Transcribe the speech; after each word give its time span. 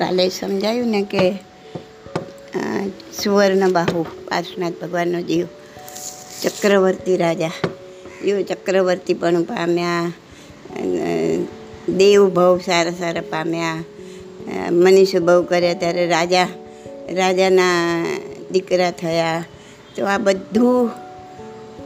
કાલે 0.00 0.28
સમજાયું 0.28 0.88
ને 0.88 1.02
કે 1.02 1.24
સુવર્ણ 2.52 2.90
સુવર્ણબાહુ 3.22 4.02
પાર્શનાથ 4.02 4.76
ભગવાનનો 4.82 5.20
જીવ, 5.20 5.46
ચક્રવર્તી 6.42 7.16
રાજા. 7.16 7.50
એવો 8.24 8.42
ચક્રવર્તી 8.42 9.14
પણ 9.14 9.42
પામ્યા 9.42 10.12
દેવ 11.88 12.28
ભાવ 12.28 12.58
સારા 12.58 12.90
સારા 12.90 13.20
પામ્યા. 13.20 13.84
બહુ 15.20 15.42
કર્યા 15.42 15.74
ત્યારે 15.74 16.06
રાજા, 16.06 16.48
રાજાના 17.12 17.74
દીકરા 18.50 18.90
થયા. 18.90 19.44
તો 19.96 20.06
આ 20.06 20.18
બધું 20.18 20.90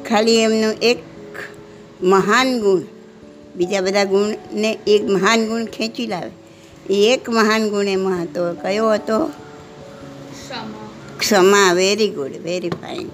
ખાલી 0.05 0.39
એમનું 0.39 0.75
એક 0.83 0.99
મહાન 2.03 2.59
ગુણ, 2.61 2.81
બીજા 3.57 3.81
બધા 3.81 4.05
ગુણને 4.05 4.73
એક 4.87 5.03
મહાન 5.11 5.49
ગુણ 5.49 5.65
ખેંચી 5.65 6.07
લાવે. 6.07 6.33
એ 6.91 7.13
એક 7.13 7.31
મહાન 7.31 7.69
ગુણ 7.69 7.85
એમાં 7.85 8.23
હતો. 8.23 8.55
કયો 8.55 8.93
હતો? 8.93 9.27
ક્ષમા. 11.19 11.73
વેરી 11.73 12.09
ગુડ 12.09 12.31
વેરી 12.43 12.71
ફાઇન 12.71 13.07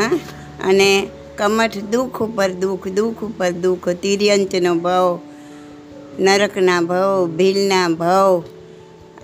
હા? 0.00 0.18
અને 0.64 1.06
કમઠ 1.38 1.76
દુઃખ 1.76 2.22
ઉપર 2.22 2.48
દુઃખ 2.48 2.88
દુઃખ 2.88 3.24
ઉપર 3.24 3.50
દુઃખ 3.50 3.88
તિર્યંચનો 3.88 4.74
ભાવ 4.74 5.20
નરકના 6.18 6.80
ભાવ 6.80 7.26
ભીલના 7.26 7.88
ભાવ 7.88 8.42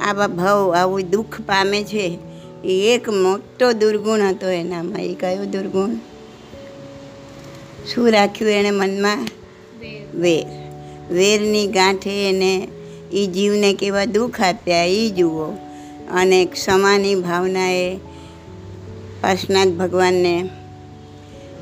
આવા 0.01 0.27
ભાવ 0.27 0.75
આવું 0.75 1.11
દુઃખ 1.11 1.41
પામે 1.41 1.85
છે 1.85 2.19
એ 2.65 2.95
એક 2.95 3.09
મોટો 3.09 3.73
દુર્ગુણ 3.73 4.21
હતો 4.21 4.47
એનામાં. 4.47 4.99
એ 4.99 5.15
કયો 5.15 5.45
દુર્ગુણ? 5.45 5.91
શું 7.87 8.11
રાખ્યું 8.11 8.51
એણે 8.51 8.71
મનમાં? 8.71 9.29
વેર. 10.15 10.47
વેરની 11.15 11.67
ગાંઠે 11.67 12.29
એને 12.29 12.69
એ 13.17 13.27
જીવને 13.27 13.71
કેવા 13.75 14.05
દુઃખ 14.05 14.41
આપ્યા 14.41 14.91
એ 14.97 15.11
જુઓ. 15.11 15.49
અને 16.13 16.39
ક્ષમાની 16.45 17.15
ભાવનાએ 17.15 17.97
પાર્શનાથ 19.21 19.69
ભગવાનને 19.69 20.35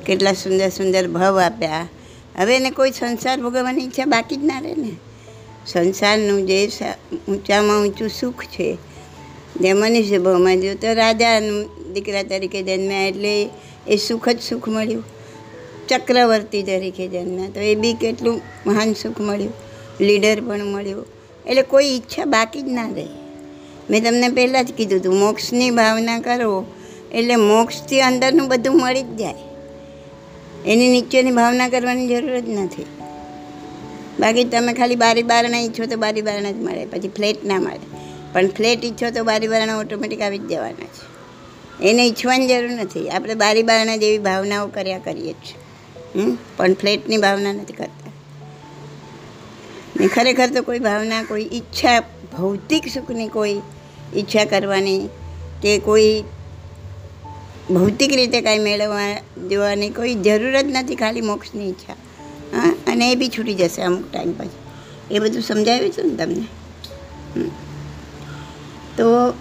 કેટલા 0.06 0.32
સુંદર 0.32 0.68
સુંદર 0.68 1.04
ભાવ 1.08 1.38
આપ્યા. 1.40 1.88
હવે 2.38 2.56
એને 2.56 2.70
કોઈ 2.70 2.90
સંસાર 2.90 3.38
ભોગવવાની 3.40 3.84
ઈચ્છા 3.84 4.04
બાકી 4.04 4.36
જ 4.36 4.44
ના 4.44 4.60
રહે 4.60 4.74
ને. 4.74 4.92
સંસારનું 5.66 6.46
જે 6.46 6.58
ઊંચામાં 7.28 7.78
ઊંચું 7.82 8.10
સુખ 8.10 8.44
છે, 8.44 8.68
જે 9.60 9.72
મનુષ્ય 9.72 10.18
ભાવમાં 10.18 10.60
જો 10.60 10.74
તો 10.74 10.92
રાજાનું 10.92 11.92
દીકરા 11.92 12.22
તરીકે 12.22 12.60
જન્મ્યા 12.62 13.08
એટલે 13.08 13.32
એ 13.88 13.96
સુખ 13.96 14.28
જ 14.28 14.38
સુખ 14.42 14.68
મળ્યું. 14.68 15.04
ચક્રવર્તી 15.88 16.62
તરીકે 16.62 17.08
જન્મ્યા, 17.08 17.48
તો 17.48 17.60
એ 17.60 17.74
બી 17.74 17.94
કેટલું 17.94 18.40
મહાન 18.66 18.92
સુખ 18.92 19.20
મળ્યું. 19.20 19.54
લીડર 20.00 20.40
પણ 20.40 20.64
મળ્યું. 20.64 21.13
એટલે 21.46 21.62
કોઈ 21.62 21.84
ઈચ્છા 21.84 22.24
બાકી 22.24 22.62
જ 22.62 22.68
ના 22.68 22.90
રહે. 22.90 23.06
મેં 23.90 24.04
તમને 24.04 24.28
પહેલાં 24.28 24.64
જ 24.64 24.72
કીધું 24.72 25.00
હતું, 25.00 25.18
મોક્ષની 25.18 25.70
ભાવના 25.70 26.18
કરો 26.18 26.66
એટલે 27.12 27.36
મોક્ષથી 27.36 28.00
અંદરનું 28.00 28.48
બધું 28.48 28.80
મળી 28.80 29.02
જ 29.02 29.16
જાય. 29.16 29.34
એની 30.66 30.88
નીચેની 30.88 31.30
ભાવના 31.30 31.68
કરવાની 31.68 32.08
જરૂર 32.08 32.40
જ 32.40 32.48
નથી. 32.48 32.86
બાકી 34.20 34.44
તમે 34.44 34.72
ખાલી 34.72 34.96
બારી 34.96 35.22
બારણા 35.22 35.58
ઈચ્છો 35.58 35.86
તો 35.86 35.96
બારી 35.96 36.22
બારણા 36.22 36.50
જ 36.50 36.54
મળે, 36.54 36.86
પછી 36.86 37.08
ફ્લેટ 37.08 37.44
ના 37.44 37.58
મળે. 37.60 37.96
પણ 38.32 38.48
ફ્લેટ 38.48 38.84
ઈચ્છો 38.84 39.10
તો 39.10 39.24
બારી 39.24 39.48
બારણા 39.48 39.76
ઓટોમેટિક 39.76 40.20
આવી 40.20 40.38
જ 40.38 40.42
જવાના 40.42 40.86
છે. 40.86 41.14
એને 41.88 42.06
ઈચ્છવાની 42.06 42.46
જરૂર 42.46 42.70
નથી. 42.70 43.10
આપણે 43.10 43.34
બારી 43.34 43.62
બારણા 43.62 43.96
જેવી 43.96 44.18
ભાવનાઓ 44.18 44.66
કર્યા 44.66 44.98
કરીએ 44.98 45.32
છીએ? 45.32 46.36
પણ 46.56 46.74
ફ્લેટની 46.74 47.16
ભાવના 47.16 47.52
નથી 47.52 47.72
કરતા. 47.72 48.03
ને 50.00 50.08
ખરેખર 50.08 50.50
તો 50.50 50.62
કોઈ 50.62 50.78
ભાવના, 50.78 51.22
કોઈ 51.22 51.48
ઈચ્છા, 51.52 52.00
ભૌતિક 52.38 52.88
સુખની 52.94 53.28
કોઈ 53.28 53.60
ઈચ્છા 54.14 54.44
કરવાની 54.44 55.08
કે 55.62 55.78
કોઈ 55.78 56.24
ભૌતિક 57.70 58.12
રીતે 58.14 58.40
કાંઈ 58.40 58.58
મેળવવા 58.58 59.14
જોવાની 59.48 59.90
કોઈ 59.90 60.14
જરૂર 60.14 60.62
જ 60.62 60.64
નથી, 60.64 60.96
ખાલી 60.96 61.20
મોક્ષની 61.20 61.68
ઈચ્છા. 61.68 61.92
હા, 62.56 62.74
અને 62.86 63.12
એ 63.12 63.14
બી 63.14 63.28
છૂટી 63.28 63.54
જશે 63.54 63.82
અમુક 63.82 64.12
ટાઈમ 64.12 64.32
પછી. 64.32 65.14
એ 65.14 65.18
બધું 65.18 65.42
સમજાવ્યું 65.42 65.92
હતું 65.92 66.10
ને 66.10 66.16
તમને? 66.16 66.46
તો 68.96 69.02
તો 69.02 69.34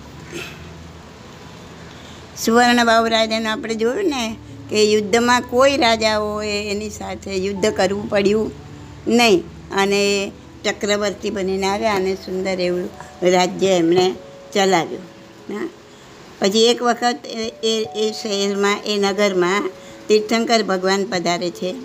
સુવર્ણબાબુ 2.45 3.07
રાજાને 3.07 3.45
આપણે 3.45 3.75
જોયું 3.75 4.05
ને 4.05 4.35
કે 4.69 4.83
યુદ્ધમાં 4.83 5.41
કોઈ 5.41 5.77
રાજાઓએ 5.77 6.71
એની 6.71 6.89
સાથે 6.89 7.35
યુદ્ધ 7.35 7.65
કરવું 7.65 8.09
પડ્યું 8.09 8.51
નહીં. 9.07 9.43
અને 9.77 10.31
ચક્રવર્તી 10.65 11.29
બનીને 11.29 11.67
આવ્યા 11.67 11.95
અને 11.95 12.15
સુંદર 12.15 12.59
એવું 12.59 12.89
રાજ્ય 13.23 13.67
એમણે 13.67 14.15
ચલાવ્યું. 14.53 15.01
હા. 15.53 15.69
પછી 16.39 16.65
એક 16.65 16.81
વખત 16.81 17.17
એ 17.63 17.87
એ 17.95 18.11
શહેરમાં, 18.21 18.79
એ 18.85 18.97
નગરમાં 18.97 19.69
તીર્થંકર 20.07 20.63
ભગવાન 20.63 21.05
પધારે 21.05 21.49
છે. 21.49 21.75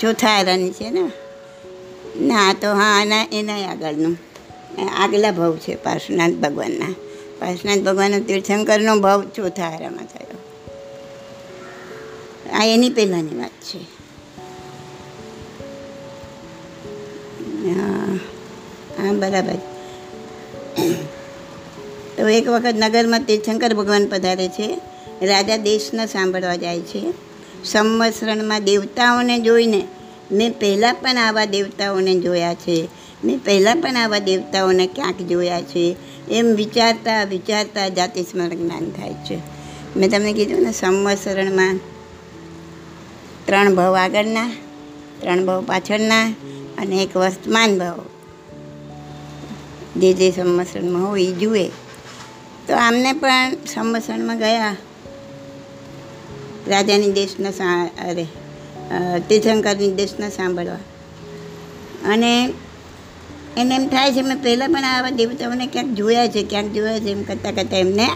ચોથા 0.00 0.28
આરાની 0.28 0.70
છે 0.70 0.90
ને? 0.90 1.10
ના, 2.20 2.52
તો 2.52 2.74
હા 2.74 3.00
આના 3.00 3.26
એના 3.32 3.70
આગળનું. 3.70 4.18
આગલા 4.98 5.30
ભાવ 5.30 5.56
છે 5.56 5.74
પાર્શ્વનાથ 5.76 6.32
ભગવાનના. 6.32 6.94
પાર્શ્વનાથ 7.38 7.78
ભગવાનનો 7.78 8.20
તીર્થંકરનો 8.20 9.00
ભાવ 9.00 9.24
ચોથા 9.36 9.64
આરામાં 9.64 10.06
થયો. 10.06 10.38
આ 12.52 12.64
એની 12.64 12.90
પહેલાંની 12.90 13.38
વાત 13.38 13.50
છે. 13.50 13.93
બરાબર. 19.20 19.54
તો 22.18 22.28
એક 22.28 22.48
વખત 22.48 22.74
નગરમાં 22.78 23.24
તીર્થંકર 23.24 23.74
ભગવાન 23.74 24.06
પધારે 24.06 24.48
છે. 24.48 24.80
રાજા 25.22 25.56
દેશને 25.56 26.06
સાંભળવા 26.06 26.56
જાય 26.56 26.80
છે. 26.80 27.14
સંવત્સરણમાં 27.64 28.64
દેવતાઓને 28.64 29.38
જોઈને 29.38 29.86
મેં 30.32 30.58
પહેલાં 30.58 30.94
પણ 30.94 31.18
આવા 31.18 31.44
દેવતાઓને 31.44 32.20
જોયા 32.20 32.54
છે. 32.54 32.88
મેં 33.24 33.38
પહેલાં 33.38 33.76
પણ 33.76 33.96
આવા 33.96 34.18
દેવતાઓને 34.18 34.86
ક્યાંક 34.86 35.22
જોયા 35.22 35.60
છે. 35.60 35.96
એમ 36.30 36.46
વિચારતા 36.46 37.24
વિચારતા 37.24 37.88
જાતિ 37.88 38.22
સ્મરણ 38.22 38.48
જ્ઞાન 38.48 38.90
થાય 38.90 39.12
છે. 39.12 39.38
મેં 39.96 40.10
તમને 40.10 40.32
કીધું 40.32 40.62
ને, 40.62 40.72
સંવત્સરણમાં 40.72 41.78
ત્રણ 43.46 43.74
ભાવ 43.74 43.96
આગળના, 43.96 44.50
ત્રણ 45.20 45.46
ભાવ 45.46 45.64
પાછળના 45.64 46.34
અને 46.78 47.02
એક 47.02 47.16
વર્તમાન 47.16 47.78
ભાવ. 47.78 48.06
જે 49.96 50.12
જે 50.12 50.30
સંવત્સરમાં 50.30 51.08
હોય 51.08 51.22
એ 51.22 51.32
જુએ. 51.32 51.68
તો 52.68 52.76
આમને 52.76 53.12
પણ 53.12 53.56
સંવત્સરમાં 53.74 54.38
ગયા. 54.38 54.76
રાજાની 56.68 57.12
દેશના 57.12 57.50
અરે 58.08 58.26
તીર્થંકરની 59.28 59.92
દેશના 59.92 60.28
સાંભળવા. 60.28 60.78
અને 62.12 62.52
એને 63.56 63.74
એમ 63.74 63.88
થાય 63.88 64.12
છે, 64.12 64.22
મેં 64.22 64.42
પહેલાં 64.42 64.68
પણ 64.68 64.84
આવા 64.84 65.10
દેવતાઓને 65.10 65.66
ક્યાંક 65.66 65.88
જોયા 65.88 66.26
છે, 66.26 66.42
ક્યાંક 66.42 66.72
જોયા 66.72 66.98
છે, 66.98 67.10
એમ 67.10 67.22
કરતાં 67.22 67.54
કરતાં 67.54 67.80
એમને 67.80 68.08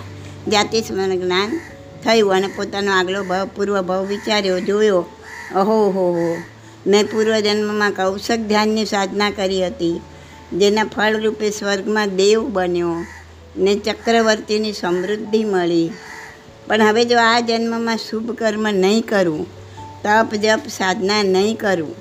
જાતિ 0.48 0.80
જ્ઞાન 0.80 1.60
થયું 2.04 2.32
અને 2.32 2.46
પોતાનો 2.46 2.92
આગલો 2.92 3.24
ભાવ, 3.24 3.48
પૂર્વ 3.56 3.82
ભાવ 3.82 4.06
વિચાર્યો, 4.06 4.60
જોયો. 4.60 5.04
અહો, 5.54 5.90
હો 5.90 6.12
હો. 6.12 6.36
મેં 6.86 7.06
પૂર્વજન્મમાં 7.06 7.90
કૌશક 7.90 8.36
ધ્યાનની 8.36 8.84
સાધના 8.84 9.30
કરી 9.30 9.66
હતી. 9.66 10.00
જેના 10.52 10.84
ફળરૂપે 10.84 11.50
સ્વર્ગમાં 11.50 12.16
દેવ 12.16 12.40
બન્યો 12.48 13.04
ને 13.56 13.74
ચક્રવર્તીની 13.76 14.72
સમૃદ્ધિ 14.72 15.44
મળી. 15.44 15.92
પણ 16.66 16.82
હવે 16.82 17.04
જો 17.04 17.18
આ 17.20 17.40
જન્મમાં 17.40 17.96
શુભ 17.96 18.30
કર્મ 18.32 18.70
નહીં 18.70 19.02
કરું, 19.02 19.46
તપ 20.02 20.30
જપ 20.34 20.68
સાધના 20.68 21.22
નહીં 21.22 21.56
કરું, 21.56 21.92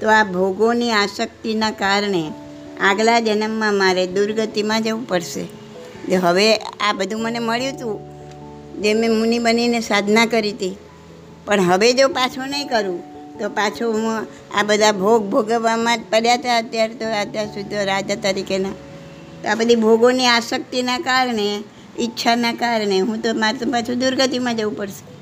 તો 0.00 0.10
આ 0.10 0.24
ભોગોની 0.24 0.90
આસક્તિના 0.90 1.70
કારણે 1.70 2.22
આગલા 2.80 3.20
જન્મમાં 3.20 3.74
મારે 3.74 4.06
દુર્ગતિમાં 4.06 4.82
જવું 4.82 5.06
પડશે. 5.08 5.44
જો 6.08 6.18
હવે 6.18 6.46
આ 6.56 6.92
બધું 6.92 7.22
મને 7.22 7.38
મળ્યું 7.38 7.74
હતું 7.74 7.98
જે 8.82 8.94
મેં 8.94 9.12
મુનિ 9.18 9.38
બનીને 9.38 9.80
સાધના 9.80 10.26
કરી 10.26 10.52
હતી, 10.52 10.76
પણ 11.46 11.60
હવે 11.60 11.92
જો 11.92 12.08
પાછું 12.08 12.48
નહીં 12.48 12.68
કરું 12.68 13.11
તો 13.40 13.48
પાછું 13.48 13.94
હું 13.94 14.26
આ 14.58 14.62
બધા 14.62 14.92
ભોગ 14.92 15.30
ભોગવવામાં 15.30 15.98
જ 15.98 16.00
પડ્યા 16.10 16.34
હતા 16.34 16.56
અત્યારે 16.56 16.94
તો 16.94 17.04
અત્યાર 17.04 17.46
સુધી 17.46 17.84
રાજા 17.84 18.14
તરીકેના. 18.14 18.68
તો 19.42 19.48
આ 19.48 19.54
બધી 19.54 19.74
ભોગોની 19.74 20.26
આસક્તિના 20.26 20.98
કારણે, 20.98 21.64
ઈચ્છાના 22.00 22.52
કારણે 22.52 22.98
હું 22.98 23.22
તો 23.22 23.34
મારે 23.34 23.58
તો 23.58 23.70
પાછું 23.70 23.98
દુર્ગતિમાં 23.98 24.56
જવું 24.56 24.76
પડશે. 24.76 25.12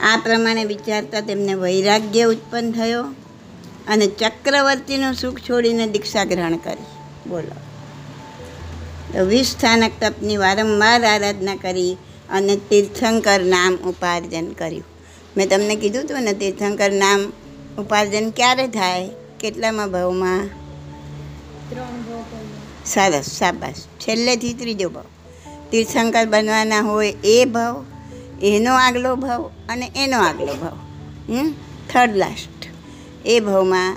આ 0.00 0.16
પ્રમાણે 0.16 0.64
વિચારતા 0.64 1.20
તેમને 1.20 1.54
વૈરાગ્ય 1.54 2.22
ઉત્પન્ન 2.22 2.72
થયો 2.72 3.02
અને 3.88 4.06
ચક્રવર્તીનું 4.06 5.14
સુખ 5.14 5.40
છોડીને 5.40 5.86
દીક્ષા 5.86 6.24
ગ્રહણ 6.24 6.56
કરી. 6.56 6.86
બોલો. 7.26 7.56
તો 9.12 9.24
વીસ 9.26 9.46
સ્થાનક 9.46 9.92
તપની 10.00 10.36
વારંવાર 10.36 11.04
આરાધના 11.04 11.56
કરી 11.56 11.96
અને 12.30 12.56
તીર્થંકર 12.56 13.40
નામ 13.40 13.76
ઉપાર્જન 13.76 14.52
કર્યું. 14.52 14.89
મેં 15.36 15.48
તમને 15.48 15.76
કીધું 15.76 16.04
હતું 16.04 16.22
ને, 16.22 16.32
તીર્થંકર 16.32 16.92
નામ 16.92 17.32
ઉપાર્જન 17.78 18.30
ક્યારે 18.30 18.68
થાય? 18.68 19.10
કેટલામાં 19.40 19.90
ભાવમાં? 19.90 20.48
સરસ 22.86 23.24
શાબાશ. 23.38 23.74
છેલ્લેથી 23.74 24.52
ત્રીજો 24.52 24.88
ભાવ. 24.88 25.04
તીર્થંકર 25.70 26.26
બનવાના 26.26 26.80
હોય 26.80 27.14
એ 27.24 27.44
ભાવ, 27.44 27.84
એનો 28.42 28.74
આગલો 28.74 29.16
ભાવ 29.16 29.50
અને 29.68 29.90
એનો 29.96 30.18
આગલો 30.18 30.54
ભાવ. 30.54 30.78
હમ? 31.32 31.54
થર્ડ 31.90 32.16
લાસ્ટ 32.16 32.66
એ 33.26 33.40
ભાવમાં 33.40 33.96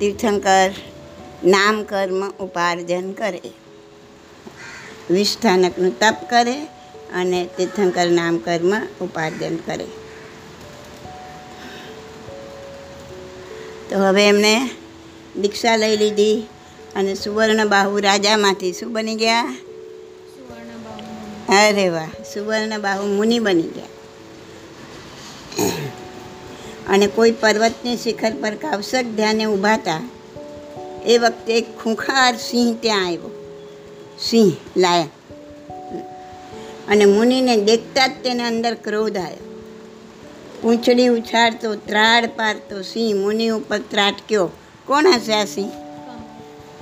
તીર્થંકર 0.00 0.70
નામ 1.44 1.82
કર્મ 1.82 2.30
ઉપાર્જન 2.30 3.12
કરે. 3.12 3.40
વિષ્ઠાનકનું 5.10 5.98
તપ 5.98 6.16
કરે 6.30 6.64
અને 7.14 7.48
તીર્થંકર 7.56 8.06
નામ 8.10 8.38
કર્મ 8.38 8.80
ઉપાર્જન 9.00 9.56
કરે. 9.56 9.86
તો 13.90 13.98
હવે 13.98 14.28
એમણે 14.28 14.70
દીક્ષા 15.40 15.76
લઈ 15.76 15.96
લીધી 15.96 16.46
અને 16.96 17.14
સુવર્ણ 17.14 17.68
બાહુ 17.68 17.98
રાજામાંથી 17.98 18.72
શું 18.72 18.92
બની 18.92 19.14
ગયા? 19.14 19.56
અરે 21.48 21.88
વાહ 21.88 22.08
સુવર્ણ 22.34 22.80
બાહુ 22.80 23.06
મુનિ 23.06 23.38
બની 23.38 23.62
ગયા. 23.62 23.92
અને 26.88 27.06
કોઈ 27.06 27.30
પર્વતની 27.30 27.96
શિખર 27.96 28.32
પર 28.40 28.54
કાવસક 28.54 29.04
ધ્યાને 29.16 29.44
ઊભા 29.44 29.74
હતા 29.74 30.00
એ 31.06 31.18
વખતે 31.18 31.58
એક 31.58 31.78
ખૂંખાર 31.78 32.36
સિંહ 32.36 32.76
ત્યાં 32.80 33.06
આવ્યો. 33.06 33.30
સિંહ 34.20 34.52
લાયા 34.76 35.08
અને 36.88 37.04
મુનિને 37.04 37.56
દેખતા 37.56 38.06
જ 38.06 38.10
તેને 38.24 38.42
અંદર 38.42 38.74
ક્રોધ 38.74 39.16
આવ્યો. 39.16 39.45
પૂંછડી 40.62 41.06
ઉછાળતો 41.06 41.74
ત્રાડ 41.74 42.26
પારતો 42.26 42.82
સિંહ 42.82 43.20
મુનિ 43.20 43.48
ઉપર 43.48 43.78
ત્રાટક્યો. 43.78 44.50
કોણ 44.86 45.06
હશે 45.06 45.34
આ 45.34 45.44
સિંહ? 45.44 45.70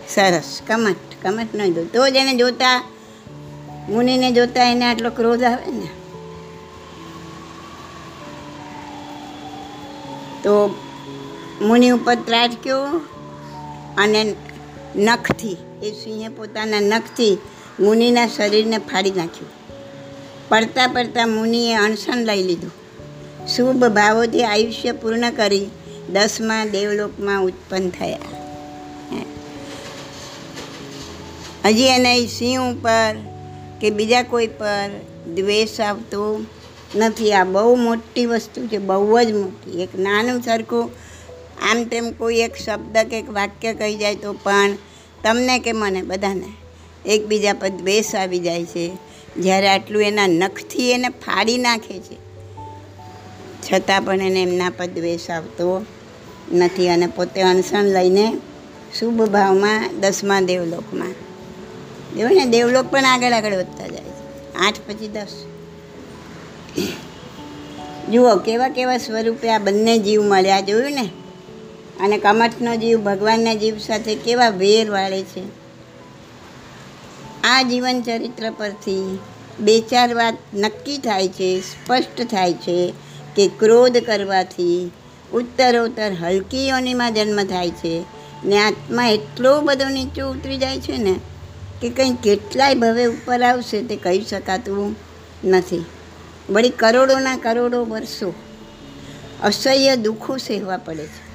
સરસ. 0.08 0.60
કમટ 0.66 0.96
કમટ 1.22 1.54
નહીં 1.54 1.72
દો 1.72 1.84
તો 1.84 2.08
જ 2.08 2.16
એને 2.16 2.34
જોતા, 2.34 2.84
મુનિને 3.88 4.32
જોતા 4.32 4.64
એને 4.64 4.84
આટલો 4.84 5.10
ક્રોધ 5.10 5.42
આવે 5.42 5.72
ને. 5.72 5.88
તો 10.42 10.74
મુનિ 11.62 11.90
ઉપર 11.90 12.14
ત્રાટક્યો 12.14 12.84
અને 13.98 14.34
નખથી, 14.96 15.56
એ 15.82 15.90
સિંહે 15.90 16.28
પોતાના 16.28 16.80
નખથી 16.80 17.38
મુનિના 17.80 18.26
શરીરને 18.26 18.78
ફાડી 18.78 19.10
નાખ્યું. 19.10 19.50
પડતા 20.48 20.86
પડતા 20.86 21.26
મુનિએ 21.26 21.74
અણસણ 21.74 22.16
લઈ 22.16 22.42
લીધું. 22.42 22.83
શુભ 23.48 23.84
ભાવોથી 23.84 24.42
આયુષ્ય 24.42 24.92
પૂર્ણ 24.92 25.30
કરી 25.30 25.66
દસમા 26.12 26.64
દેવલોકમાં 26.64 27.42
ઉત્પન્ન 27.42 27.90
થયા. 27.90 28.18
હજી 31.64 31.82
એને 31.82 32.26
સિંહ 32.26 32.60
ઉપર 32.72 33.16
કે 33.80 33.90
બીજા 33.90 34.22
કોઈ 34.22 34.46
પર 34.46 34.90
દ્વેષ 35.34 35.80
આવતો 35.80 36.44
નથી. 36.96 37.32
આ 37.32 37.44
બહુ 37.44 37.74
મોટી 37.74 38.26
વસ્તુ 38.26 38.66
છે, 38.66 38.78
બહુ 38.78 39.22
જ 39.22 39.32
મોટી. 39.32 39.82
એક 39.82 39.98
નાનું 39.98 40.42
સરખું, 40.42 40.90
આમ 41.70 41.84
તેમ 41.84 42.10
કોઈ 42.10 42.36
એક 42.36 42.56
શબ્દ 42.56 42.98
કે 42.98 43.18
એક 43.18 43.30
વાક્ય 43.30 43.74
કહી 43.74 43.96
જાય 43.96 44.14
તો 44.14 44.32
પણ 44.32 44.76
તમને 45.24 45.58
કે 45.58 45.72
મને 45.72 46.02
બધાને? 46.02 46.50
એકબીજા 47.06 47.52
પર 47.52 47.68
દ્વેષ 47.68 48.14
આવી 48.14 48.38
જાય 48.38 48.64
છે. 48.64 48.90
જ્યારે 49.38 49.68
આટલું 49.68 50.02
એના 50.02 50.26
નખથી 50.26 50.90
એને 50.90 51.08
ફાડી 51.08 51.58
નાખે 51.58 51.98
છે 51.98 52.23
છતાં 53.72 54.02
પણ 54.02 54.14
એને 54.14 54.42
એમના 54.42 54.70
પર 54.70 54.86
દ્વેષ 54.86 55.30
આવતો 55.30 55.86
નથી 56.52 56.88
અને 56.88 57.06
પોતે 57.06 57.42
અણસણ 57.42 57.84
લઈને 57.84 58.36
શુભ 58.98 59.22
ભાવમાં 59.22 59.90
દસમા 60.00 60.40
દેવલોકમાં. 60.40 61.08
જો 62.18 62.28
ને, 62.28 62.44
દેવલોક 62.44 62.86
પણ 62.86 63.04
આગળ 63.04 63.32
આગળ 63.32 63.54
વધતા 63.54 63.86
જાય 63.86 64.00
છે. 64.00 64.54
આઠ 64.54 64.74
પછી 64.88 65.08
દસ. 65.08 65.44
જુઓ, 68.12 68.36
કેવા 68.36 68.68
કેવા 68.68 68.98
સ્વરૂપે 68.98 69.50
આ 69.50 69.58
બંને 69.58 69.98
જીવ 69.98 70.22
મળ્યા, 70.22 70.60
જોયું 70.60 70.92
ને? 70.92 71.08
અને 72.00 72.18
કમઠનો 72.18 72.76
જીવ 72.76 73.00
ભગવાનના 73.00 73.54
જીવ 73.54 73.78
સાથે 73.78 74.14
કેવા 74.14 74.48
વેર 74.48 74.90
વાળે 74.90 75.22
છે. 75.22 75.42
આ 77.44 77.62
જીવન 77.62 78.02
ચરિત્ર 78.02 78.50
પરથી 78.50 79.18
બે 79.60 79.80
ચાર 79.80 80.14
વાત 80.14 80.36
નક્કી 80.54 80.98
થાય 80.98 81.28
છે, 81.28 81.60
સ્પષ્ટ 81.60 82.22
થાય 82.22 82.52
છે. 82.52 82.92
કે 83.36 83.50
ક્રોધ 83.58 83.96
કરવાથી 83.96 84.90
ઉત્તરોત્તર 85.32 86.12
હલકી 86.12 86.68
યોનિમાં 86.68 87.14
જન્મ 87.14 87.44
થાય 87.44 87.70
છે 87.70 88.04
ને 88.44 88.58
આત્મા 88.58 89.08
એટલો 89.08 89.60
બધો 89.60 89.88
નીચો 89.88 90.30
ઉતરી 90.30 90.58
જાય 90.58 90.80
છે 90.80 90.96
ને 90.96 91.14
કે 91.82 91.88
કંઈ 91.88 92.12
કેટલાય 92.22 92.74
ભવે 92.74 93.06
ઉપર 93.06 93.42
આવશે 93.42 93.82
તે 93.82 93.96
કહી 93.96 94.20
શકાતું 94.20 94.96
નથી. 95.44 95.84
વળી 96.50 96.70
કરોડોના 96.70 97.36
કરોડો 97.36 97.84
વર્ષો 97.84 98.34
અસહ્ય 99.42 99.96
દુઃખો 99.96 100.36
સહેવા 100.36 100.76
પડે 100.76 101.06
છે. 101.06 101.34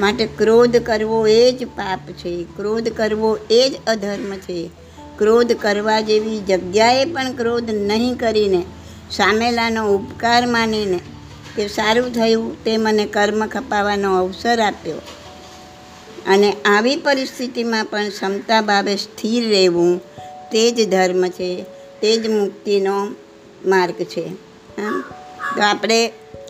માટે 0.00 0.26
ક્રોધ 0.26 0.76
કરવો 0.76 1.26
એ 1.26 1.52
જ 1.52 1.66
પાપ 1.66 2.00
છે, 2.12 2.44
ક્રોધ 2.56 2.88
કરવો 2.88 3.38
એ 3.50 3.70
જ 3.70 3.72
અધર્મ 3.86 4.36
છે. 4.36 4.70
ક્રોધ 5.18 5.52
કરવા 5.52 6.00
જેવી 6.00 6.38
જગ્યાએ 6.38 7.04
પણ 7.04 7.32
ક્રોધ 7.32 7.70
નહીં 7.70 8.14
કરીને 8.14 8.62
સામેલાનો 9.10 9.94
ઉપકાર 9.94 10.46
માનીને 10.46 11.00
કે 11.58 11.66
સારું 11.68 12.10
થયું 12.14 12.64
તે 12.64 12.76
મને 12.76 13.04
કર્મ 13.06 13.46
ખપાવવાનો 13.46 14.10
અવસર 14.18 14.60
આપ્યો. 14.60 14.98
અને 16.26 16.52
આવી 16.64 16.96
પરિસ્થિતિમાં 16.96 17.84
પણ 17.84 18.08
ક્ષમતા 18.08 18.60
ભાવે 18.60 18.94
સ્થિર 18.96 19.48
રહેવું 19.48 20.00
તે 20.52 20.70
જ 20.70 20.88
ધર્મ 20.90 21.28
છે, 21.28 21.50
તે 22.02 22.16
જ 22.16 22.28
મુક્તિનો 22.28 22.96
માર્ગ 23.64 23.98
છે. 24.04 24.26
હા 24.78 25.02
તો 25.56 25.62
આપણે 25.62 25.98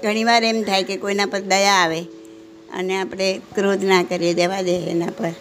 ઘણીવાર 0.03 0.45
એમ 0.45 0.63
થાય 0.63 0.83
કે 0.83 0.97
કોઈના 0.97 1.27
પર 1.27 1.41
દયા 1.41 1.75
આવે 1.75 2.01
અને 2.73 3.01
આપણે 3.01 3.41
ક્રોધ 3.55 3.85
ના 3.85 4.03
કરીએ, 4.03 4.35
દેવા 4.35 4.63
દે 4.63 4.77
એના 4.87 5.13
પર. 5.19 5.33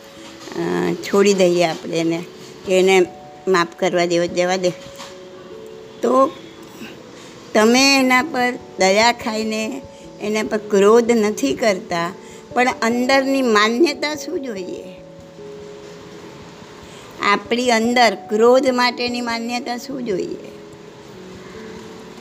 છોડી 1.04 1.34
દઈએ 1.34 1.66
આપણે 1.66 1.98
એને, 1.98 2.20
કે 2.66 2.80
એને 2.80 3.06
માફ 3.48 3.68
કરવા 3.80 4.06
દેવો, 4.06 4.26
દેવા 4.34 4.56
દે. 4.56 4.70
તો 6.02 6.32
તમે 7.58 8.00
એના 8.00 8.22
પર 8.22 8.54
દયા 8.80 9.12
ખાઈને 9.12 9.82
એના 10.22 10.44
પર 10.44 10.58
ક્રોધ 10.58 11.12
નથી 11.12 11.54
કરતા, 11.54 12.14
પણ 12.54 12.68
અંદરની 12.82 13.42
માન્યતા 13.42 14.16
શું 14.16 14.42
જોઈએ? 14.42 14.84
આપણી 17.22 17.72
અંદર 17.72 18.16
ક્રોધ 18.16 18.70
માટેની 18.70 19.22
માન્યતા 19.22 19.78
શું 19.78 20.06
જોઈએ? 20.06 20.38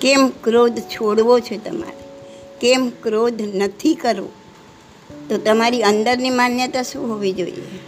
કેમ 0.01 0.29
ક્રોધ 0.29 0.79
છોડવો 0.79 1.41
છે 1.41 1.65
તમારે? 1.65 2.05
કેમ 2.61 2.91
ક્રોધ 3.03 3.43
નથી 3.43 3.95
કરવો? 3.95 4.29
તો 5.29 5.39
તમારી 5.39 5.83
અંદરની 5.83 6.31
માન્યતા 6.31 6.83
શું 6.83 7.15
હોવી 7.15 7.33
જોઈએ? 7.33 7.79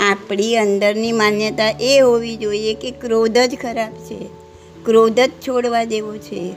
આપણી 0.00 0.56
અંદરની 0.56 1.12
માન્યતા 1.12 1.70
એ 1.80 2.00
હોવી 2.00 2.36
જોઈએ 2.36 2.74
કે 2.74 2.90
ક્રોધ 2.90 3.38
જ 3.38 3.58
ખરાબ 3.62 3.92
છે. 3.92 4.37
ક્રોધ 4.84 5.20
જ 5.20 5.30
છોડવા 5.48 5.84
જેવો 5.84 6.16
છે 6.16 6.54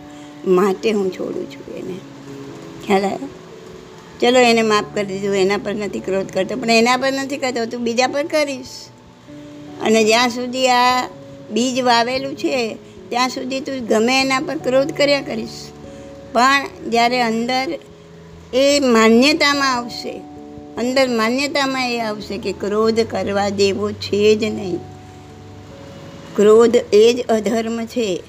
માટે 0.48 0.92
હું 0.92 1.12
છોડું 1.12 1.52
છું 1.52 1.76
એને. 1.76 2.00
ખ્યાલ 2.88 3.06
આવ્યો? 3.06 3.30
ચલો 4.22 4.40
એને 4.40 4.62
માફ 4.62 4.86
કરી 4.94 5.06
દીધું, 5.06 5.36
એના 5.36 5.58
પર 5.58 5.74
નથી 5.74 6.00
ક્રોધ 6.00 6.30
કરતો, 6.30 6.56
પણ 6.56 6.70
એના 6.70 6.98
પર 6.98 7.12
નથી 7.12 7.38
કરતો, 7.38 7.66
તું 7.66 7.82
બીજા 7.84 8.08
પર 8.08 8.24
કરીશ. 8.24 8.68
અને 9.82 10.04
જ્યાં 10.04 10.30
સુધી 10.30 10.68
આ 10.68 11.10
બીજ 11.52 11.82
વાવેલું 11.82 12.36
છે, 12.36 12.78
ત્યાં 13.10 13.30
સુધી 13.30 13.60
તું 13.60 13.88
ગમે 13.88 14.22
એના 14.22 14.40
પર 14.40 14.58
ક્રોધ 14.58 14.92
કર્યા 14.92 15.22
કરીશ. 15.22 15.50
પણ 16.34 16.66
જ્યારે 16.90 17.22
અંદર 17.22 17.68
એ 18.54 18.80
માન્યતામાં 18.80 19.74
આવશે, 19.74 20.22
અંદર 20.78 21.08
માન્યતામાં 21.08 21.92
એ 21.92 22.00
આવશે 22.00 22.38
કે 22.38 22.52
ક્રોધ 22.52 23.00
કરવા 23.00 23.50
દેવો 23.50 23.92
છે 23.92 24.36
જ 24.36 24.44
નહીં. 24.44 24.91
ક્રોધ 26.36 26.76
એ 26.94 27.14
જ 27.14 27.28
અધર્મ 27.30 27.86
છે. 27.86 28.24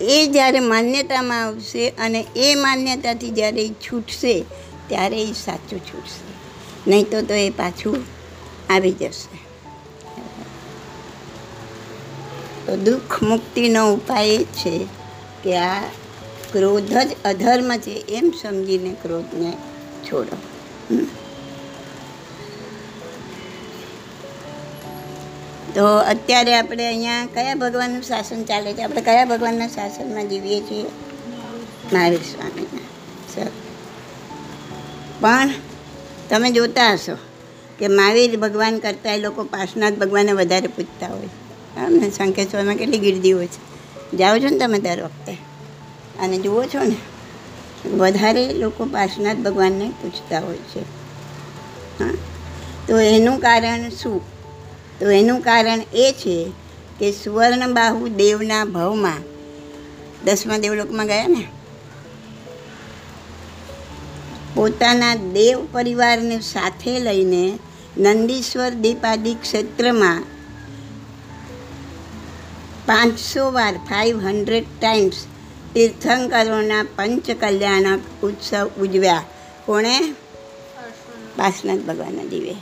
એ 0.00 0.26
જ્યારે 0.26 0.60
માન્યતામાં 0.60 1.44
આવશે 1.44 1.88
અને 1.88 2.26
એ 2.36 2.54
માન્યતાથી 2.54 3.30
જ્યારે 3.30 3.66
એ 3.66 3.68
છૂટશે, 3.68 4.44
ત્યારે 4.88 5.22
એ 5.22 5.32
સાચું 5.32 5.80
છૂટશે. 5.80 6.30
નહીં 6.90 7.10
તો 7.10 7.22
તો 7.22 7.34
એ 7.34 7.50
પાછું 7.50 7.96
આવી 8.70 8.92
જશે. 8.92 9.38
તો 12.66 12.76
દુઃખ 12.76 13.22
મુક્તિનો 13.22 13.92
ઉપાય 13.92 14.28
એ 14.28 14.44
છે 14.44 14.86
કે 15.44 15.56
આ 15.56 15.82
ક્રોધ 16.52 16.92
જ 16.92 17.16
અધર્મ 17.24 17.76
છે. 17.76 18.04
એમ 18.08 18.32
સમજીને 18.42 18.96
ક્રોધને 19.02 19.52
છોડો. 20.04 20.36
તો 25.74 25.98
અત્યારે 25.98 26.54
આપણે 26.54 26.86
અહીંયા 26.86 27.26
કયા 27.26 27.54
ભગવાનનું 27.54 28.02
શાસન 28.02 28.44
ચાલે 28.44 28.72
છે? 28.72 28.82
આપણે 28.82 29.00
કયા 29.00 29.24
ભગવાનના 29.24 29.66
શાસનમાં 29.66 30.28
જીવીએ 30.28 30.60
છીએ? 30.60 30.84
મહાવીર 31.92 32.18
સ્વામીના. 32.18 32.80
સર. 33.34 33.46
પણ 35.20 35.50
તમે 36.30 36.50
જોતા 36.50 36.92
હશો 36.92 37.16
કે 37.78 37.88
મહાવીર 37.88 38.36
ભગવાન 38.38 38.78
કરતાં 38.78 39.14
એ 39.14 39.18
લોકો 39.18 39.44
પાર્શનાથ 39.44 39.94
ભગવાનને 39.94 40.32
વધારે 40.32 40.66
પૂજતા 40.66 41.06
હોય. 41.06 41.26
હા 41.76 41.88
ને 41.88 42.10
શંકેશ્વરમાં 42.10 42.74
કેટલી 42.74 42.98
ગીર્દીઓ 42.98 43.44
છે. 43.44 43.70
જાઓ 44.16 44.38
છો 44.38 44.48
ને 44.48 44.58
તમે 44.58 44.78
દર 44.78 45.02
વખતે? 45.02 45.32
અને 46.20 46.38
જુઓ 46.38 46.64
છો 46.64 46.82
ને, 46.82 46.96
વધારે 47.88 48.52
લોકો 48.52 48.84
પાર્શનાથ 48.84 49.36
ભગવાનને 49.36 49.92
પૂજતા 50.02 50.40
હોય 50.40 50.56
છે. 50.56 50.80
હા? 52.00 52.10
તો 52.88 52.98
એનું 52.98 53.38
કારણ 53.38 53.88
શું? 53.88 54.39
તો 55.00 55.10
એનું 55.10 55.40
કારણ 55.40 55.80
એ 55.94 56.14
છે 56.18 56.52
કે 56.98 57.12
સુવર્ણબાહુ 57.12 58.08
દેવના 58.08 58.64
ભવમાં 58.64 59.22
દસમા 60.24 60.58
દેવલોકમાં 60.58 61.06
ગયા 61.06 61.26
ને? 61.28 61.44
પોતાના 64.54 65.14
દેવ 65.14 65.66
પરિવારને 65.72 66.40
સાથે 66.40 67.00
લઈને 67.00 67.58
નંદીશ્વર 67.98 68.70
દીપાદી 68.70 69.34
ક્ષેત્રમાં 69.34 70.22
પાંચસો 72.86 73.50
વાર 73.50 73.76
ફાઇવ 73.76 74.18
હંડ્રેડ 74.18 74.64
ટાઈમ્સ 74.80 75.26
તીર્થંકરોના 75.74 76.82
પંચકલ્યાણક 76.82 78.24
ઉત્સવ 78.24 78.70
ઉજવ્યા. 78.80 79.24
કોણે? 79.66 80.00
પાર્શનાથ 81.36 81.78
ભગવાનના 81.78 82.24
દીવે 82.24 82.54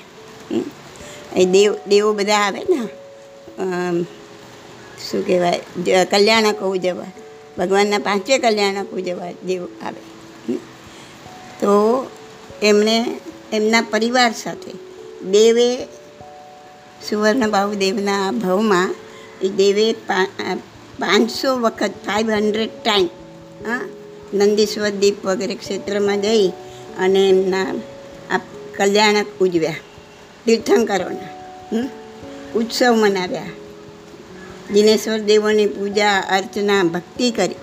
એ 1.39 1.45
દેવ, 1.45 1.73
દેવો 1.89 2.11
બધા 2.13 2.41
આવે 2.47 2.63
ને. 2.65 2.81
શું 5.03 5.27
કહેવાય? 5.27 5.61
કલ્યાણક 6.05 6.61
ઉજવવા 6.63 7.11
ભગવાનના 7.59 7.99
પાંચે 7.99 8.39
કલ્યાણક 8.39 8.91
ઉજવવા 8.93 9.33
દેવ 9.47 9.63
આવે. 9.83 10.03
તો 11.61 11.73
એમણે 12.63 12.97
એમના 13.53 13.83
પરિવાર 13.91 14.33
સાથે 14.33 14.73
દેવે 15.31 15.69
સુવર્ણબાહુદેવના 17.09 18.31
ભવમાં 18.33 18.95
એ 19.43 19.49
દેવે 19.49 19.87
પાંચસો 20.99 21.51
વખત 21.57 21.95
ફાઇવ 22.07 22.31
હંડ્રેડ 22.31 22.73
ટાઈમ 22.85 23.09
હા 23.67 23.83
નંદીશ્વર 24.35 24.93
દીપ 25.03 25.27
વગેરે 25.27 25.55
ક્ષેત્રમાં 25.55 26.21
જઈ 26.21 26.49
અને 26.99 27.21
એમના 27.29 27.69
આ 28.31 28.41
કલ્યાણક 28.77 29.29
ઉજવ્યા. 29.41 29.77
તીર્થંકરોના? 30.47 31.89
ઉત્સવ 32.55 32.95
મનાવ્યા. 32.95 33.43
દિનેશ્વર 34.73 35.19
દેવોની 35.19 35.67
પૂજા, 35.67 36.21
અર્ચના, 36.21 36.85
ભક્તિ 36.85 37.31
કરી. 37.31 37.55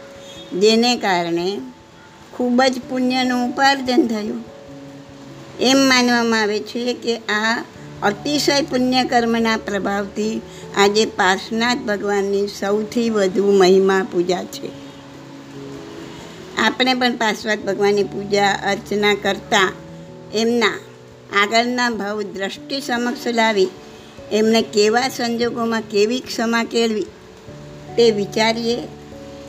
જેને 0.60 0.96
કારણે 0.96 1.62
ખૂબ 2.34 2.64
જ 2.64 2.82
પુણ્યનું 2.90 3.50
ઉપાર્જન 3.50 4.08
થયું. 4.08 4.44
એમ 5.60 5.78
માનવામાં 5.78 6.42
આવે 6.42 6.60
છે 6.60 6.94
કે 6.94 7.18
આ 7.18 7.64
અતિશય 8.04 8.62
પુણ્ય 8.62 9.04
કર્મના 9.04 9.58
પ્રભાવથી 9.58 10.42
આજે 10.78 11.06
પાર્શનાથ 11.06 11.78
ભગવાનની 11.78 12.48
સૌથી 12.48 13.10
વધુ 13.10 13.52
મહિમા 13.52 14.08
પૂજા 14.12 14.44
છે. 14.44 14.70
આપણે 16.58 16.94
પણ 16.94 17.16
પાર્શ્વનાથ 17.18 17.60
ભગવાનની 17.60 18.04
પૂજા, 18.04 18.52
અર્ચના 18.52 19.14
કરતાં 19.14 19.74
એમના 20.34 20.80
આગળના 21.36 21.90
ભાવ 21.90 22.22
દ્રષ્ટિ 22.22 22.82
સમક્ષ 22.82 23.28
લાવી, 23.28 23.68
એમને 24.32 24.62
કેવા 24.62 25.10
સંજોગોમાં 25.10 25.82
કેવી 25.82 26.20
ક્ષમા 26.20 26.64
કેળવી, 26.64 27.06
તે 27.98 28.12
વિચારીએ 28.12 28.78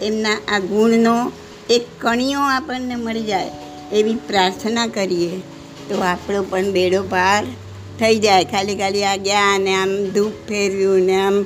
એમના 0.02 0.37
આ 0.49 0.59
ગુણનો 0.59 1.33
એક 1.71 1.83
કણિયો 2.00 2.40
આપણને 2.40 2.97
મળી 2.97 3.23
જાય 3.23 3.50
એવી 3.93 4.14
પ્રાર્થના 4.14 4.87
કરીએ. 4.87 5.40
તો 5.88 6.00
આપણો 6.00 6.43
પણ 6.43 6.73
બેડો 6.73 7.02
પાર 7.02 7.45
થઈ 8.00 8.19
જાય. 8.19 8.45
ખાલી 8.45 8.76
ખાલી 8.76 9.05
આ 9.05 9.16
ગયા 9.16 9.55
અને 9.55 9.75
આમ 9.75 10.11
ધૂપ 10.14 10.33
ફેરવ્યું 10.49 11.00
ને 11.00 11.21
આમ 11.21 11.45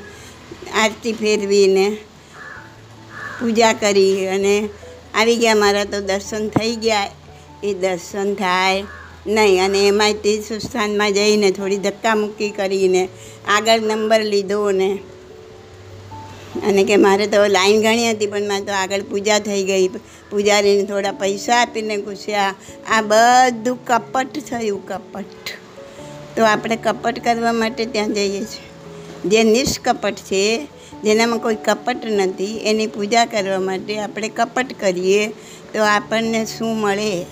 આરતી 0.74 1.12
ફેરવીને 1.12 1.96
પૂજા 3.40 3.72
કરી 3.72 4.28
અને 4.28 4.68
આવી 5.14 5.36
ગયા. 5.36 5.54
મારા 5.54 5.84
તો 5.84 6.00
દર્શન 6.00 6.48
થઈ 6.48 6.76
ગયા. 6.76 7.10
એ 7.64 7.74
દર્શન 7.74 8.34
થાય 8.34 8.84
નહીં, 9.30 9.64
અને 9.64 9.86
એમાંય 9.86 10.12
તે 10.12 10.40
સંસ્થાનમાં 10.40 11.12
જઈને 11.12 11.50
થોડી 11.50 11.76
ધક્કામુક્કી 11.76 12.50
કરીને 12.50 13.08
આગળ 13.48 13.80
નંબર 13.80 14.22
લીધો 14.24 14.70
ને 14.70 14.98
અને 16.66 16.84
કે 16.84 16.96
મારે 16.96 17.26
તો 17.26 17.46
લાઈન 17.46 17.82
ઘણી 17.82 18.10
હતી, 18.10 18.26
પણ 18.26 18.48
મારે 18.48 18.64
તો 18.64 18.72
આગળ 18.72 19.02
પૂજા 19.02 19.38
થઈ 19.38 19.64
ગઈ. 19.64 19.88
પૂજારીને 20.30 20.84
થોડા 20.84 21.12
પૈસા 21.12 21.60
આપીને 21.60 21.96
ઘૂસ્યા. 21.96 22.54
આ 22.88 23.02
બધું 23.02 23.84
કપટ 23.84 24.38
થયું, 24.50 24.86
કપટ. 24.86 25.50
તો 26.36 26.44
આપણે 26.44 26.76
કપટ 26.76 27.24
કરવા 27.24 27.52
માટે 27.52 27.84
ત્યાં 27.84 28.12
જઈએ 28.12 28.40
છીએ. 28.40 28.68
જે 29.24 29.42
નિષ્કપટ 29.44 30.14
છે, 30.14 30.66
જેનામાં 31.04 31.38
કોઈ 31.38 31.54
કપટ 31.54 32.04
નથી, 32.04 32.56
એની 32.58 32.86
પૂજા 32.86 33.24
કરવા 33.24 33.60
માટે 33.60 33.98
આપણે 33.98 34.28
કપટ 34.28 34.80
કરીએ 34.80 35.28
તો 35.72 35.82
આપણને 35.84 36.44
શું 36.44 36.76
મળે? 36.76 37.26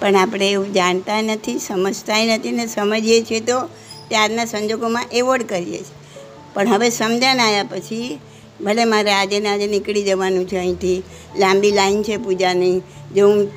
પણ 0.00 0.16
આપણે 0.16 0.50
એવું 0.50 0.72
જાણતા 0.72 1.22
નથી 1.22 1.58
સમજતાય 1.58 2.26
નથી 2.26 2.50
ને 2.50 2.66
સમજીએ 2.66 3.22
છીએ 3.22 3.40
તો 3.40 3.60
ત્યારના 4.08 4.44
સંજોગોમાં 4.44 5.04
એવોર્ડ 5.12 5.42
કરીએ 5.42 5.78
છીએ. 5.78 5.96
પણ 6.54 6.68
હવે 6.68 6.90
સમજણ 6.90 7.40
આવ્યા 7.40 7.64
પછી 7.64 8.18
ભલે 8.64 8.84
મારે 8.84 9.12
આજે 9.12 9.40
ને 9.40 9.48
આજે 9.48 9.66
નીકળી 9.66 10.02
જવાનું 10.02 10.48
છે 10.48 10.56
અહીંથી, 10.56 11.02
લાંબી 11.38 11.72
લાઈન 11.72 12.02
છે 12.02 12.16
પૂજાની, 12.16 12.82
જો 13.14 13.28
હું 13.28 13.48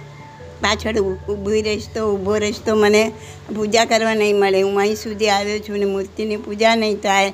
પાછળ 0.62 1.00
ઊભી 1.00 1.62
રહીશ 1.62 1.88
તો, 1.96 2.16
ઊભો 2.16 2.38
રહીશ 2.38 2.56
તો 2.66 2.76
મને 2.76 3.12
પૂજા 3.56 3.86
કરવા 3.86 4.16
નહીં 4.16 4.36
મળે. 4.36 4.62
હું 4.62 4.80
અહીં 4.80 4.96
સુધી 4.96 5.30
આવ્યો 5.30 5.60
છું 5.60 5.80
ને 5.80 5.86
મૂર્તિની 5.86 6.38
પૂજા 6.38 6.76
નહીં 6.76 6.98
થાય, 6.98 7.34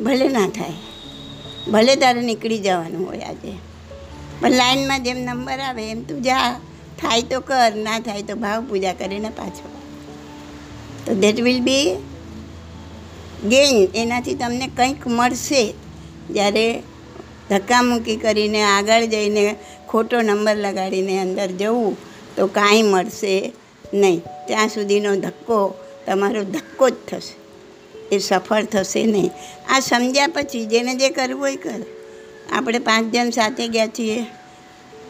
ભલે 0.00 0.28
ના 0.28 0.48
થાય. 0.48 0.72
ભલે 1.70 1.96
તારે 1.96 2.20
નીકળી 2.20 2.58
જવાનું 2.58 3.06
હોય 3.06 3.18
આજે. 3.18 3.52
પણ 4.40 4.50
લાઈનમાં 4.50 5.02
જેમ 5.02 5.16
નંબર 5.16 5.58
આવે 5.58 5.90
એમ 5.90 6.02
તું 6.02 6.22
જા. 6.22 6.60
થાય 7.00 7.22
તો 7.22 7.40
કર, 7.40 7.72
ના 7.74 8.00
થાય 8.00 8.22
તો 8.22 8.36
ભાવ 8.36 8.64
પૂજા 8.64 8.92
કરીને 8.92 9.28
પાછો. 9.28 9.68
તો 11.06 11.14
દેટ 11.14 11.40
વિલ 11.40 11.60
બી 11.60 11.96
ગેઇન 13.48 13.88
એનાથી 13.94 14.34
તમને 14.34 14.70
કંઈક 14.76 15.06
મળશે. 15.06 15.74
જ્યારે 16.30 16.82
ધક્કામુક્કી 17.50 18.16
કરીને 18.16 18.62
આગળ 18.62 19.04
જઈને 19.04 19.56
ખોટો 19.88 20.20
નંબર 20.20 20.56
લગાડીને 20.56 21.18
અંદર 21.18 21.46
જવું, 21.46 21.96
તો 22.36 22.46
કાંઈ 22.46 22.82
મળશે 22.82 23.52
નહીં. 23.94 24.20
ત્યાં 24.46 24.68
સુધીનો 24.68 25.16
ધક્કો, 25.16 25.74
તમારો 26.06 26.44
ધક્કો 26.44 26.90
જ 26.90 26.94
થશે. 27.08 27.48
એ 28.14 28.18
સફળ 28.18 28.64
થશે 28.64 29.02
નહીં. 29.04 29.30
આ 29.68 29.80
સમજ્યા 29.80 30.26
પછી 30.26 30.66
જેને 30.66 30.94
જે 30.94 31.08
કરવું 31.08 31.40
હોય 31.40 31.56
કરે. 31.56 31.84
આપણે 32.52 32.78
પાંચ 32.78 33.14
જણ 33.14 33.30
સાથે 33.30 33.68
ગયા 33.68 33.86
છીએ. 33.86 34.26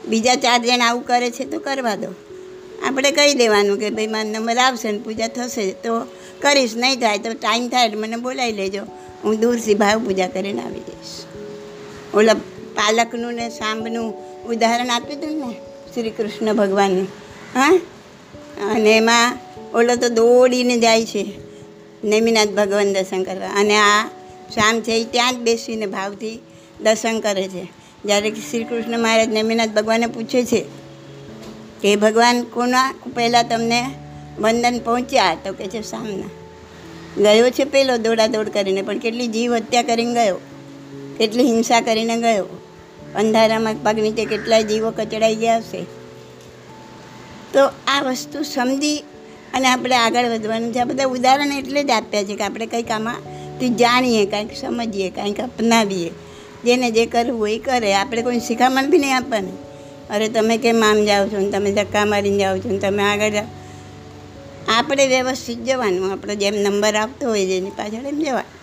બીજા 0.09 0.35
ચાર 0.35 0.59
જણ 0.67 0.81
આવું 0.81 1.03
કરે 1.07 1.31
છે 1.31 1.45
તો 1.45 1.59
કરવા 1.59 1.95
દો. 1.95 2.15
આપણે 2.87 3.11
કહી 3.11 3.35
દેવાનું 3.35 3.79
કે 3.79 3.91
ભાઈ, 3.91 4.07
મારો 4.07 4.29
નંબર 4.29 4.59
આવશે 4.59 4.93
ને 4.93 4.99
પૂજા 4.99 5.29
થશે 5.29 5.73
તો 5.73 6.00
કરીશ, 6.43 6.77
નહીં 6.77 7.00
થાય 7.00 7.19
તો 7.19 7.33
ટાઈમ 7.33 7.69
થાય 7.69 7.87
એટલે 7.87 7.99
મને 7.99 8.17
બોલાવી 8.17 8.53
લેજો. 8.53 8.83
હું 9.25 9.41
દૂરથી 9.41 9.75
ભાવ 9.75 10.05
પૂજા 10.05 10.29
કરીને 10.29 10.62
આવી 10.62 10.81
જઈશ. 10.81 11.25
ઓલા 12.15 12.35
પાલકનું 12.75 13.35
ને 13.35 13.49
સાંભનું 13.49 14.15
ઉદાહરણ 14.47 14.88
આપ્યું 14.88 15.19
હતું 15.19 15.38
ને 15.38 15.55
શ્રી 15.95 16.11
કૃષ્ણ 16.11 16.55
ભગવાનનું, 16.55 17.09
હા? 17.55 17.81
અને 18.75 18.97
એમાં 18.97 19.37
ઓલો 19.75 19.97
તો 19.97 20.09
દોડીને 20.09 20.77
જાય 20.79 21.05
છે, 21.05 21.33
નેમિનાથ 22.05 22.49
ભગવાન 22.49 22.93
દર્શન 22.93 23.23
કરવા. 23.23 23.47
અને 23.47 23.77
આ 23.77 24.07
શામ 24.55 24.81
છે 24.81 24.93
એ 24.93 25.05
ત્યાં 25.05 25.35
જ 25.35 25.37
બેસીને 25.37 25.87
ભાવથી 25.87 26.43
દર્શન 26.81 27.21
કરે 27.21 27.49
છે. 27.49 27.77
જ્યારે 28.05 28.31
શ્રી 28.31 28.64
કૃષ્ણ 28.64 28.99
મહારાજ 28.99 29.28
નેમિનાથ 29.28 29.69
ભગવાને 29.69 30.07
પૂછે 30.07 30.45
છે 30.45 30.61
કે 31.83 31.97
ભગવાન 31.97 32.43
કોના 32.43 32.95
પહેલાં 33.14 33.49
તમને 33.49 33.83
વંદન 34.38 34.78
પહોંચ્યા? 34.78 35.35
તો 35.35 35.52
કે 35.52 35.67
છે 35.67 35.83
સામના. 35.83 36.31
ગયો 37.23 37.50
છે 37.50 37.64
પેલો 37.64 37.97
દોડા 37.97 38.26
દોડ 38.26 38.49
કરીને, 38.49 38.83
પણ 38.83 38.99
કેટલી 38.99 39.26
જીવ 39.26 39.55
હત્યા 39.55 39.83
કરીને 39.83 40.14
ગયો, 40.14 40.40
કેટલી 41.19 41.45
હિંસા 41.45 41.81
કરીને 41.81 42.17
ગયો. 42.17 42.45
અંધારામાં 43.17 43.75
પગ 43.75 43.99
નીચે 43.99 44.25
કેટલાય 44.25 44.62
જીવો 44.62 44.90
કચડાઈ 44.90 45.35
ગયા 45.35 45.57
હશે. 45.57 45.83
તો 47.52 47.71
આ 47.87 48.02
વસ્તુ 48.02 48.43
સમજી 48.43 48.97
અને 49.55 49.69
આપણે 49.69 49.97
આગળ 49.97 50.25
વધવાનું 50.25 50.73
છે. 50.75 50.78
આ 50.78 50.85
બધા 50.85 51.05
ઉદાહરણ 51.05 51.52
એટલે 51.52 51.85
જ 51.85 51.90
આપ્યા 51.90 52.25
છે 52.25 52.37
કે 52.37 52.45
આપણે 52.45 52.67
કંઈક 52.67 52.90
આમાંથી 52.90 53.69
જાણીએ, 53.69 54.26
કંઈક 54.26 54.57
સમજીએ, 54.57 55.11
કંઈક 55.11 55.40
અપનાવીએ. 55.40 56.11
જેને 56.65 56.91
જે 56.91 57.07
કરવું 57.07 57.41
હોય 57.41 57.55
એ 57.55 57.59
કરે. 57.59 57.95
આપણે 57.95 58.23
કોઈ 58.23 58.41
શિખામણ 58.41 58.91
બી 58.91 58.99
નહીં 58.99 59.17
આપવાની. 59.17 59.50
અરે 60.11 60.29
તમે 60.29 60.59
કેમ 60.59 60.85
આમ 60.85 61.05
જાઓ 61.05 61.29
છો 61.29 61.38
ને 61.38 61.50
તમે 61.50 61.73
ધક્કા 61.73 62.05
મારીને 62.05 62.38
જાઓ 62.38 62.59
છો 62.59 62.69
ને 62.69 62.79
તમે 62.79 63.03
આગળ 63.03 63.31
જાઓ. 63.31 63.45
આપણે 64.69 65.07
વ્યવસ્થિત 65.07 65.65
જવાનું. 65.65 66.12
આપણો 66.12 66.35
જેમ 66.35 66.55
નંબર 66.55 66.95
આપતો 66.95 67.29
હોય 67.29 67.47
જેની 67.47 67.71
પાછળ 67.71 68.07
એમ 68.07 68.21
જવાનું. 68.21 68.59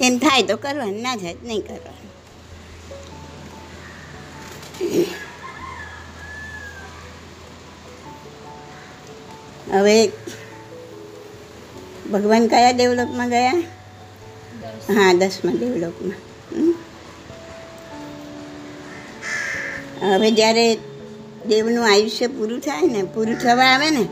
એમ 0.00 0.18
થાય 0.18 0.42
તો 0.42 0.56
કરવાનું 0.56 1.02
ના 1.02 1.16
થાય 1.16 1.36
નહીં 1.44 1.60
કરવાનું. 1.60 2.02
હવે 9.72 10.08
ભગવાન 12.12 12.46
કયા 12.46 12.70
ડેવલપમાં 12.70 13.28
ગયા? 13.28 13.52
હા 14.88 15.12
દસમા 15.12 15.52
દેવલોકમાં 15.52 16.32
હવે 20.10 20.30
જ્યારે 20.30 20.74
દેવનું 21.48 21.92
આયુષ્ય 21.92 22.26
પૂરું 22.26 22.60
થાય 22.60 22.82
ને, 22.82 23.02
પૂરું 23.02 23.36
થવા 23.38 23.64
આવે 23.64 23.90
ને, 23.90 24.04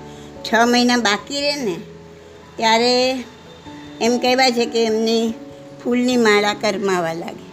છ 0.45 0.55
મહિના 0.67 0.97
બાકી 0.97 1.41
રહે 1.41 1.57
ને, 1.57 1.77
ત્યારે 2.57 2.93
એમ 4.01 4.19
કહેવાય 4.19 4.53
છે 4.53 4.67
કે 4.67 4.85
એમની 4.85 5.35
ફૂલની 5.85 6.17
માળા 6.17 6.55
કરમાવા 6.55 7.13
લાગે. 7.13 7.49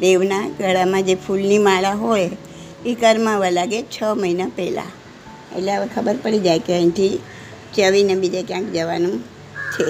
દેવના 0.00 0.48
ગળામાં 0.48 1.02
જે 1.02 1.14
ફૂલની 1.14 1.58
માળા 1.58 1.92
હોય, 1.92 2.30
એ 2.86 2.94
કરમાવા 2.94 3.50
લાગે 3.50 3.82
છ 3.82 4.02
મહિના 4.16 4.48
પહેલાં. 4.56 4.90
એટલે 5.56 5.72
હવે 5.72 5.88
ખબર 5.94 6.16
પડી 6.22 6.38
જાય 6.38 6.58
કે 6.58 6.72
અહીંથી 6.72 7.18
ચવીને 7.76 8.14
બીજે 8.14 8.42
ક્યાંક 8.42 8.64
જવાનું 8.64 9.22
છે? 9.72 9.86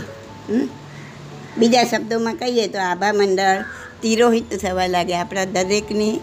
બીજા 1.59 1.85
શબ્દોમાં 1.85 2.35
કહીએ 2.35 2.66
તો 2.66 2.78
આભા 2.78 3.12
મંડળ 3.12 3.64
તિરોહિત 4.02 4.54
થવા 4.54 4.87
લાગે. 4.87 5.14
આપણા 5.14 5.45
દરેકની 5.45 6.21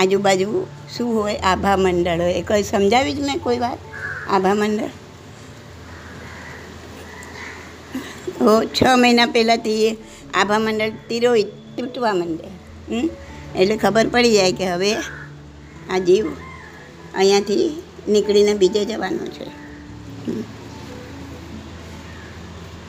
આજુબાજુ 0.00 0.66
શું 0.96 1.22
હોય? 1.22 1.36
આભા 1.36 1.76
મંડળ 1.76 2.20
હોય. 2.20 2.32
એ 2.32 2.42
કોઈ 2.42 2.62
સમજાવી 2.62 3.12
જ 3.12 3.20
મેં 3.20 3.38
કોઈ 3.38 3.58
વાત? 3.58 3.78
આભા 4.30 4.54
મંડળ? 4.54 4.90
હો, 8.40 8.64
છ 8.64 8.82
મહિના 8.96 9.26
પહેલાંથી 9.26 9.86
એ 9.86 9.96
આભા 10.34 10.58
મંડળ 10.58 10.90
તિરોહિત, 11.08 11.46
તૂટવા 11.78 12.14
માંડે? 12.14 12.48
એટલે 13.58 13.76
ખબર 13.76 14.08
પડી 14.08 14.32
જાય 14.32 14.52
કે 14.52 14.66
હવે 14.70 14.94
આ 15.90 15.98
જીવ 15.98 16.26
અહીંયાથી 17.14 17.82
નીકળીને 18.08 18.54
બીજે 18.54 18.84
જવાનો 18.84 19.26
છે. 19.26 19.46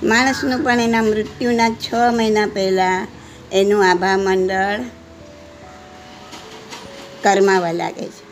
માણસનું 0.03 0.63
પણ 0.63 0.79
એના 0.79 1.01
મૃત્યુના 1.01 1.69
છ 1.69 1.93
મહિના 2.11 2.47
પહેલાં 2.47 3.07
એનું 3.51 3.89
આભા 3.89 4.17
મંડળ 4.17 4.79
કરમાવા 7.23 7.71
લાગે 7.71 8.07
છે. 8.07 8.23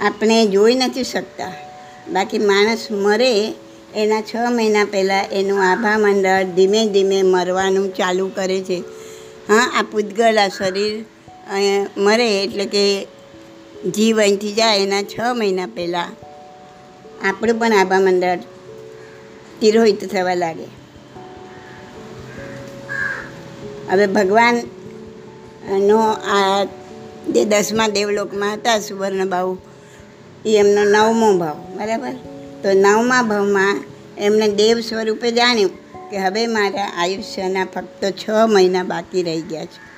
આપણે 0.00 0.46
જોઈ 0.46 0.74
નથી 0.74 1.04
શકતા. 1.04 1.52
બાકી 2.12 2.38
માણસ 2.38 2.86
મરે 2.90 3.54
એના 3.94 4.20
છ 4.20 4.36
મહિના 4.50 4.84
પહેલાં 4.84 5.24
એનું 5.32 5.62
આભા 5.70 5.98
મંડળ 5.98 6.44
ધીમે 6.44 6.86
ધીમે 6.86 7.22
મરવાનું 7.22 7.94
ચાલુ 7.94 8.30
કરે 8.34 8.60
છે. 8.60 8.78
હા, 9.48 9.60
આ 9.78 9.82
પૂતગળ 9.92 10.36
આ 10.36 10.48
શરીર 10.48 11.04
મરે 11.96 12.42
એટલે 12.42 12.64
કે 12.64 13.06
જીવ 13.90 14.20
અહીંથી 14.20 14.52
જાય 14.52 14.78
એના 14.78 15.02
છ 15.02 15.20
મહિના 15.34 15.66
પહેલાં. 15.66 16.08
આપણું 17.28 17.58
પણ 17.58 17.72
આભા 17.72 18.00
મંડળ 18.00 18.38
તિરોહિત 19.60 20.04
થવા 20.04 20.34
લાગે. 20.34 20.68
હવે 23.90 24.06
ભગવાન 24.06 24.54
નો 25.80 25.98
આ 26.12 26.64
જે 27.28 27.44
દસમા 27.44 27.88
દેવલોકમાં 27.88 28.54
હતા 28.54 28.78
સુવર્ણબાહુ 28.78 29.58
એ 30.46 30.56
એમનો 30.56 30.84
નવમો 30.84 31.38
ભાવ, 31.38 31.56
બરાબર? 31.78 32.12
તો 32.62 32.72
નવમા 32.72 33.22
ભાવમાં 33.22 33.84
એમને 34.18 34.48
દેવ 34.48 34.80
સ્વરૂપે 34.80 35.30
જાણ્યું 35.30 35.70
કે 36.10 36.18
હવે 36.18 36.46
મારા 36.46 36.92
આયુષ્યના 36.96 37.64
ફક્ત 37.64 38.04
છ 38.04 38.30
મહિના 38.48 38.82
બાકી 38.82 39.22
રહી 39.22 39.40
ગયા 39.40 39.64
છે. 39.64 39.92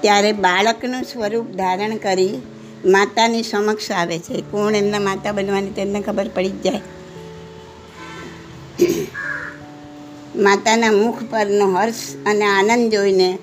ત્યારે 0.00 0.32
બાળકનું 0.32 1.02
સ્વરૂપ 1.02 1.50
ધારણ 1.50 1.96
કરી 1.96 2.42
માતાની 2.84 3.42
સમક્ષ 3.42 3.90
આવે 3.90 4.18
છે. 4.18 4.40
કોણ 4.40 4.74
એમના 4.74 5.00
માતા 5.00 5.32
બનવાની 5.32 5.70
તેમને 5.70 6.00
ખબર 6.00 6.28
પડી 6.28 6.48
જ 6.48 6.62
જાય. 6.62 6.80
માતાના 10.36 10.92
મુખ 10.92 11.22
પરનો 11.30 11.72
હર્ષ 11.72 12.16
અને 12.26 12.44
આનંદ 12.44 12.92
જોઈને 12.92 13.38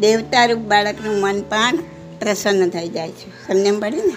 દેવતારૂપ 0.00 0.58
બાળકનું 0.58 1.20
મન 1.20 1.40
પણ 1.42 1.76
પ્રસન્ન 2.20 2.68
થઈ 2.68 2.88
જાય 2.88 3.10
છે. 3.10 3.28
સમજણ 3.46 3.80
પડી 3.80 3.96
ને? 3.96 4.16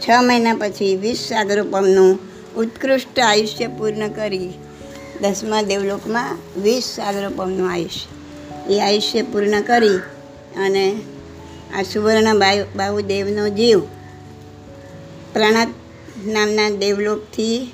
છ 0.00 0.10
મહિના 0.22 0.54
પછી 0.54 0.96
વીસ 0.96 1.18
સાગરોપમનું 1.18 2.18
ઉત્કૃષ્ટ 2.56 3.20
આયુષ્ય 3.20 3.66
પૂર્ણ 3.66 4.08
કરી 4.08 4.50
દસમા 5.20 5.62
દેવલોકમાં 5.62 6.38
વીસ 6.62 6.84
સાગરોપમનું 6.84 7.72
આયુષ્ય. 7.72 8.74
એ 8.74 8.80
આયુષ્ય 8.80 9.22
પૂર્ણ 9.22 9.60
કરી 9.60 9.96
અને 10.56 11.00
આ 11.78 11.82
સુવર્ણ 11.82 12.38
બાહુદેવનો 12.76 13.48
જીવ 13.48 13.80
પ્રણત 15.32 15.68
નામના 16.26 16.70
દેવલોકથી 16.70 17.70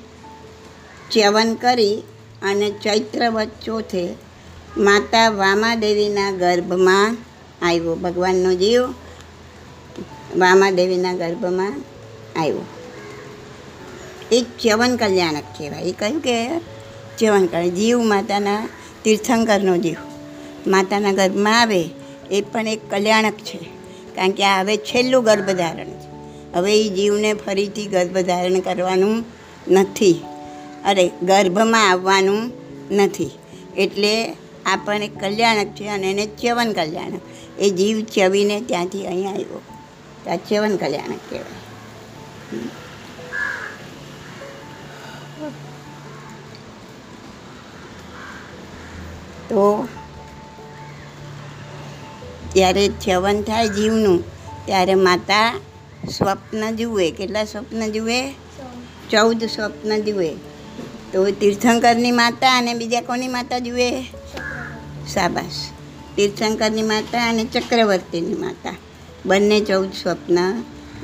ચ્યવન 1.11 1.53
કરી 1.53 2.03
અને 2.41 2.71
ચૈત્રવત 2.71 3.47
ચોથે 3.65 4.15
માતા 4.77 5.29
વામાદેવીના 5.29 6.31
ગર્ભમાં 6.31 7.17
આવ્યો, 7.61 7.95
ભગવાનનો 7.95 8.53
જીવ 8.53 8.83
વામાદેવીના 10.37 11.13
ગર્ભમાં 11.13 11.73
આવ્યો. 12.35 12.65
એ 14.31 14.41
ચ્યવન 14.41 14.95
કલ્યાણક 14.95 15.43
કહેવાય. 15.57 15.81
એ 15.81 15.91
કહ્યું 15.91 16.21
કે 16.21 16.49
ચ્યવન 17.17 17.45
કલ્યાણ, 17.45 17.67
જીવ 17.67 17.99
માતાના 17.99 18.69
તીર્થંકરનો 19.03 19.77
જીવ. 19.77 19.95
માતાના 20.67 21.11
ગર્ભમાં 21.11 21.61
આવે 21.61 21.89
એ 22.31 22.41
પણ 22.41 22.67
એક 22.67 22.89
કલ્યાણક 22.89 23.33
છે, 23.33 23.57
કારણ 24.15 24.31
કે 24.31 24.43
આ 24.43 24.61
હવે 24.61 24.77
છેલ્લું 24.77 25.23
ગર્ભધારણ 25.23 25.85
છે. 25.85 26.13
હવે 26.53 26.81
એ 26.81 26.89
જીવને 26.89 27.33
ફરીથી 27.33 27.85
ગર્ભધારણ 27.85 28.59
કરવાનું 28.59 29.23
નથી. 29.67 30.21
અરે, 30.85 31.11
ગર્ભમાં 31.23 31.89
આવવાનું 31.89 32.51
નથી. 32.91 33.29
એટલે 33.77 34.35
આ 34.65 34.75
પણ 34.75 35.03
એક 35.03 35.19
કલ્યાણક 35.19 35.67
છે 35.67 35.87
અને 35.87 36.11
એને 36.11 36.25
ચ્યવન 36.25 36.73
કલ્યાણક. 36.73 37.21
એ 37.59 37.69
જીવ 37.69 38.03
ચવીને 38.03 38.61
ત્યાંથી 38.61 39.07
અહીંયા 39.07 39.31
આવ્યો. 39.31 39.61
આ 40.29 40.35
ચ્યવન 40.35 40.77
કલ્યાણક 40.77 41.19
કહેવાય. 41.29 41.63
તો 49.49 49.87
જ્યારે 52.53 52.87
ચ્યવન 52.87 53.41
થાય 53.41 53.67
જીવનું, 53.67 54.23
ત્યારે 54.65 54.95
માતા 54.95 55.59
સ્વપ્ન 56.09 56.75
જુએ. 56.75 57.11
કેટલા 57.11 57.43
સ્વપ્ન 57.43 57.91
જુએ? 57.91 58.31
ચૌદ 59.11 59.43
સ્વપ્ન 59.43 60.01
જુએ. 60.01 60.33
તો 61.13 61.31
તીર્થંકરની 61.31 62.11
માતા 62.11 62.57
અને 62.57 62.73
બીજા 62.73 63.01
કોની 63.01 63.27
માતા 63.27 63.59
જુએ? 63.59 63.91
શાબાશ. 65.07 65.69
તીર્થંકરની 66.15 66.81
માતા 66.81 67.29
અને 67.29 67.45
ચક્રવર્તીની 67.45 68.35
માતા. 68.35 68.75
બંને 69.25 69.59
ચૌદ 69.59 69.91
સ્વપ્ન 69.93 70.35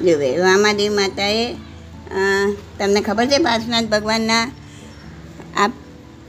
જોવે. 0.06 0.38
વામાદેવી 0.38 0.90
માતાએ 0.90 1.54
તમને 2.80 3.02
ખબર 3.02 3.26
છે 3.26 3.38
પાર્શનાથ 3.38 3.86
ભગવાનના 3.86 4.44
આ 5.58 5.68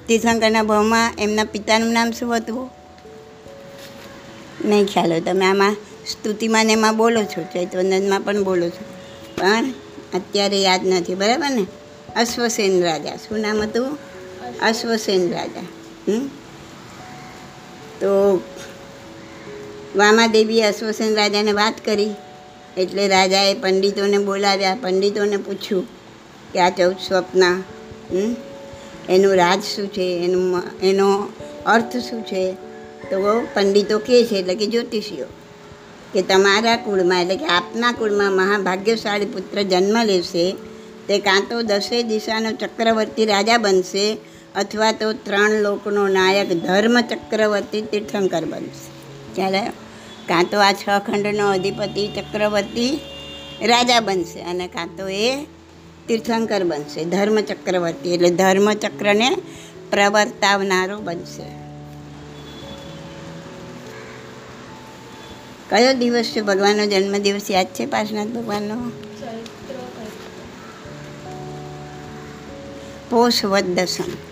તીર્થંકરના 0.08 0.62
ભાવમાં 0.62 1.12
એમના 1.18 1.44
પિતાનું 1.44 1.92
નામ 1.92 2.10
શું 2.10 2.36
હતું? 2.36 2.70
નહીં 4.64 4.86
ખ્યાલ 4.86 5.10
હોય. 5.10 5.20
તમે 5.20 5.46
આમાં 5.46 5.76
સ્તુતિમાં 6.06 6.66
ને 6.66 6.72
એમાં 6.72 6.96
બોલો 6.96 7.22
છો 7.24 7.42
ચૈતવંદનમાં 7.42 8.20
પણ 8.20 8.44
બોલો 8.44 8.68
છો. 8.68 8.84
પણ 9.38 9.64
અત્યારે 10.14 10.62
યાદ 10.62 10.86
નથી 10.86 11.14
બરાબર 11.14 11.50
ને? 11.50 11.66
અશ્વસેન 12.16 12.82
રાજા. 12.82 13.16
શું 13.16 13.40
નામ 13.40 13.62
હતું? 13.62 13.98
અશ્વસેન 14.62 15.30
રાજા. 15.32 15.60
હમ? 16.08 16.30
તો 18.00 18.10
વામાદેવીએ 19.96 20.62
અશ્વસેન 20.64 21.16
રાજાને 21.16 21.52
વાત 21.52 21.84
કરી. 21.84 22.12
એટલે 22.76 23.08
રાજાએ 23.08 23.54
પંડિતોને 23.54 24.18
બોલાવ્યા. 24.18 24.76
પંડિતોને 24.82 25.36
પૂછ્યું 25.36 25.84
કે 26.52 26.60
આ 26.60 26.70
ચૌદ 26.70 26.96
સ્વપ્ન? 27.08 27.44
એનું 29.08 29.34
રાજ 29.36 29.62
શું 29.64 29.88
છે? 29.88 30.06
એનું 30.24 30.62
એનો 30.82 31.08
અર્થ 31.66 31.96
શું 31.96 32.22
છે? 32.22 32.44
તો 33.10 33.46
પંડિતો 33.54 33.98
કહે 33.98 34.24
છે, 34.24 34.36
એટલે 34.36 34.54
કે 34.54 34.66
જ્યોતિષીઓ, 34.66 35.26
કે 36.14 36.22
તમારા 36.22 36.76
કુળમાં, 36.76 37.22
એટલે 37.22 37.36
કે 37.36 37.46
આપના 37.46 37.92
કુળમાં 37.92 38.32
મહાભાગ્યશાળી 38.32 39.26
પુત્ર 39.26 39.62
જન્મ 39.62 40.02
લેશે. 40.02 40.44
તે 41.08 41.18
કાં 41.18 41.46
તો 41.50 41.62
દસે 41.62 42.02
દિશાનો 42.02 42.50
ચક્રવર્તી 42.52 43.26
રાજા 43.26 43.58
બનશે 43.58 44.04
અથવા 44.56 44.92
તો 44.92 45.12
ત્રણ 45.12 45.50
લોકનો 45.50 46.08
નાયક 46.08 46.62
ધર્મ 46.62 47.00
ચક્રવર્તી 47.00 47.82
તીર્થંકર 47.82 48.44
બનશે. 48.44 48.90
ત્યારે 49.34 49.66
કાં 50.28 50.46
તો 50.50 50.58
આ 50.58 50.72
છ 50.72 50.88
ખંડનો 51.06 51.50
અધિપતિ 51.50 52.08
ચક્રવર્તી 52.08 53.00
રાજા 53.62 54.00
બનશે 54.00 54.40
અને 54.40 54.66
કાં 54.66 54.88
તો 54.96 55.08
એ 55.08 55.44
તીર્થંકર 56.08 56.64
બનશે 56.64 57.04
ધર્મ 57.04 57.40
ચક્રવર્તી. 57.40 58.14
એટલે 58.14 58.30
ધર્મચક્રને 58.30 59.36
પ્રવર્તાવનારો 59.90 60.98
બનશે. 60.98 61.60
કયો 65.70 65.92
દિવસ 65.92 66.24
છે? 66.24 66.40
ભગવાનનો 66.40 66.86
જન્મદિવસ 66.86 67.50
યાદ 67.50 67.66
છે 67.66 67.86
પાર્શનાથ 67.86 68.26
ભગવાનનો? 68.26 68.92
પોષ 73.10 73.44
વદ 73.44 73.64
દસમ. 73.64 74.29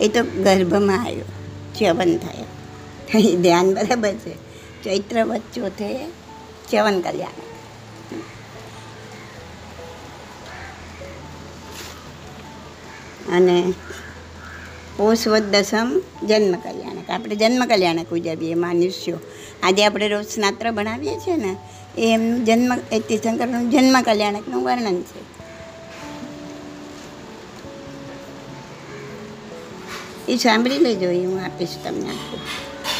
એ 0.00 0.08
તો 0.08 0.22
ગર્ભમાં 0.22 1.04
આવ્યો, 1.04 1.24
ચ્યવન 1.78 2.18
થયો. 2.18 2.46
ધ્યાન 3.42 3.74
બરાબર 3.74 4.12
છે. 4.12 4.34
ચૈત્ર 4.84 5.24
વચ્ચોથે 5.24 5.60
ચોથે 5.60 6.06
ચ્યવન 6.70 7.00
કલ્યાણ. 7.00 7.42
અને 13.32 13.72
પોષવદ 14.96 15.42
દસમ 15.42 16.02
જન્મ 16.26 16.54
કલ્યાણક. 16.54 17.10
આપણે 17.10 17.36
જન્મ 17.36 17.64
કલ્યાણક 17.64 18.12
ઉજવીએ 18.12 18.54
માનુષ્યો. 18.54 19.18
આજે 19.62 19.84
આપણે 19.84 20.08
રોજ 20.08 20.26
સ્નાત્ર 20.26 20.70
ભણાવીએ 20.70 21.16
છીએ 21.16 21.36
ને, 21.36 21.56
એ 21.98 22.12
એમનું 22.12 22.44
જન્મ, 22.44 22.78
એ 22.92 22.98
તીર્થંકરનું 22.98 23.70
જન્મ 23.70 24.02
કલ્યાણકનું 24.02 24.64
વર્ણન 24.64 25.02
છે. 25.02 25.23
એ 30.28 30.36
સાંભળી 30.36 30.78
લેજો 30.78 31.10
એ 31.10 31.24
હું 31.24 31.44
આપીશ 31.44 31.68
તમને 31.84 32.06
આખું. 32.06 32.40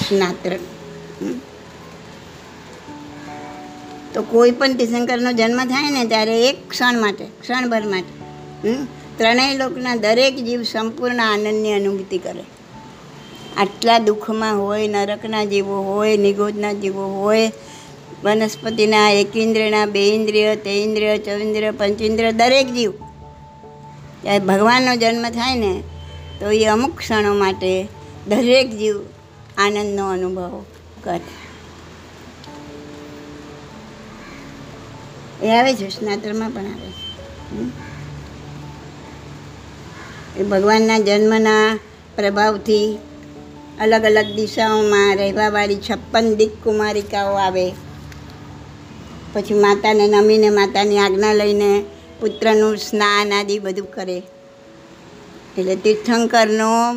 સ્નાત્ર 0.09 0.59
તો 4.15 4.23
કોઈ 4.23 4.51
પણ 4.51 4.75
તીર્થંકરનો 4.75 5.33
જન્મ 5.33 5.65
થાય 5.65 5.91
ને 5.91 6.05
ત્યારે 6.05 6.49
એક 6.49 6.71
ક્ષણ 6.71 7.01
માટે, 7.01 7.25
ક્ષણભર 7.25 7.87
માટે 7.87 8.15
ત્રણેય 9.19 9.57
લોકના 9.57 9.97
દરેક 9.97 10.37
જીવ 10.37 10.63
સંપૂર્ણ 10.63 11.21
આનંદની 11.21 11.73
અનુભૂતિ 11.73 12.19
કરે. 12.19 12.45
આટલા 13.57 13.99
દુઃખમાં 13.99 14.59
હોય, 14.63 14.89
નરકના 14.89 15.45
જીવો 15.45 15.83
હોય, 15.83 16.17
નિગોદના 16.17 16.73
જીવો 16.73 17.23
હોય, 17.23 17.53
વનસ્પતિના 18.25 19.11
એકેન્દ્રિયના 19.11 19.87
બે 19.87 20.09
ઇન્દ્રિય, 20.09 20.57
તે 20.57 20.71
ઇન્દ્રિય 20.71 21.19
ચવિન્દ્રિય 21.19 21.71
પંચેન્દ્રિય 21.71 22.33
દરેક 22.33 22.75
જીવ. 22.75 22.91
ત્યારે 24.23 24.39
ભગવાનનો 24.39 24.97
જન્મ 24.97 25.31
થાય 25.31 25.55
ને 25.55 25.83
તો 26.40 26.51
એ 26.51 26.64
અમુક 26.64 26.97
ક્ષણો 26.97 27.35
માટે 27.35 27.88
દરેક 28.29 28.70
જીવ 28.70 29.01
આનંદનો 29.59 30.11
અનુભવ 30.11 30.64
કરે. 31.03 31.20
એ 35.47 35.51
આવે 35.51 35.75
છે, 35.75 35.88
સ્નાતરમાં 35.88 36.51
પણ 36.51 36.61
આવે 36.61 36.90
છે. 36.90 37.05
એ 40.40 40.42
ભગવાનના 40.42 40.99
જન્મના 40.99 41.79
પ્રભાવથી 42.16 42.99
અલગ 43.81 44.05
અલગ 44.05 44.35
દિશાઓમાં 44.35 45.16
રહેવાવાળી 45.16 45.77
છપ્પન 45.77 46.35
દીક 46.35 46.64
કુમારિકાઓ 46.64 47.35
આવે. 47.35 47.73
પછી 49.33 49.55
માતાને 49.55 50.07
નમીને 50.07 50.51
માતાની 50.51 50.99
આજ્ઞા 50.99 51.33
લઈને 51.33 51.85
પુત્રનું 52.20 52.77
સ્નાન 52.77 53.33
આદિ 53.33 53.59
બધું 53.59 53.90
કરે. 53.90 54.23
એટલે 55.59 55.77
તીર્થંકરનો 55.77 56.95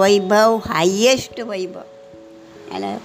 વૈભવ 0.00 0.62
હાઈએસ્ટ 0.66 1.40
વૈભવ. 1.40 1.82
એટલે 2.74 3.00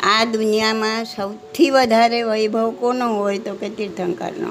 આ 0.00 0.24
દુનિયામાં 0.24 1.04
સૌથી 1.04 1.70
વધારે 1.70 2.22
વૈભવ 2.22 2.70
કોનો 2.70 3.16
હોય 3.16 3.38
તો 3.38 3.54
કે 3.54 3.68
તીર્થંકરનો? 3.68 4.48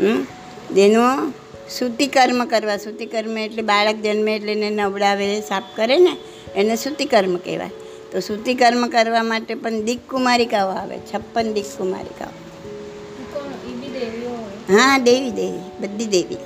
હમ? 0.00 0.26
જેનો 0.74 1.32
શ્રુતિકર્મ 1.78 2.44
કરવા. 2.44 2.76
શુદ્ધિકર્મ 2.76 3.38
એટલે 3.38 3.62
બાળક 3.62 3.94
જન્મે 3.94 4.36
એટલે 4.36 4.52
એને 4.52 4.70
નવડાવે 4.70 5.40
સાફ 5.40 5.62
કરે 5.76 5.98
ને 5.98 6.16
એને 6.56 6.76
શ્રુતિકર્મ 6.76 7.36
કહેવાય. 7.36 7.70
તો 8.12 8.20
શુદ્ધિકર્મ 8.20 8.88
કરવા 8.88 9.22
માટે 9.22 9.54
પણ 9.54 9.80
દીક 9.80 10.08
કુમારિકાઓ 10.10 10.68
આવે 10.68 10.98
છપ્પન 10.98 11.52
દીક 11.52 11.64
કુમારિકાઓ 11.78 12.28
ઈ 12.28 13.24
કોણ 13.34 13.70
એ 13.70 13.74
બી 13.74 14.00
દેવીઓ 14.00 14.28
હોય. 14.28 14.76
હા 14.76 14.98
દેવી 14.98 15.30
દેવી 15.30 15.58
બધી 15.80 16.06
દેવી 16.06 16.36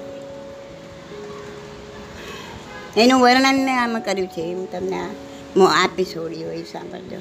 એનું 2.96 3.20
વર્ણન 3.20 3.64
મેં 3.64 3.82
આમાં 3.82 4.00
કર્યું 4.00 4.28
છે 4.28 4.54
હું 4.54 4.72
તમને 4.72 4.96
આ 4.96 5.06
મો- 5.56 6.04
છોડી 6.04 6.44
હોય 6.44 6.62
સાંભળજો. 6.62 7.16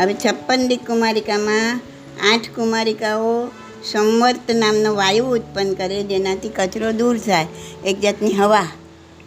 હવે 0.00 0.14
છપ્પન 0.14 0.68
દીક 0.68 0.86
કુમારિકામાં 0.86 1.80
આઠ 2.32 2.40
કુમારિકાઓ 2.56 3.48
સંવર્ત 3.84 4.50
નામનો 4.50 4.94
વાયુ 4.94 5.24
ઉત્પન્ન 5.24 5.74
કરે, 5.74 6.02
જેનાથી 6.02 6.48
કચરો 6.48 6.92
દૂર 6.92 7.18
થાય. 7.18 7.46
એક 7.86 8.00
જાતની 8.00 8.32
હવા, 8.32 8.66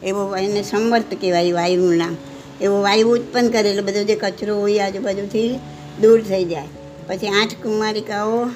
એવો 0.04 0.36
એને 0.36 0.64
સંવર્ત 0.64 1.14
કહેવાય 1.22 1.52
વાયુનું 1.52 1.98
નામ. 1.98 2.16
એવો 2.62 2.82
વાયુ 2.82 3.08
ઉત્પન્ન 3.08 3.50
કરે, 3.50 3.70
એટલે 3.70 3.82
બધો 3.82 4.04
જે 4.04 4.16
કચરો 4.16 4.60
હોય 4.60 4.80
આજુબાજુથી 4.80 5.60
દૂર 6.02 6.22
થઈ 6.22 6.46
જાય. 6.46 6.68
પછી 7.08 7.28
આઠ 7.28 7.54
કુમારિકાઓ 7.64 8.50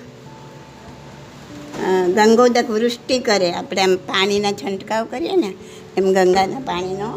ગંગોદક 2.15 2.67
વૃષ્ટિ 2.69 3.19
કરે. 3.19 3.51
આપણે 3.51 3.81
આમ 3.81 3.95
પાણીના 3.95 4.51
છંટકાવ 4.51 5.05
કરીએ 5.05 5.35
ને, 5.35 5.53
એમ 5.97 6.05
ગંગાના 6.13 6.59
પાણીનો 6.59 7.09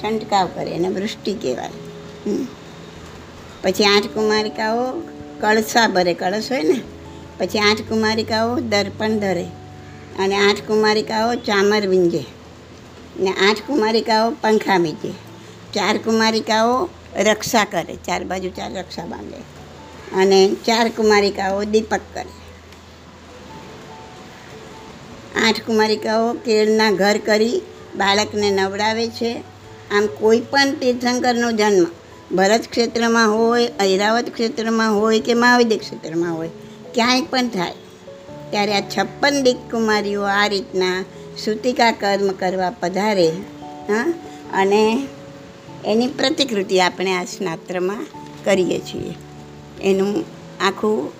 છંટકાવ 0.00 0.46
કરે 0.54 0.70
એને 0.70 0.88
વૃષ્ટિ 0.88 1.32
કહેવાય. 1.34 1.76
પછી 3.62 3.84
આઠ 3.84 4.06
કુમારિકાઓ 4.06 4.84
કળશા 5.40 5.88
ભરે, 5.88 6.14
કળશ 6.14 6.50
હોય 6.52 6.62
ને, 6.62 6.78
પછી 7.38 7.58
આઠ 7.58 7.82
કુમારિકાઓ 7.88 8.60
દર્પણ 8.60 9.18
ધરે 9.18 9.46
અને 10.18 10.36
આઠ 10.36 10.62
કુમારિકાઓ 10.66 11.34
ચામર 11.34 11.82
વીંજે 11.86 12.24
ને 13.20 13.30
આઠ 13.30 13.62
કુમારિકાઓ 13.66 14.30
પંખા 14.42 14.76
વીંજે 14.76 15.12
ચાર 15.74 15.96
કુમારિકાઓ 15.98 16.88
રક્ષા 17.24 17.64
કરે, 17.64 17.94
ચાર 18.06 18.22
બાજુ 18.24 18.50
ચાર 18.50 18.70
રક્ષા 18.72 19.06
બાંધે 19.06 19.40
અને 20.16 20.38
ચાર 20.66 20.86
કુમારિકાઓ 20.88 21.64
દીપક 21.64 22.00
કરે. 22.14 22.32
આઠ 25.42 25.62
કુમારિકાઓ 25.66 26.32
કેળના 26.32 26.90
ઘર 26.90 27.18
કરી 27.18 27.60
બાળકને 27.96 28.50
નવડાવે 28.50 29.06
છે. 29.08 29.42
આમ 29.90 30.06
કોઈ 30.06 30.40
પણ 30.40 30.70
તીર્થંકરનો 30.70 31.52
જન્મ 31.52 31.86
ભરત 32.36 32.60
ક્ષેત્રમાં 32.70 33.30
હોય, 33.30 33.68
ઐરાવત 33.80 34.30
ક્ષેત્રમાં 34.34 34.94
હોય 34.94 35.20
કે 35.20 35.34
મહાવિદ્ય 35.34 35.76
ક્ષેત્રમાં 35.76 36.36
હોય, 36.36 36.50
ક્યાંય 36.94 37.20
પણ 37.20 37.48
થાય, 37.48 37.72
ત્યારે 38.50 38.74
આ 38.74 38.80
છપ્પન 38.80 39.42
દીક 39.42 39.56
કુમારીઓ 39.70 40.22
આ 40.22 40.46
રીતના 40.46 41.04
સૂતિકા 41.44 41.90
કર્મ 41.90 42.28
કરવા 42.28 42.70
પધારે, 42.70 43.28
હા, 43.88 44.14
અને 44.52 45.06
એની 45.84 46.06
પ્રતિકૃતિ 46.06 46.80
આપણે 46.80 47.12
આ 47.12 47.24
સ્નાત્રમાં 47.24 48.06
કરીએ 48.44 48.78
છીએ. 48.78 49.14
એનું 49.82 50.24
આખું 50.60 51.12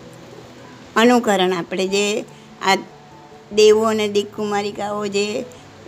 અનુકરણ 0.97 1.53
આપણે 1.53 1.87
જે 1.89 2.25
આ 2.63 2.77
દેવો 3.53 3.85
અને 3.85 4.09
દીકુમારિકાઓ 4.09 5.07
જે 5.07 5.45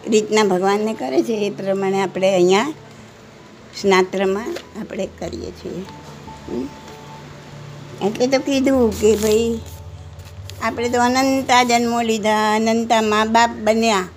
રીતના 0.09 0.45
ભગવાનને 0.45 0.95
કરે 0.95 1.23
છે 1.23 1.33
એ 1.33 1.51
પ્રમાણે 1.51 2.03
આપણે 2.03 2.35
અહીંયા 2.35 2.73
સ્નાત્રમાં 3.81 4.55
આપણે 4.81 5.09
કરીએ 5.19 5.51
છીએ. 5.51 5.85
એટલે 8.07 8.27
તો 8.27 8.39
કીધું 8.39 9.01
કે 9.01 9.17
ભાઈ 9.17 9.61
આપણે 10.63 10.89
તો 10.89 11.01
અનંતા 11.01 11.63
જન્મો 11.63 12.03
લીધા, 12.03 12.55
અનંતા 12.55 13.03
મા 13.03 13.25
બાપ 13.25 13.51
બન્યા. 13.51 14.09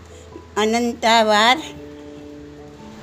અનંતા 0.58 1.24
વાર 1.24 1.58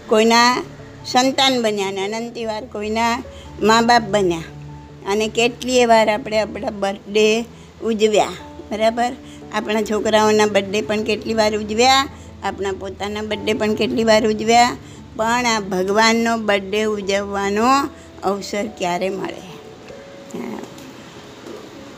કોઈના 0.08 0.62
સંતાન 1.06 1.62
બન્યા 1.62 1.88
અને 1.88 2.02
અનંતી 2.02 2.44
વાર 2.44 2.64
કોઈના 2.64 3.22
મા 3.62 3.80
બાપ 3.80 4.02
બન્યા. 4.02 4.38
અને 5.08 5.28
કેટલીય 5.28 5.86
વાર 5.86 6.08
આપણે 6.08 6.40
આપણા 6.40 6.70
બર્થડે 6.70 7.44
ઉજવ્યા. 7.84 8.28
બરાબર? 8.70 9.12
આપણા 9.54 9.82
છોકરાઓના 9.82 10.46
બર્થડે 10.46 10.80
પણ 10.80 11.02
કેટલી 11.02 11.34
વાર 11.34 11.56
ઉજવ્યા, 11.56 12.08
આપણા 12.44 12.72
પોતાના 12.72 13.22
બર્થડે 13.22 13.52
પણ 13.52 13.74
કેટલી 13.74 14.04
વાર 14.04 14.26
ઉજવ્યા, 14.26 14.76
પણ 15.16 15.46
આ 15.46 15.60
ભગવાનનો 15.60 16.38
બર્થડે 16.38 16.84
ઉજવવાનો 16.84 17.66
અવસર 18.22 18.66
ક્યારે 18.78 19.08
મળે. 19.08 19.42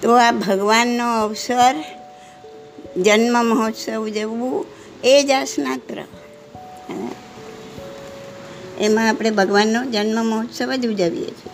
તો 0.03 0.17
આ 0.17 0.33
ભગવાનનો 0.33 1.23
અવસર, 1.23 1.75
જન્મ 2.97 3.47
મહોત્સવ 3.47 4.01
ઉજવવું, 4.03 4.67
એ 5.05 5.23
જ 5.23 5.31
આ 5.31 5.45
સ્નાત્ર. 5.45 6.05
એમાં 8.81 9.09
આપણે 9.09 9.31
ભગવાનનો 9.31 9.85
જન્મ 9.85 10.27
મહોત્સવ 10.27 10.73
જ 10.75 10.87
ઉજવીએ 10.87 11.31
છીએ 11.31 11.53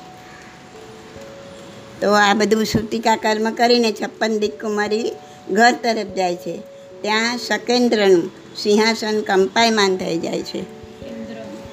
તો 2.00 2.11
આ 2.12 2.35
બધું 2.35 2.64
સૂતિકા 2.64 3.16
કર્મ 3.16 3.54
કરીને 3.54 3.92
છપ્પન 3.92 4.38
દીકકુમારી 4.38 5.12
ઘર 5.50 5.72
તરફ 5.72 6.14
જાય 6.14 6.37
છે. 6.37 6.57
ત્યાં 7.02 7.38
શકેન્દ્રનું 7.38 8.30
સિંહાસન 8.57 9.20
કંપાયમાન 9.20 9.96
થઈ 9.96 10.18
જાય 10.18 10.42
છે. 10.42 10.61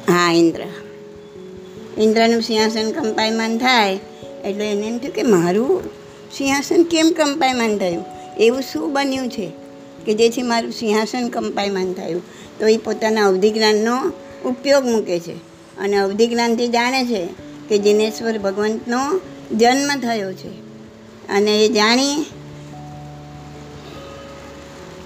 હા, 0.08 0.34
ઇન્દ્ર. 0.34 0.60
ઇન્દ્રનું 2.02 2.42
સિંહાસન 2.42 2.92
કંપાયમાન 2.92 3.58
થાય 3.58 4.00
એટલે 4.46 4.72
એને 4.72 4.88
એમ 4.88 4.98
થયું 4.98 5.14
કે 5.14 5.24
મારું 5.24 5.84
સિંહાસન 6.38 6.84
કેમ 6.84 7.12
કંપાયમાન 7.18 7.78
થયું? 7.78 8.06
એવું 8.40 8.62
શું 8.62 8.94
બન્યું 8.94 9.30
છે 9.30 9.52
કે 10.06 10.14
જેથી 10.14 10.42
મારું 10.42 10.72
સિંહાસન 10.72 11.30
કંપાયમાન 11.30 11.94
થયું? 11.94 12.22
તો 12.60 12.68
એ 12.68 12.78
પોતાના 12.78 13.28
અવધિ 13.28 13.52
જ્ઞાનનો 13.52 14.12
ઉપયોગ 14.50 14.86
મૂકે 14.86 15.20
છે 15.20 15.36
અને 15.78 15.98
અવધિ 15.98 16.28
જ્ઞાનથી 16.28 16.68
જાણે 16.68 17.06
છે 17.06 17.28
કે 17.70 17.78
જિનેશ્વર 17.78 18.38
ભગવંતનો 18.38 19.22
જન્મ 19.58 20.00
થયો 20.00 20.34
છે. 20.34 20.50
અને 21.28 21.66
એ 21.66 21.68
જાણી 21.68 22.26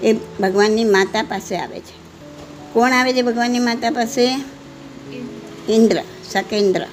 એ 0.02 0.12
ભગવાનની 0.12 0.84
માતા 0.84 1.22
પાસે 1.22 1.56
આવે 1.56 1.80
છે. 1.80 2.06
કોણ 2.72 2.92
આવે 2.92 3.12
છે 3.12 3.22
ભગવાનની 3.22 3.58
માતા 3.58 3.90
પાસે? 3.90 4.26
ઇન્દ્ર, 5.68 6.02
સકેન્દ્ર. 6.30 6.86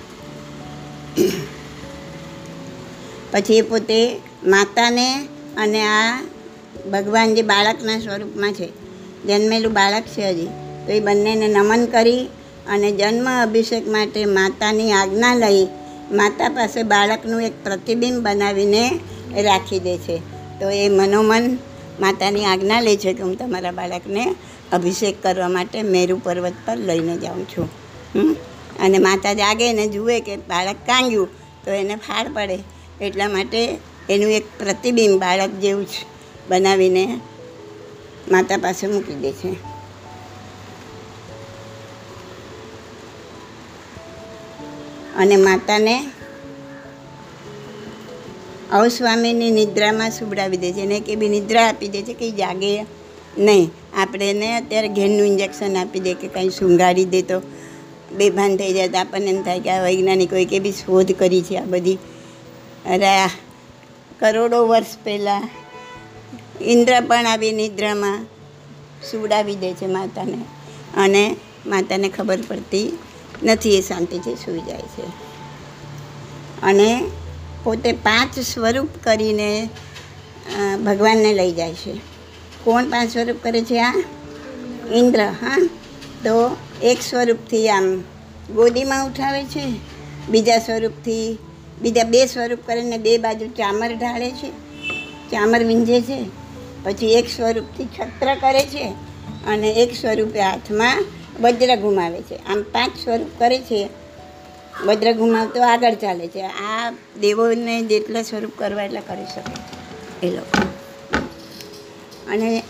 પછી 3.32 3.58
એ 3.58 3.62
પોતે 3.62 4.22
માતાને 4.44 5.28
અને 5.58 5.82
આ 5.82 6.22
ભગવાન 6.92 7.36
જે 7.36 7.42
બાળકના 7.42 8.00
સ્વરૂપમાં 8.00 8.54
છે, 8.54 8.68
જન્મેલું 9.28 9.74
બાળક 9.74 10.04
છે 10.04 10.30
હજી, 10.30 10.46
તો 10.86 10.92
એ 10.92 11.00
બંનેને 11.00 11.48
નમન 11.48 11.86
કરી 11.86 12.26
અને 12.68 12.92
જન્મ 12.92 13.30
અભિષેક 13.42 13.88
માટે 13.88 14.26
માતાની 14.26 14.92
આજ્ઞા 14.92 15.36
લઈ 15.36 15.68
માતા 16.12 16.50
પાસે 16.50 16.84
બાળકનું 16.84 17.42
એક 17.42 17.63
પ્રતિબિંબ 17.63 18.26
બનાવીને 18.26 19.00
રાખી 19.42 19.80
દે 19.80 19.98
છે. 19.98 20.18
તો 20.60 20.70
એ 20.70 20.89
મનોમન 20.89 21.58
માતાની 21.99 22.45
આજ્ઞા 22.45 22.79
લે 22.79 22.97
છે 22.97 23.13
કે 23.13 23.23
હું 23.23 23.38
તમારા 23.38 23.71
બાળકને 23.71 24.36
અભિષેક 24.71 25.23
કરવા 25.23 25.49
માટે 25.49 25.82
મેરુ 25.82 26.21
પર્વત 26.23 26.53
પર 26.65 26.77
લઈને 26.77 27.17
જાઉં 27.17 27.45
છું? 27.45 27.69
અને 28.79 28.97
માતા 28.97 29.34
જાગે 29.34 29.73
ને 29.73 29.88
જુએ 29.88 30.19
કે 30.19 30.38
બાળક 30.38 30.75
કાંગ્યું, 30.75 31.27
તો 31.65 31.71
એને 31.71 31.95
ફાળ 31.95 32.34
પડે. 32.34 32.60
એટલા 33.01 33.29
માટે 33.29 33.77
એનું 34.10 34.32
એક 34.32 34.43
પ્રતિબિંબ 34.60 35.21
બાળક 35.21 35.49
જેવું 35.49 35.86
જ 35.86 35.89
બનાવીને 36.49 37.19
માતા 38.32 38.58
પાસે 38.58 38.88
મૂકી 38.88 39.13
દે 39.13 39.32
છે. 39.32 39.73
અને 45.15 45.36
માતાને 45.36 46.06
અવસ્વામીની 48.73 49.51
નિદ્રામાં 49.51 50.12
સુવડાવી 50.12 50.57
દે 50.57 50.71
છે. 50.71 50.81
એને 50.81 50.99
કે 50.99 51.15
બી 51.15 51.29
નિદ્રા 51.29 51.69
આપી 51.69 51.88
દે 51.88 52.01
છે 52.01 52.13
કે 52.13 52.31
જાગે 52.31 52.86
નહીં. 53.38 53.71
આપણે 53.97 54.29
એને 54.29 54.57
અત્યારે 54.57 54.88
ઘેરનું 54.88 55.27
ઇન્જેક્શન 55.27 55.77
આપી 55.77 55.99
દે 55.99 56.13
કે 56.13 56.27
કંઈ 56.27 56.49
શૃંગારી 56.49 57.05
દે 57.05 57.21
તો 57.21 57.41
બેભાન 58.17 58.57
થઈ 58.57 58.73
જાય 58.73 58.88
તો 58.88 58.97
આપણને 58.97 59.25
એમ 59.25 59.43
થાય 59.43 59.59
કે 59.59 59.69
આ 59.69 59.83
વૈજ્ઞાનિકોએ 59.83 60.45
કે 60.45 60.59
બી 60.59 60.71
શોધ 60.71 61.12
કરી 61.12 61.41
છે 61.41 61.57
આ 61.57 61.63
બધી. 61.65 61.97
અરે 62.86 63.27
કરોડો 64.19 64.67
વર્ષ 64.67 64.97
પહેલાં 65.03 65.49
ઇન્દ્ર 66.62 67.01
પણ 67.01 67.25
આવી 67.25 67.51
નિદ્રામાં 67.51 68.25
સુવડાવી 69.12 69.55
દે 69.55 69.73
છે 69.73 69.86
માતાને. 69.86 70.38
અને 70.97 71.36
માતાને 71.65 72.09
ખબર 72.09 72.39
પડતી 72.47 72.97
નથી 73.43 73.77
એ 73.77 73.81
શાંતિથી 73.81 74.36
સૂઈ 74.36 74.59
જાય 74.59 74.81
છે. 74.81 75.05
અને 76.63 77.03
પોતે 77.63 77.91
પાંચ 77.91 78.39
સ્વરૂપ 78.39 78.89
કરીને 79.04 79.69
ભગવાનને 80.86 81.34
લઈ 81.34 81.52
જાય 81.52 81.73
છે. 81.73 81.93
કોણ 82.63 82.89
પાંચ 82.89 83.13
સ્વરૂપ 83.13 83.38
કરે 83.43 83.62
છે 83.62 83.80
આ? 83.82 83.93
ઇન્દ્ર, 84.93 85.21
હા? 85.21 85.69
તો 86.23 86.58
એક 86.84 87.02
સ્વરૂપથી 87.02 87.69
આમ 87.69 87.88
ગોદીમાં 88.54 89.08
ઉઠાવે 89.08 89.43
છે, 89.43 89.65
બીજા 90.30 90.60
સ્વરૂપથી, 90.60 91.38
બીજા 91.82 92.04
બે 92.04 92.26
સ્વરૂપ 92.26 92.60
કરીને 92.65 92.97
બે 92.97 93.17
બાજુ 93.17 93.47
ચામર 93.47 93.91
ઢાળે 93.93 94.30
છે, 94.32 94.49
ચામર 95.32 95.63
વીંજે 95.63 96.02
છે, 96.02 96.19
પછી 96.84 97.13
એક 97.13 97.30
સ્વરૂપથી 97.30 97.86
છત્ર 97.86 98.36
કરે 98.36 98.63
છે 98.65 98.86
અને 99.47 99.69
એક 99.73 99.95
સ્વરૂપે 99.95 100.39
હાથમાં 100.41 101.06
વજ્ર 101.41 101.76
ઘુમાવે 101.76 102.21
છે. 102.21 102.36
આમ 102.45 102.62
પાંચ 102.62 102.95
સ્વરૂપ 103.04 103.32
કરે 103.39 103.60
છે 103.60 103.89
વજ્ર 104.81 105.13
ઘુમાવતો 105.13 105.62
આગળ 105.62 105.93
ચાલે 105.93 106.27
છે. 106.27 106.41
આ 106.41 106.91
દેવોને 107.21 107.81
જેટલા 107.81 108.21
સ્વરૂપ 108.21 108.51
કરવા 108.57 108.83
એટલા 108.83 108.99
કરી 108.99 109.25
શકે 109.25 109.53
એ 110.27 110.31
લોકો. 110.31 110.59
અને 112.29 112.63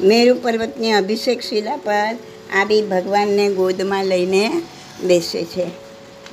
મેરુ 0.00 0.34
પર્વતની 0.34 0.92
અભિષેક 0.92 1.40
શિલા 1.40 1.76
પર 1.76 2.16
આવી 2.54 2.82
ભગવાનને 2.82 3.48
ગોદમાં 3.48 4.04
લઈને 4.04 4.62
બેસે 5.02 5.44
છે. 5.44 5.66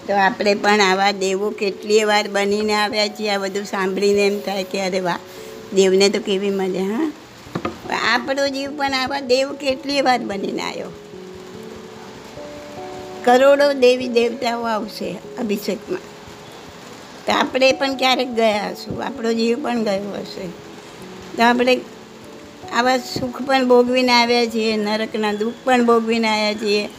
તો 0.07 0.13
આપણે 0.13 0.55
પણ 0.55 0.81
આવા 0.81 1.11
દેવો 1.11 1.49
કેટલી 1.49 2.03
વાર 2.03 2.27
બનીને 2.27 2.73
આવ્યા 2.73 3.07
છીએ, 3.07 3.29
આ 3.29 3.37
બધું 3.37 3.65
સાંભળીને 3.65 4.27
એમ 4.27 4.39
થાય 4.39 4.63
કે 4.63 4.81
અરે 4.81 4.99
વાહ, 4.99 5.19
દેવને 5.75 6.09
તો 6.09 6.19
કેવી 6.19 6.49
મળે 6.49 6.79
હા. 6.79 7.11
આપણો 8.13 8.47
જીવ 8.47 8.77
પણ 8.77 8.93
આવા 8.93 9.19
દેવ 9.19 9.53
કેટલી 9.53 10.01
વાર 10.01 10.19
બનીને 10.19 10.61
આવ્યો? 10.61 10.91
કરોડો 13.25 13.73
દેવી 13.73 14.07
દેવતાઓ 14.07 14.61
આવશે 14.61 15.17
અભિષેકમાં. 15.39 15.99
તો 17.25 17.31
આપણે 17.31 17.71
પણ 17.71 17.95
ક્યારેક 17.95 18.35
ગયા 18.35 18.69
હશું. 18.69 19.03
આપણો 19.03 19.33
જીવ 19.33 19.63
પણ 19.63 19.83
ગયો 19.83 20.11
હશે. 20.11 20.47
તો 21.37 21.43
આપણે 21.43 21.81
આવા 22.73 22.97
સુખ 22.97 23.41
પણ 23.41 23.67
ભોગવીને 23.67 24.11
આવ્યા 24.11 24.45
છીએ, 24.45 24.77
નરકના 24.77 25.33
દુઃખ 25.33 25.53
પણ 25.63 25.85
ભોગવીને 25.85 26.27
આવ્યા 26.27 26.53
છીએ, 26.53 26.89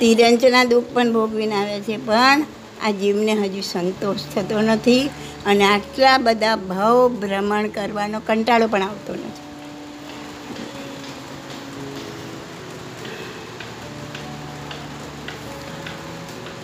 તિરંજના 0.00 0.64
દુઃખ 0.64 0.84
પણ 0.92 1.12
ભોગવીને 1.12 1.54
આવ્યા 1.54 1.80
છીએ. 1.80 1.96
પણ 1.96 2.44
આ 2.82 2.90
જીવને 2.90 3.32
હજુ 3.32 3.60
સંતોષ 3.60 4.18
થતો 4.34 4.60
નથી 4.60 5.10
અને 5.46 5.64
આટલા 5.64 6.18
બધા 6.18 6.56
ભાવ 6.56 7.08
ભ્રમણ 7.08 7.68
કરવાનો 7.68 8.20
કંટાળો 8.26 8.66
પણ 8.66 8.82
આવતો 8.82 9.12
નથી. 9.12 9.51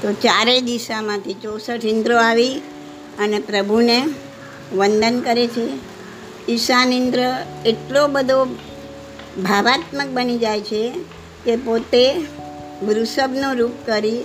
તો 0.03 0.13
ચારેય 0.13 0.61
દિશામાંથી 0.61 1.35
ચોસઠ 1.35 1.85
ઇન્દ્રો 1.85 2.19
આવી 2.19 2.55
અને 3.19 3.39
પ્રભુને 3.39 4.03
વંદન 4.73 5.21
કરે 5.21 5.47
છે. 5.47 5.69
ઈશાન 6.49 6.93
ઇન્દ્ર 6.93 7.37
એટલો 7.67 8.09
બધો 8.09 8.45
ભાવાત્મક 9.43 10.07
બની 10.07 10.39
જાય 10.39 10.61
છે 10.61 10.93
કે 11.45 11.57
પોતે 11.57 12.15
વૃષભનું 12.83 13.55
રૂપ 13.55 13.71
કરી 13.87 14.21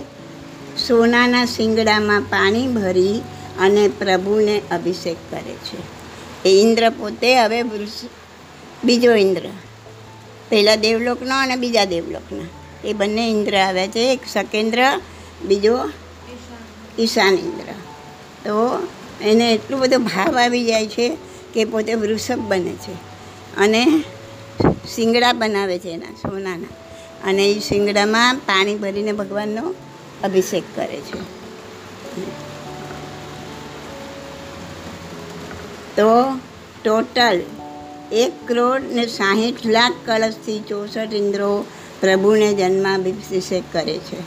સોનાના 0.88 1.46
શિંગડામાં 1.46 2.22
પાણી 2.22 2.68
ભરી 2.68 3.22
અને 3.60 3.88
પ્રભુને 3.88 4.62
અભિષેક 4.72 5.18
કરે 5.32 5.54
છે. 5.54 5.78
એ 6.50 6.62
ઇન્દ્ર 6.62 6.90
પોતે 6.90 7.40
હવે 7.40 7.62
વૃષ, 7.62 8.06
બીજો 8.84 9.12
ઇન્દ્ર. 9.12 9.42
પહેલાં 10.50 10.80
દેવલોકનો 10.80 11.36
અને 11.36 11.56
બીજા 11.56 11.86
દેવલોકના. 11.86 12.48
એ 12.88 12.94
બંને 12.94 13.30
ઇન્દ્ર 13.30 13.58
આવ્યા 13.58 13.88
છે. 13.88 14.14
એક 14.14 14.20
શકેન્દ્ર 14.34 15.02
બીજો? 15.42 15.80
ઈશાન 17.00 17.34
ઇન્દ્ર. 17.34 17.72
તો 18.46 18.88
એને 19.22 19.54
એટલો 19.54 19.78
બધો 19.78 19.98
ભાવ 20.00 20.38
આવી 20.38 20.66
જાય 20.66 20.88
છે 20.88 21.18
કે 21.54 21.66
પોતે 21.66 21.94
વૃષભ 21.94 22.40
બને 22.40 22.74
છે. 22.74 22.94
અને 23.58 24.04
શિંગડા 24.96 25.34
બનાવે 25.34 25.80
છે 25.80 25.90
એના 25.90 26.14
સોનાના. 26.14 26.68
અને 27.30 27.46
એ 27.46 27.60
શિંગડામાં 27.60 28.36
પાણી 28.36 28.76
ભરીને 28.76 29.12
ભગવાનનો 29.12 29.74
અભિષેક 30.24 30.64
કરે 30.76 30.98
છે. 30.98 31.44
તો 35.96 36.40
ટોટલ 36.84 37.42
એક 38.12 38.48
કરોડ 38.48 38.82
ને 38.92 39.08
સાહીઠ 39.08 39.66
લાખ 39.66 39.94
કળશથી 40.06 40.60
ચોસઠ 40.60 41.14
ઇન્દ્રો 41.14 41.66
પ્રભુને 42.02 42.54
જન્માભિષેક 42.54 43.64
કરે 43.72 43.98
છે. 43.98 44.20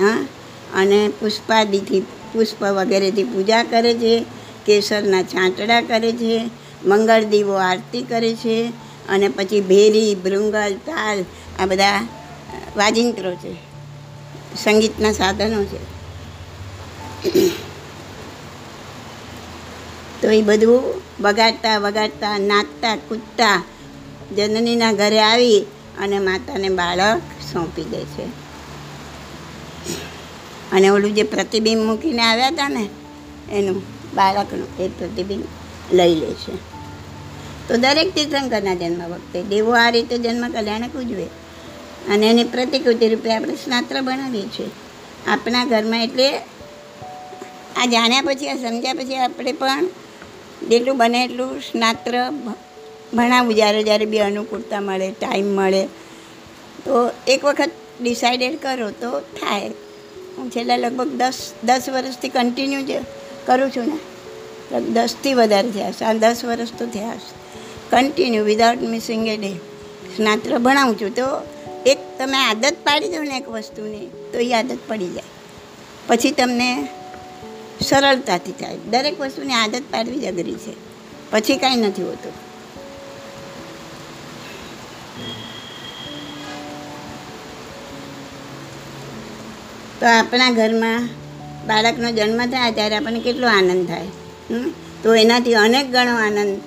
હા? 0.00 0.26
અને 0.74 1.08
પુષ્પાદિથી 1.08 2.00
પુષ્પ 2.32 2.62
વગેરેથી 2.62 3.24
પૂજા 3.24 3.62
કરે 3.62 3.94
છે, 3.94 4.24
કેસરના 4.66 5.22
છાંટડા 5.22 5.80
કરે 5.80 6.12
છે, 6.12 6.50
મંગળ 6.84 7.24
દીવો 7.24 7.54
આરતી 7.54 8.02
કરે 8.02 8.34
છે, 8.34 8.72
અને 9.08 9.28
પછી 9.28 9.60
ભેરી 9.60 10.14
ભૃંગલ 10.14 10.74
તાલ 10.86 11.24
આ 11.58 11.66
બધા 11.66 12.00
વાજિંત્રો 12.76 13.32
છે, 13.34 13.52
સંગીતના 14.56 15.12
સાધનો 15.12 15.64
છે. 15.64 15.80
તો 20.22 20.30
એ 20.30 20.42
બધું 20.42 20.82
વગાડતા 21.20 21.78
વગાડતા, 21.78 22.38
નાચતા, 22.38 22.96
કૂદતા, 22.96 23.62
જનનીના 24.36 24.92
ઘરે 24.92 25.20
આવી 25.20 25.66
અને 25.98 26.18
માતાને 26.18 26.68
બાળક 26.68 27.22
સોંપી 27.52 27.84
દે 27.84 28.04
છે. 28.16 28.49
અને 30.72 30.88
ઓલું 30.88 31.14
જે 31.14 31.22
પ્રતિબિંબ 31.22 31.82
મૂકીને 31.82 32.22
આવ્યા 32.22 32.46
હતા 32.46 32.68
ને, 32.68 32.84
એનું 33.52 33.82
બાળકનું 34.14 34.68
એ 34.80 34.88
પ્રતિબિંબ 34.88 35.44
લઈ 35.92 36.14
લે 36.14 36.30
છે. 36.34 36.54
તો 37.68 37.76
દરેક 37.76 38.14
તીર્થંકરના 38.14 38.74
જન્મ 38.74 39.02
વખતે 39.04 39.42
દેવો 39.42 39.72
આ 39.72 39.90
રીતે 39.90 40.18
જન્મ 40.18 40.50
કલ્યાણક 40.50 40.94
ઉજવે. 40.96 41.26
અને 42.10 42.30
એની 42.30 42.44
પ્રતિકૃતિ 42.44 43.08
રૂપે 43.08 43.34
આપણે 43.34 43.54
સ્નાત્ર 43.54 44.00
બનાવીએ 44.00 44.46
છીએ. 44.46 44.70
આપણા 45.28 45.64
ઘરમાં 45.64 46.02
એટલે 46.02 46.28
આ 47.76 47.86
જાણ્યા 47.86 48.22
પછી, 48.22 48.48
આ 48.48 48.56
સમજ્યા 48.56 48.94
પછી 48.94 49.16
આપણે 49.16 49.52
પણ 49.52 49.86
જેટલું 50.68 50.96
બને 50.96 51.24
એટલું 51.24 51.60
સ્નાત્ર 51.60 52.14
ભણાવવું 53.14 53.54
જ્યારે 53.54 53.82
જ્યારે 53.82 54.06
બી 54.06 54.18
અનુકૂળતા 54.18 54.80
મળે 54.80 55.10
ટાઈમ 55.10 55.46
મળે, 55.46 55.84
તો 56.84 57.10
એક 57.28 57.44
વખત 57.44 57.70
ડિસાઇડેડ 58.00 58.58
કરો 58.62 58.90
તો 58.90 59.20
થાય. 59.20 59.70
હું 60.40 60.50
છેલ્લા 60.50 60.76
લગભગ 60.76 61.08
દસ 61.08 61.52
દસ 61.64 61.88
વર્ષથી 61.88 62.28
કન્ટિન્યુ 62.28 62.82
જે 62.82 63.00
કરું 63.46 63.70
છું 63.70 63.84
ને. 63.84 63.98
દસથી 64.80 65.34
વધારે 65.34 65.70
થયા 65.70 65.92
છે. 65.92 66.04
આ 66.04 66.12
દસ 66.12 66.44
વર્ષ 66.44 66.68
તો 66.78 66.86
થયા 66.86 67.14
છે 67.14 67.40
continue 67.90 68.44
without 68.44 68.82
missing 68.82 69.28
a 69.28 69.36
day 69.36 69.52
સ્નાત્ર 70.16 70.58
ભણાવું 70.58 71.00
છું 71.00 71.14
તો 71.14 71.26
એક 71.86 71.98
તમે 72.18 72.38
આદત 72.38 72.76
પાડી 72.84 73.08
દો 73.08 73.22
ને 73.22 73.36
એક 73.36 73.48
વસ્તુની, 73.48 74.06
તો 74.32 74.38
એ 74.38 74.52
આદત 74.52 74.78
પડી 74.88 75.08
જાય. 75.08 75.22
પછી 76.06 76.30
તમને 76.30 76.88
સરળતાથી 77.80 78.52
થાય. 78.52 78.76
દરેક 78.90 79.20
વસ્તુની 79.20 79.52
આદત 79.52 79.82
પાડવી 79.90 80.18
જગરી 80.18 80.54
છે. 80.54 80.72
પછી 81.30 81.56
કાંઈ 81.56 81.76
નથી 81.76 82.02
હોતું. 82.02 82.49
તો 90.00 90.06
આપણા 90.06 90.50
ઘરમાં 90.50 91.08
બાળકનો 91.66 92.10
જન્મ 92.10 92.46
થાય 92.46 92.72
ત્યારે 92.72 92.96
આપણને 92.96 93.20
કેટલો 93.20 93.48
આનંદ 93.48 93.88
થાય? 93.88 94.06
તો 95.02 95.14
એનાથી 95.14 95.54
અનેક 95.54 95.90
ગણો 95.90 96.16
આનંદ 96.16 96.60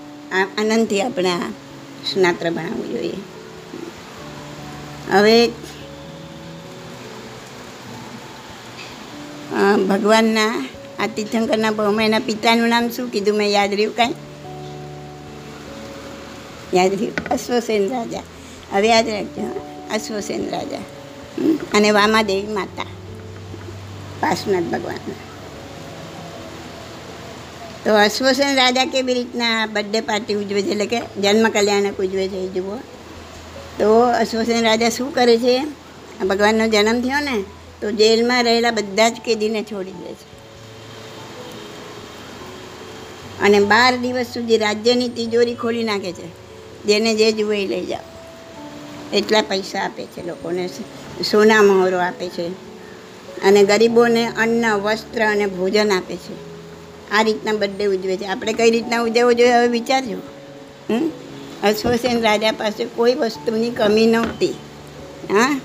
આનંદથી 0.60 1.02
આપણે 1.02 1.30
આ 1.30 1.50
સ્નાત્ર 2.14 2.50
ભણાવવું 2.50 2.90
જોઈએ. 2.92 3.18
હવે 5.12 5.48
ભગવાનના, 9.90 10.66
આ 11.00 11.08
તીર્થંકરના 11.08 11.72
બહુમાં 11.72 12.06
એના 12.06 12.20
પિતાનું 12.20 12.70
નામ 12.70 12.90
શું 12.90 13.12
કીધું 13.12 13.38
મેં? 13.38 13.50
યાદ 13.50 13.74
રહ્યું 13.74 13.96
કાંઈ? 13.96 14.16
યાદ 16.74 16.92
રહ્યું? 16.92 17.30
અશ્વસેન 17.30 17.90
રાજા. 17.90 18.24
હવે 18.72 18.88
યાદ 18.88 19.08
રાખજો, 19.10 19.46
અશ્વસેન 19.94 20.50
રાજા. 20.50 20.84
અને 21.74 21.92
વામાદેવી 21.92 22.54
માતા. 22.54 22.86
પાર્શ્વનાથ 24.24 24.64
ભગવાન 24.64 25.12
તો 27.86 27.96
અશ્વસેન 27.96 28.56
રાજા 28.56 28.86
કેવી 28.86 29.14
રીતના 29.14 29.66
બર્થડે 29.66 30.02
પાર્ટી 30.02 30.34
ઉજવે 30.34 30.62
છે 30.62 30.72
એટલે 30.72 30.86
કે 30.86 31.00
જન્મ 31.22 31.50
કલ્યાણક 31.50 32.00
ઉજવે 32.00 32.28
છે 32.28 32.38
એ 32.38 32.48
જુઓ. 32.48 32.78
તો 33.80 34.00
અશ્વસેન 34.00 34.64
રાજા 34.64 34.90
શું 34.90 35.14
કરે 35.14 35.38
છે? 35.38 35.56
ભગવાનનો 36.28 36.68
જન્મ 36.68 37.02
થયો 37.02 37.20
ને, 37.20 37.44
તો 37.82 37.92
જેલમાં 37.92 38.44
રહેલા 38.44 38.72
બધા 38.72 39.10
જ 39.10 39.22
કેદીને 39.26 39.64
છોડી 39.64 39.92
દે 39.92 40.14
છે. 40.14 40.34
અને 43.42 43.60
બાર 43.60 43.98
દિવસ 43.98 44.26
સુધી 44.26 44.58
રાજ્યની 44.58 45.10
તિજોરી 45.10 45.56
ખોલી 45.56 45.84
નાખે 45.84 46.12
છે. 46.12 46.28
જેને 46.84 47.16
જે 47.16 47.32
જુએ 47.32 47.64
એ 47.64 47.68
લઈ 47.68 47.86
જાઓ. 47.86 48.06
એટલા 49.16 49.42
પૈસા 49.42 49.82
આપે 49.82 50.06
છે 50.06 50.28
લોકોને 50.28 50.70
સોના 51.32 51.62
મહોરો 51.62 52.00
આપે 52.00 52.30
છે. 52.30 52.73
અને 53.44 53.64
ગરીબોને 53.64 54.28
અન્ન, 54.28 54.74
વસ્ત્ર 54.74 55.26
અને 55.26 55.46
ભોજન 55.46 55.92
આપે 55.92 56.16
છે. 56.16 56.54
આ 57.12 57.22
રીતના 57.22 57.54
બર્થડે 57.54 57.86
ઉજવે 57.86 58.18
છે. 58.18 58.26
આપણે 58.26 58.54
કઈ 58.54 58.72
રીતના 58.72 59.02
ઉજવવો 59.02 59.34
જોઈએ 59.34 59.52
હવે 59.52 59.68
વિચારજો. 59.68 60.18
હમ? 60.90 61.12
અશ્વસેન 61.64 62.22
રાજા 62.22 62.52
પાસે 62.52 62.86
કોઈ 62.86 63.14
વસ્તુની 63.14 63.70
કમી 63.70 64.06
નહોતી. 64.06 64.48
હા? 65.32 65.62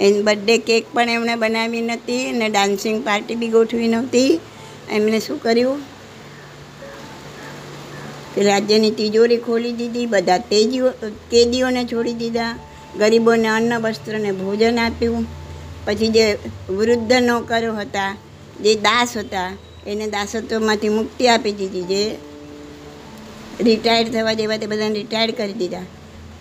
એની 0.00 0.22
બર્થડે 0.22 0.58
કેક 0.58 0.86
પણ 0.92 1.08
એમણે 1.08 1.34
બનાવી 1.34 1.80
નહોતી 1.80 2.26
અને 2.28 2.48
ડાન્સિંગ 2.48 3.04
પાર્ટી 3.04 3.34
બી 3.34 3.48
ગોઠવી 3.48 3.88
નહોતી. 3.88 4.40
એમણે 4.92 5.20
શું 5.20 5.42
કર્યું? 5.42 5.78
કે 8.34 8.42
રાજ્યની 8.42 8.90
તિજોરી 8.90 9.36
ખોલી 9.36 9.72
દીધી, 9.72 10.06
બધા 10.06 10.38
તેજીઓ 10.38 10.90
કેદીઓને 11.30 11.84
છોડી 11.84 12.12
દીધા, 12.12 12.58
ગરીબોને 12.98 13.48
અન્ન 13.48 13.78
વસ્ત્રને 13.80 14.32
ભોજન 14.32 14.78
આપ્યું. 14.78 15.43
પછી 15.86 16.08
જે 16.08 16.38
વૃદ્ધ 16.68 17.12
નોકરો 17.12 17.74
હતા, 17.74 18.16
જે 18.62 18.74
દાસ 18.74 19.16
હતા, 19.16 19.50
એને 19.86 20.06
દાસત્વમાંથી 20.06 20.88
મુક્તિ 20.88 21.28
આપી 21.28 21.52
દીધી, 21.52 21.82
જે 21.82 22.18
રિટાયર્ડ 23.60 24.12
થવા 24.12 24.32
જેવા 24.32 24.56
તે 24.56 24.66
બધાને 24.66 24.94
રિટાયર્ડ 24.94 25.34
કરી 25.34 25.52
દીધા. 25.52 25.82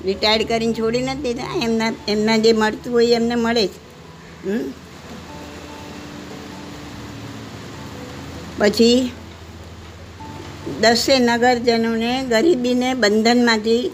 રિટાયર્ડ 0.05 0.47
કરીને 0.47 0.73
છોડી 0.73 1.01
નથી 1.01 1.21
દીધા, 1.21 1.59
એમના 1.63 1.93
એમના 2.07 2.37
જે 2.37 2.53
મળતું 2.53 2.93
હોય 2.93 3.15
એમને 3.15 3.35
મળે 3.35 3.67
જ? 3.67 3.71
પછી 8.59 9.11
દસે 10.81 11.19
નગરજનોને 11.19 12.23
ગરીબીને 12.23 12.93
બંધનમાંથી 12.93 13.91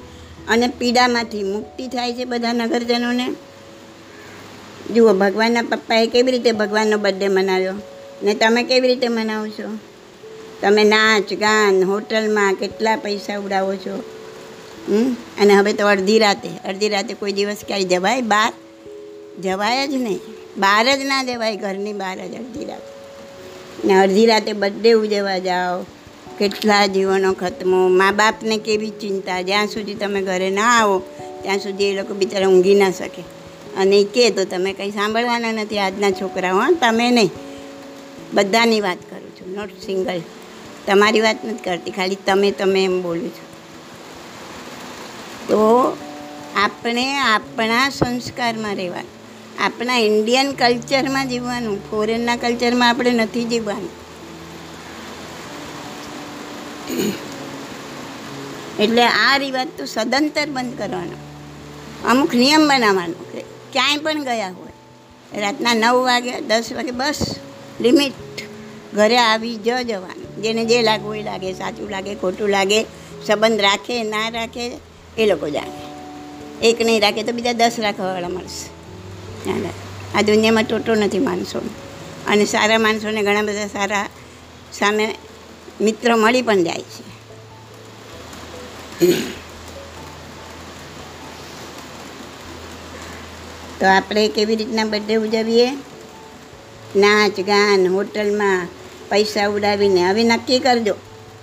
અને 0.48 0.68
પીડામાંથી 0.68 1.44
મુક્તિ 1.44 1.88
થાય 1.88 2.14
છે 2.14 2.26
બધા 2.26 2.54
નગરજનોને. 2.54 3.28
જુઓ, 4.96 5.14
ભગવાનના 5.14 5.62
પપ્પાએ 5.62 6.08
કેવી 6.08 6.32
રીતે 6.32 6.52
ભગવાનનો 6.52 6.98
બર્થડે 6.98 7.28
મનાવ્યો? 7.28 7.74
ને 8.24 8.34
તમે 8.34 8.64
કેવી 8.64 8.88
રીતે 8.88 9.08
મનાવો 9.08 9.48
છો? 9.48 9.78
તમે 10.62 10.84
નાચ, 10.84 11.34
ગાન, 11.34 11.84
હોટલમાં 11.84 12.54
કેટલા 12.54 12.96
પૈસા 12.96 13.38
ઉડાવો 13.38 13.76
છો? 13.76 14.04
હમ? 14.90 15.16
અને 15.42 15.54
હવે 15.54 15.74
તો 15.74 15.88
અડધી 15.88 16.20
રાતે 16.20 16.50
અડધી 16.66 16.90
રાતે 16.90 17.14
કોઈ 17.14 17.32
દિવસ 17.32 17.58
ક્યાંય 17.68 17.84
જવાય? 17.84 18.22
બહાર 18.22 18.54
જવાય 19.42 19.88
જ 19.88 19.94
નહીં. 19.94 20.20
બહાર 20.58 20.96
જ 20.96 21.00
ના 21.00 21.24
જવાય, 21.24 21.56
ઘરની 21.56 21.94
બહાર 21.94 22.18
જ 22.18 22.36
અડધી 22.36 22.66
રાતે. 22.66 23.00
ને 23.88 23.94
અડધી 23.94 24.26
રાતે 24.26 24.54
બર્થડે 24.54 24.92
ઉજવવા 24.92 25.38
જાઓ. 25.38 25.86
કેટલા 26.40 26.86
જીવનો 26.86 27.34
ખતમો. 27.34 27.88
મા 27.88 28.12
બાપને 28.12 28.58
કેવી 28.58 28.90
ચિંતા? 28.90 29.42
જ્યાં 29.42 29.68
સુધી 29.68 29.94
તમે 29.94 30.22
ઘરે 30.22 30.50
ના 30.50 30.66
આવો, 30.66 31.00
ત્યાં 31.42 31.58
સુધી 31.58 31.86
એ 31.86 31.96
લોકો 31.96 32.14
બિચારા 32.14 32.48
ઊંઘી 32.48 32.76
ના 32.76 32.92
શકે. 32.92 33.39
અને 33.78 34.04
કહે 34.04 34.30
તો 34.30 34.46
તમે 34.46 34.74
કંઈ 34.74 34.92
સાંભળવાના 34.92 35.52
નથી 35.52 35.80
આજના 35.80 36.12
છોકરાઓ 36.12 36.62
તમે 36.80 37.12
નહીં. 37.12 37.32
બધાની 38.34 38.82
વાત 38.82 38.98
કરું 39.10 39.32
છું 39.36 39.56
નોટ 39.56 39.70
સિંગલ 39.86 40.22
તમારી 40.88 41.22
વાત 41.22 41.46
નથી 41.46 41.64
કરતી, 41.64 41.92
ખાલી 41.92 42.16
તમે 42.16 42.52
તમે 42.52 42.84
એમ 42.84 43.02
બોલું 43.02 43.30
છું. 43.30 43.50
તો 45.48 45.98
આપણે 46.56 47.18
આપણા 47.18 47.90
સંસ્કારમાં 47.90 48.76
રહેવાનું. 48.76 49.12
આપણા 49.60 49.98
ઇન્ડિયન 49.98 50.52
કલ્ચરમાં 50.52 51.28
જીવવાનું 51.28 51.92
ફોરેનના 51.92 52.36
કલ્ચરમાં 52.36 52.90
આપણે 52.90 53.12
નથી 53.12 53.46
જીવવાનું. 53.46 53.92
એટલે 58.80 59.04
આ 59.04 59.38
રિવાજ 59.38 59.68
તો 59.78 59.86
સદંતર 59.86 60.46
બંધ 60.46 60.78
કરવાનો. 60.78 61.18
અમુક 62.08 62.34
નિયમ 62.34 62.68
બનાવવાનો 62.68 63.14
કે 63.14 63.44
ક્યાંય 63.74 63.98
પણ 63.98 64.24
ગયા 64.24 64.52
હોય. 64.52 64.72
રાતના 65.40 65.74
નવ 65.74 65.96
વાગે, 66.04 66.42
દસ 66.42 66.64
વાગે, 66.76 66.92
બસ 66.92 67.36
લિમિટ 67.82 68.14
ઘરે 68.94 69.18
આવી 69.18 69.56
જ 69.56 69.70
જવાનું. 69.84 70.42
જેને 70.42 70.66
જે 70.66 70.82
લાગવું 70.82 71.16
એ 71.18 71.24
લાગે, 71.24 71.54
સાચું 71.54 71.90
લાગે, 71.90 72.16
ખોટું 72.16 72.50
લાગે, 72.50 72.84
સંબંધ 73.26 73.62
રાખે, 73.62 74.04
ના 74.04 74.30
રાખે, 74.30 74.72
એ 75.18 75.26
લોકો 75.26 75.50
જાણે. 75.50 75.80
એક 76.68 76.82
નહીં 76.82 77.02
રાખે 77.02 77.24
તો 77.24 77.32
બીજા 77.32 77.54
દસ 77.54 77.72
રાખવાવાળા 77.80 78.30
મળશે. 78.30 78.68
આ 80.16 80.22
દુનિયામાં 80.22 80.64
ટોટો 80.64 80.96
નથી 80.96 81.20
માણસો. 81.20 81.62
અને 82.28 82.46
સારા 82.46 82.78
માણસોને 82.78 83.22
ઘણા 83.22 83.42
બધા 83.42 83.68
સારા 83.68 84.10
સામે 84.74 85.16
મિત્ર 85.82 86.16
મળી 86.16 86.42
પણ 86.42 86.64
જાય 86.64 86.82
છે. 86.82 87.10
તો 93.80 93.86
આપણે 93.88 94.28
કેવી 94.28 94.56
રીતના 94.56 94.86
બર્થડે 94.86 95.16
ઉજવીએ? 95.16 95.72
નાચ, 96.96 97.40
ગાન, 97.40 97.88
હોટલમાં 97.88 98.68
પૈસા 99.10 99.48
ઉડાવીને. 99.48 100.02
હવે 100.04 100.24
નક્કી 100.24 100.60
કરજો 100.60 100.94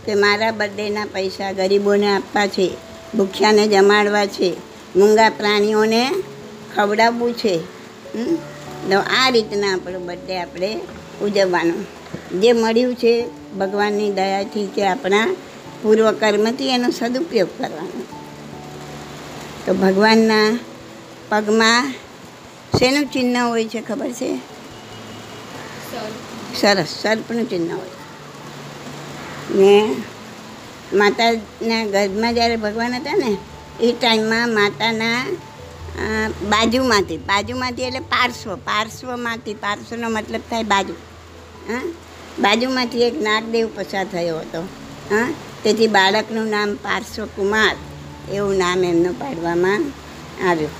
કે 0.06 0.14
મારા 0.14 0.50
બર્થડેના 0.50 1.04
પૈસા 1.04 1.52
ગરીબોને 1.52 2.16
આપવા 2.16 2.46
છે, 2.46 2.76
ભૂખ્યાને 3.14 3.68
જમાડવા 3.68 4.26
છે, 4.26 4.56
મૂંગા 4.96 5.28
પ્રાણીઓને 5.28 6.10
ખવડાવવું 6.76 7.32
છે? 7.32 7.58
તો 8.90 8.98
આ 8.98 9.28
રીતના 9.28 9.72
આપણો 9.72 9.98
બર્થડે 9.98 10.38
આપણે 10.38 10.80
ઉજવવાનો. 11.22 11.74
જે 12.38 12.52
મળ્યું 12.52 12.94
છે 12.94 13.26
ભગવાનની 13.58 14.12
દયાથી 14.12 14.66
કે 14.66 14.86
આપણા 14.86 15.36
પૂર્વ 15.82 16.12
કર્મથી 16.12 16.68
એનો 16.68 16.90
સદુપયોગ 16.90 17.48
કરવાનો. 17.58 18.02
તો 19.66 19.74
ભગવાનના 19.74 20.58
પગમાં 21.28 21.94
શેનું 22.78 23.06
ચિહ્ન 23.06 23.36
હોય 23.36 23.68
છે 23.68 23.80
ખબર 23.80 24.12
છે? 24.12 24.36
સરસ, 26.60 26.86
સર્પનું 27.02 27.50
ચિહ્ન 27.50 27.72
હોય. 27.72 27.90
ને 29.54 29.96
માતાના 30.92 31.84
ગર્ભમાં 31.84 32.34
જ્યારે 32.34 32.56
ભગવાન 32.56 32.94
હતા 32.94 33.14
ને, 33.14 33.36
એ 33.80 33.92
ટાઈમમાં 33.92 34.48
માતાના 34.48 35.24
બાજુમાંથી 36.48 37.16
બાજુમાંથી 37.16 37.82
એટલે 37.82 38.00
પાર્શ્વ, 38.00 38.56
પાર્શ્વમાંથી, 38.56 39.54
પાર્શ્વનો 39.54 40.08
મતલબ 40.08 40.40
થાય 40.50 40.62
બાજુ. 40.62 40.92
હા? 41.68 41.82
બાજુમાંથી 42.38 43.02
એક 43.02 43.22
નાગદેવ 43.22 43.68
પસાર 43.74 44.06
થયો 44.12 44.38
હતો. 44.38 44.60
હા? 45.10 45.34
તેથી 45.64 45.86
બાળકનું 45.86 46.46
નામ 46.46 46.74
પાર્શ્વકુમાર, 46.74 47.76
એવું 48.32 48.56
નામ 48.56 48.84
એમનું 48.84 49.18
પાડવામાં 49.18 49.80
આવ્યું. 50.48 50.70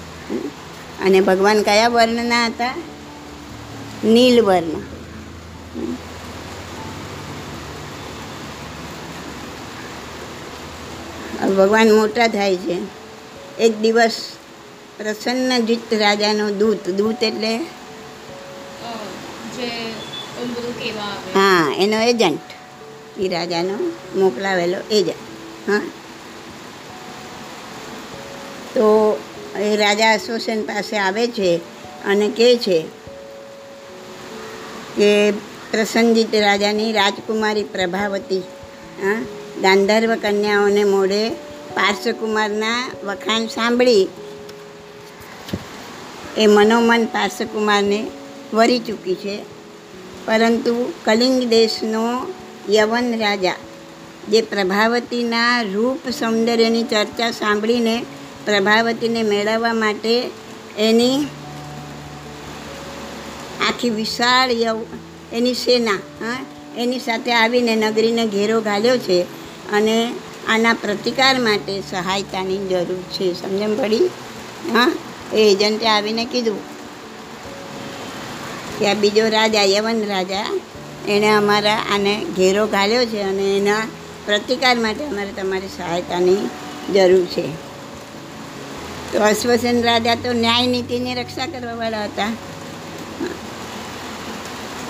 અને 1.05 1.21
ભગવાન 1.21 1.63
કયા 1.63 1.89
વર્ણના 1.89 2.47
હતા? 2.47 2.75
નીલવર્ણ 4.05 4.71
વર્ણ. 4.71 4.85
ભગવાન 11.57 11.93
મોટા 11.93 12.29
થાય 12.29 12.57
છે. 12.57 12.77
એક 13.59 13.81
દિવસ 13.81 14.33
પ્રસન્ન 14.99 15.67
જીત 15.67 15.95
રાજાનો 15.95 16.51
દૂત 16.51 16.89
દૂત 16.89 17.23
એટલે? 17.23 17.61
હા 21.35 21.73
એનો 21.79 21.97
એજન્ટ. 21.97 22.41
એ 23.21 23.29
રાજાનો 23.29 23.75
મોકલાવેલો 24.17 24.79
એજન્ટ. 24.91 25.15
હા. 25.69 25.81
તો 28.75 29.16
એ 29.61 29.77
રાજા 29.77 30.13
અશ્વસેન 30.13 30.63
પાસે 30.63 30.99
આવે 30.99 31.27
છે 31.27 31.61
અને 32.05 32.29
કહે 32.29 32.57
છે 32.57 32.83
કે 34.97 35.31
પ્રસન્નજીત 35.71 36.35
રાજાની 36.35 36.93
રાજકુમારી 36.93 37.63
પ્રભાવતી, 37.63 38.39
હા, 39.03 39.25
ગાંધર્વ 39.63 40.15
કન્યાઓને 40.15 40.85
મોઢે 40.85 41.29
પાર્શ્વકુમારના 41.75 42.91
વખાણ 43.05 43.47
સાંભળી. 43.47 44.09
એ 46.37 46.47
મનોમન 46.47 47.05
પાર્શ્વકુમારને 47.05 48.11
વરી 48.53 48.79
ચૂકી 48.79 49.15
છે. 49.15 49.39
પરંતુ 50.27 50.93
કલિંગ 51.05 51.49
દેશનો 51.49 52.33
યવન 52.71 53.19
રાજા, 53.19 53.55
જે 54.31 54.43
પ્રભાવતીના 54.43 55.63
રૂપ 55.63 56.11
સૌંદર્યની 56.11 56.83
ચર્ચા 56.83 57.31
સાંભળીને 57.31 58.05
પ્રભાવતીને 58.47 59.23
મેળવવા 59.23 59.73
માટે 59.73 60.31
એની 60.79 61.25
આખી 63.69 63.91
વિશાળ 63.91 64.51
યવ, 64.51 64.79
એની 65.33 65.55
સેના, 65.55 65.93
હા, 65.93 66.47
એની 66.77 66.99
સાથે 66.99 67.33
આવીને 67.33 67.77
નગરીને 67.77 68.27
ઘેરો 68.27 68.61
ઘાલ્યો 68.61 68.99
છે 68.99 69.23
અને 69.73 70.15
આના 70.49 70.73
પ્રતિકાર 70.73 71.39
માટે 71.39 71.81
સહાયતાની 71.81 72.69
જરૂર 72.69 73.03
છે. 73.13 73.33
સમજણ 73.33 73.75
પડી? 73.75 74.07
હા, 74.73 74.93
એ 75.33 75.37
એજન્ટે 75.37 75.87
આવીને 75.87 76.25
કીધું 76.25 76.59
કે 78.79 78.87
આ 78.87 78.95
બીજો 78.95 79.29
રાજા, 79.29 79.63
યવન 79.63 80.07
રાજા, 80.07 80.61
એણે 81.09 81.29
અમારા 81.29 81.79
આને 81.93 82.25
ઘેરો 82.37 82.67
ઘાલ્યો 82.67 83.05
છે 83.05 83.23
અને 83.23 83.57
એના 83.57 83.81
પ્રતિકાર 84.27 84.77
માટે 84.77 85.05
અમારે 85.05 85.43
તમારી 85.43 85.67
સહાયતાની 85.67 86.37
જરૂર 86.95 87.25
છે. 87.25 87.66
તો 89.17 89.23
અશ્વસેન 89.23 89.83
રાજા 89.83 90.15
તો 90.15 90.33
ન્યાય 90.33 90.67
નીતિની 90.67 91.15
રક્ષા 91.15 91.47
કરવાવાળા 91.47 92.05
હતા. 92.05 92.33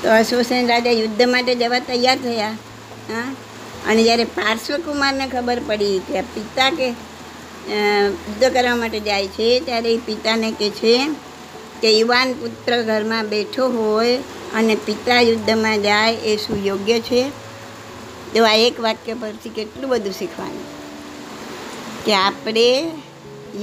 તો 0.03 0.11
અશ્વસેન 0.11 0.69
રાજા 0.69 0.91
યુદ્ધ 0.91 1.23
માટે 1.23 1.55
જવા 1.55 1.79
તૈયાર 1.79 2.19
થયા. 2.19 2.51
હા? 3.11 3.35
અને 3.89 4.03
જ્યારે 4.03 4.25
પાર્શ્વકુમારને 4.25 5.27
ખબર 5.27 5.61
પડી 5.67 5.99
કે 5.99 6.21
પિતા 6.21 6.71
કે 6.71 6.89
યુદ્ધ 7.69 8.53
કરવા 8.53 8.77
માટે 8.77 9.01
જાય 9.01 9.27
છે, 9.27 9.61
ત્યારે 9.61 9.95
એ 9.95 9.97
પિતાને 9.97 10.53
કહે 10.53 10.71
છે 10.71 11.11
કે 11.83 11.99
યુવાન 11.99 12.33
પુત્ર 12.33 12.83
ઘરમાં 12.83 13.29
બેઠો 13.29 13.69
હોય 13.69 14.17
અને 14.55 14.75
પિતા 14.75 15.21
યુદ્ધમાં 15.21 15.83
જાય 15.83 16.13
એ 16.13 16.37
શું 16.37 16.65
યોગ્ય 16.65 17.01
છે. 17.01 17.29
તો 18.35 18.45
આ 18.45 18.55
એક 18.55 18.81
વાક્ય 18.81 19.15
પરથી 19.15 19.49
કેટલું 19.49 19.91
બધું 19.91 20.13
શીખવાનું? 20.13 20.65
કે 22.05 22.15
આપણે 22.15 22.91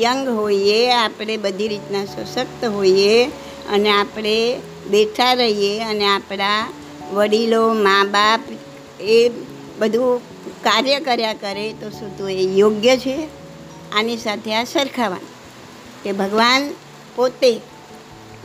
યંગ 0.02 0.30
હોઈએ, 0.30 0.92
આપણે 0.92 1.38
બધી 1.38 1.68
રીતના 1.68 2.06
સશક્ત 2.06 2.66
હોઈએ 2.66 3.26
અને 3.74 3.90
આપણે 3.90 4.62
બેઠા 4.90 5.34
રહીએ 5.34 5.84
અને 5.84 6.06
આપણા 6.06 6.74
વડીલો 7.14 7.74
મા 7.74 8.04
બાપ 8.04 8.40
એ 9.02 9.32
બધું 9.80 10.22
કાર્ય 10.64 11.00
કર્યા 11.00 11.34
કરે 11.34 11.74
તો 11.74 11.90
શું 11.90 12.18
તો 12.18 12.30
એ 12.30 12.42
યોગ્ય 12.42 12.98
છે? 12.98 13.28
આની 13.96 14.18
સાથે 14.18 14.56
આ 14.56 14.64
સરખાવાનું 14.64 15.34
કે 16.04 16.12
ભગવાન 16.12 16.72
પોતે 17.16 17.62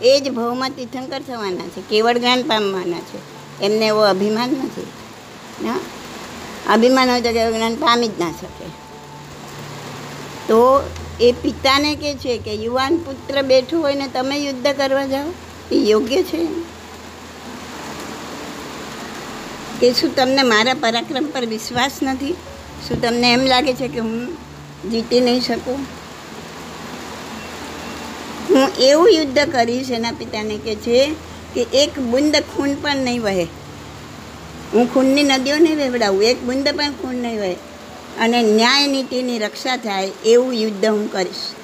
એ 0.02 0.20
જ 0.20 0.30
ભવમાં 0.30 0.70
તીર્થંકર 0.70 1.20
થવાના 1.20 1.68
છે, 1.68 1.82
કેવળ 1.90 2.18
જ્ઞાન 2.18 2.42
પામવાના 2.42 3.00
છે. 3.00 3.18
એમને 3.64 3.86
એવો 3.86 4.00
અભિમાન 4.00 4.48
નથી. 4.48 4.86
ના 5.64 5.80
અભિમાન 6.72 7.10
હોય 7.10 7.20
તો 7.20 7.32
કેવળ 7.32 7.52
જ્ઞાન 7.52 7.74
પામી 7.74 8.08
જ 8.08 8.10
ના 8.18 8.30
શકે. 8.30 8.66
તો 10.48 10.90
એ 11.20 11.32
પિતાને 11.32 11.94
કે 11.94 12.14
છે 12.14 12.38
કે 12.38 12.54
યુવાન 12.54 12.96
પુત્ર 12.96 13.42
બેઠું 13.42 13.82
હોય 13.82 13.94
ને 13.94 14.08
તમે 14.08 14.36
યુદ્ધ 14.36 14.66
કરવા 14.76 15.06
જાઓ. 15.06 15.24
એ 15.72 15.74
યોગ્ય 15.74 16.22
છે. 16.22 16.46
કે 19.80 19.92
શું 19.92 20.16
તમને 20.16 20.42
મારા 20.42 20.74
પરાક્રમ 20.74 21.26
પર 21.26 21.46
વિશ્વાસ 21.46 21.90
નથી? 22.02 22.32
શું 22.88 23.02
તમને 23.02 23.32
એમ 23.32 23.40
લાગે 23.40 23.74
છે 23.74 23.88
કે 23.88 23.98
હું 23.98 24.36
જીતી 24.90 25.20
નહીં 25.20 25.40
શકું? 25.40 25.78
હું 28.50 28.68
એવું 28.78 29.10
યુદ્ધ 29.10 29.38
કરીશ 29.52 29.90
એના 29.90 30.12
પિતાને 30.12 30.58
કે 30.58 30.74
છે 30.74 31.14
કે 31.54 31.62
એક 31.62 31.98
બુંદ 31.98 32.36
ખૂન 32.36 32.74
પણ 32.74 32.96
નહીં 32.96 33.22
વહે. 33.22 33.46
હું 34.72 34.94
ખૂનની 34.94 35.22
નદીઓ 35.22 35.56
નહીં 35.56 35.76
વેવડાવું, 35.76 36.22
એક 36.22 36.42
બુંદ 36.44 36.68
પણ 36.68 36.92
ખૂન 36.92 37.14
નહીં 37.14 37.40
વહે. 37.40 37.56
અને 38.20 38.42
ન્યાય 38.42 38.86
નીતિની 38.86 39.38
રક્ષા 39.38 39.76
થાય 39.76 40.10
એવું 40.26 40.52
યુદ્ધ 40.54 40.86
હું 40.86 41.12
કરીશ. 41.12 41.54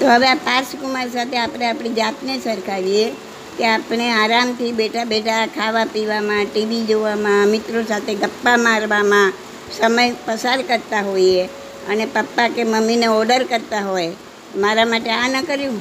તો 0.00 0.06
હવે 0.06 0.28
આ 0.28 0.34
પાર્શકુમાર 0.34 1.08
સાથે 1.08 1.38
આપણે 1.38 1.66
આપણી 1.66 1.92
જાતને 1.92 2.38
સરખાવીએ 2.38 3.10
કે 3.58 3.66
આપણે 3.66 4.10
આરામથી 4.10 4.72
બેઠા 4.72 5.04
બેઠા 5.04 5.46
ખાવા 5.46 5.84
પીવામાં, 5.84 6.44
ટીવી 6.44 6.86
જોવામાં, 6.86 7.46
મિત્રો 7.46 7.82
સાથે 7.82 8.14
ગપ્પા 8.14 8.56
મારવામાં 8.56 9.32
સમય 9.78 10.14
પસાર 10.24 10.62
કરતા 10.62 11.00
હોઈએ 11.00 11.46
અને 11.88 12.06
પપ્પા 12.06 12.48
કે 12.48 12.64
મમ્મીને 12.64 13.06
ઓર્ડર 13.06 13.42
કરતા 13.44 13.80
હોય. 13.80 14.12
મારા 14.56 14.84
માટે 14.84 15.10
આ 15.10 15.28
ન 15.28 15.42
કર્યું. 15.42 15.80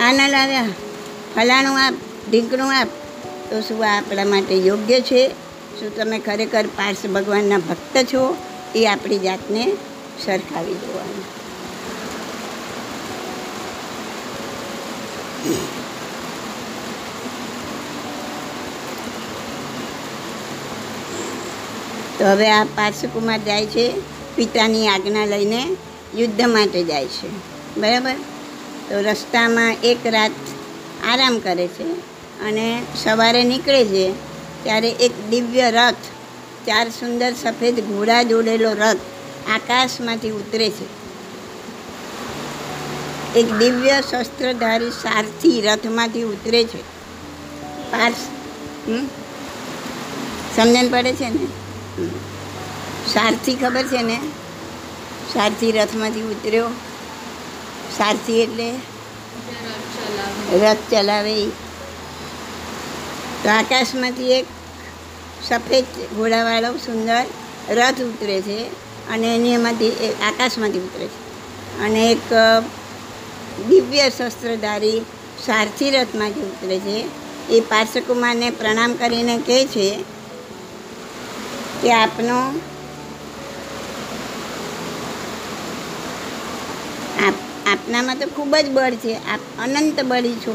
આ 0.00 0.12
ન 0.12 0.30
લાવ્યા. 0.30 0.68
ફલાણું 1.34 1.86
આપ, 1.86 1.94
ઢીંકણું 2.30 2.80
આપ 2.80 2.88
તો 3.50 3.60
શું 3.60 3.94
આ 3.94 3.98
આપણા 3.98 4.24
માટે 4.24 4.54
યોગ્ય 4.54 5.00
છે? 5.00 5.28
શું 5.80 5.96
તમે 5.96 6.18
ખરેખર 6.18 6.66
પાર્શ 6.66 7.06
ભગવાનના 7.06 7.58
ભક્ત 7.58 8.06
છો? 8.14 8.36
એ 8.74 8.86
આપણી 8.86 9.18
જાતને 9.18 9.72
સરખાવી 10.24 10.74
જોવાનું 10.74 11.24
તો 22.18 22.24
હવે 22.24 22.50
આ 22.50 22.64
પાર્શ્વકુમાર 22.64 23.38
જાય 23.38 23.66
છે, 23.66 23.92
પિતાની 24.36 24.88
આજ્ઞા 24.88 25.26
લઈને 25.26 25.76
યુદ્ધ 26.14 26.40
માટે 26.40 26.84
જાય 26.84 27.06
છે. 27.06 27.28
બરાબર? 27.80 28.14
તો 28.88 29.00
રસ્તામાં 29.00 29.76
એક 29.84 30.06
રાત 30.06 30.32
આરામ 31.08 31.38
કરે 31.38 31.66
છે. 31.66 32.15
અને 32.42 32.82
સવારે 33.02 33.44
નીકળે 33.44 33.84
છે, 33.84 34.12
ત્યારે 34.62 34.90
એક 34.90 35.30
દિવ્ય 35.30 35.70
રથ, 35.70 35.94
ચાર 36.66 36.88
સુંદર 36.88 37.32
સફેદ 37.32 37.80
ઘોડા 37.80 38.22
જોડેલો 38.22 38.72
રથ 38.72 38.96
આકાશમાંથી 39.50 40.30
ઉતરે 40.30 40.70
છે. 40.70 41.06
એક 43.38 43.52
દિવ્ય 43.52 44.02
શસ્ત્રધારી 44.10 44.90
સારથી 44.90 45.60
રથમાંથી 45.60 46.22
ઉતરે 46.22 46.64
છે. 46.64 46.82
પાર્સ? 47.90 48.16
સમજણ 50.56 50.88
પડે 50.88 51.12
છે 51.12 51.28
ને? 51.28 51.46
સારથી 53.12 53.54
ખબર 53.54 53.82
છે 53.82 54.02
ને? 54.02 54.20
સારથી 55.34 55.72
રથમાંથી 55.72 56.22
ઉતર્યો. 56.22 56.68
સારથી 57.98 58.40
એટલે? 58.40 58.74
રથ 60.54 60.76
ચલાવે. 60.90 61.65
તો 63.42 63.48
આકાશમાંથી 63.50 64.32
એક 64.32 64.46
સફેદ 65.48 65.86
ઘોડાવાળો 66.16 66.70
સુંદર 66.76 67.24
રથ 67.70 68.00
ઉતરે 68.00 68.36
છે 68.40 68.58
અને 69.08 69.28
એની 69.34 69.54
એમાંથી 69.54 69.92
આકાશમાંથી 70.22 70.78
ઉતરે 70.78 71.06
છે. 71.06 71.20
અને 71.80 72.00
એક 72.10 72.26
દિવ્ય 73.68 74.06
શસ્ત્રધારી 74.10 75.00
સારથી 75.46 75.90
રથમાંથી 75.90 76.40
ઉતરે 76.42 76.78
છે. 76.78 76.98
એ 77.50 77.60
પાર્શ્વકુમારને 77.60 78.48
પ્રણામ 78.50 78.92
કરીને 78.94 79.34
કહે 79.38 79.58
છે 79.66 79.88
કે 81.82 81.88
આપનો 81.92 82.38
આપ, 87.26 87.36
આપનામાં 87.66 88.18
તો 88.18 88.26
ખૂબ 88.26 88.52
જ 88.56 88.66
બળ 88.70 88.94
છે. 88.94 89.14
આપ 89.26 89.42
અનંત 89.58 89.98
બળી 90.04 90.38
છો. 90.44 90.54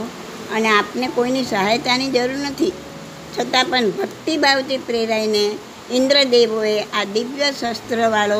અને 0.55 0.69
આપને 0.69 1.07
કોઈની 1.15 1.43
સહાયતાની 1.43 2.13
જરૂર 2.15 2.41
નથી. 2.47 2.73
છતાં 3.33 3.65
પણ 3.65 3.89
ભક્તિભાવથી 3.97 4.85
પ્રેરાઈને 4.87 5.43
ઇન્દ્રદેવોએ 5.91 6.75
આ 6.97 7.05
દિવ્ય 7.15 7.47
શસ્ત્રવાળો 7.59 8.39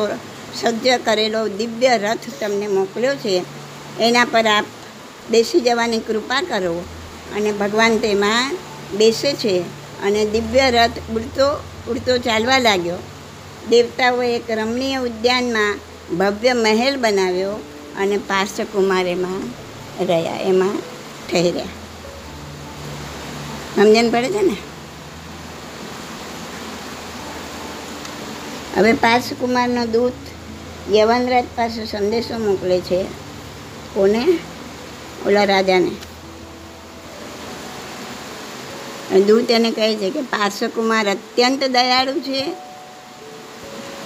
સજ્જ 0.60 0.86
કરેલો 1.04 1.42
દિવ્ય 1.58 1.92
રથ 2.04 2.26
તમને 2.40 2.66
મોકલ્યો 2.68 3.16
છે. 3.16 3.34
એના 4.00 4.24
પર 4.24 4.46
આપ 4.46 4.66
બેસી 5.30 5.60
જવાની 5.60 6.06
કૃપા 6.08 6.42
કરો 6.42 6.74
અને 7.36 7.50
ભગવાન 7.52 7.94
તેમાં 7.98 8.56
બેસે 8.98 9.30
છે 9.34 9.54
અને 10.06 10.20
દિવ્ય 10.24 10.66
રથ 10.76 10.98
ઉડતો 11.16 11.48
ઉડતો 11.90 12.12
ચાલવા 12.18 12.58
લાગ્યો. 12.58 13.00
દેવતાઓએ 13.70 14.28
એક 14.36 14.48
રમણીય 14.50 15.04
ઉદ્યાનમાં 15.08 15.80
ભવ્ય 16.18 16.52
મહેલ 16.64 16.94
બનાવ્યો 16.96 17.54
અને 18.00 18.16
પાર્શ્વકુમાર 18.30 19.06
એમાં 19.06 19.44
રહ્યા, 20.08 20.40
એમાં 20.50 20.76
ઠહેર્યા. 21.28 21.81
સમજણ 23.76 24.10
પડે 24.10 24.30
છે 24.30 24.42
ને? 24.42 24.56
હવે 28.76 28.92
પાર્શકુમારનો 28.92 29.86
દૂત 29.86 30.12
યવનરાજ 30.92 31.44
પાસે 31.56 31.86
સંદેશો 31.86 32.38
મોકલે 32.38 32.80
છે. 32.80 33.04
કોને? 33.94 34.38
ઓલા 35.26 35.44
રાજાને. 35.44 35.90
દૂત 39.20 39.50
એને 39.50 39.70
કહે 39.70 39.96
છે 39.96 40.10
કે 40.10 40.20
પાર્શકુમાર 40.20 41.10
અત્યંત 41.10 41.64
દયાળુ 41.64 42.12
છે. 42.12 42.54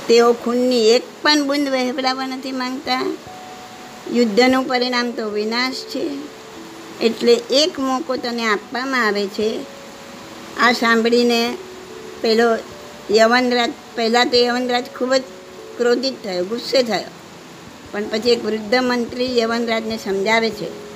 તેઓ 0.09 0.33
ખૂનની 0.33 0.91
એક 0.91 1.03
પણ 1.23 1.47
બૂંદ 1.47 1.69
વહેવડાવવા 1.69 2.27
નથી 2.27 2.53
માંગતા. 2.53 3.17
યુદ્ધનું 4.12 4.64
પરિણામ 4.64 5.11
તો 5.11 5.31
વિનાશ 5.31 5.75
છે. 5.75 6.36
એટલે 7.03 7.35
એક 7.51 7.79
મોકો 7.79 8.17
તને 8.17 8.45
આપવામાં 8.45 9.07
આવે 9.07 9.27
છે. 9.27 9.61
આ 10.61 10.73
સાંભળીને 10.73 11.57
પેલો 12.21 12.57
યવનરાજ, 13.11 13.73
પહેલાં 13.95 14.27
તો 14.27 14.37
યવનરાજ 14.37 14.85
ખૂબ 14.99 15.15
જ 15.15 15.23
ક્રોધિત 15.77 16.25
થયો, 16.25 16.45
ગુસ્સે 16.45 16.83
થયો. 16.83 17.11
પણ 17.93 18.05
પછી 18.09 18.31
એક 18.31 18.45
વૃદ્ધ 18.45 18.75
મંત્રી 18.75 19.39
યવનરાજને 19.39 19.97
સમજાવે 19.97 20.51
છે. 20.51 20.87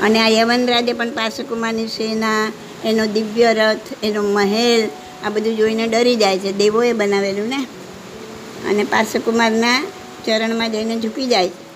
અને 0.00 0.18
આ 0.18 0.28
યવનરાજે 0.28 0.92
પણ 0.92 1.10
પાસકુમારની 1.10 1.86
સેના, 1.86 2.52
એનો 2.84 3.06
દિવ્ય 3.06 3.54
રથ, 3.54 4.04
એનો 4.04 4.22
મહેલ, 4.22 4.88
આ 5.26 5.28
બધું 5.28 5.56
જોઈને 5.56 5.86
ડરી 5.86 6.16
જાય 6.16 6.38
છે. 6.38 6.52
દેવોએ 6.52 6.92
બનાવેલું 6.92 7.48
ને? 7.48 7.66
અને 8.68 8.84
પાસકુમારના 8.84 9.86
ચરણમાં 10.26 10.72
જઈને 10.72 11.00
ઝૂકી 11.00 11.26
જાય 11.26 11.48
છે. 11.48 11.67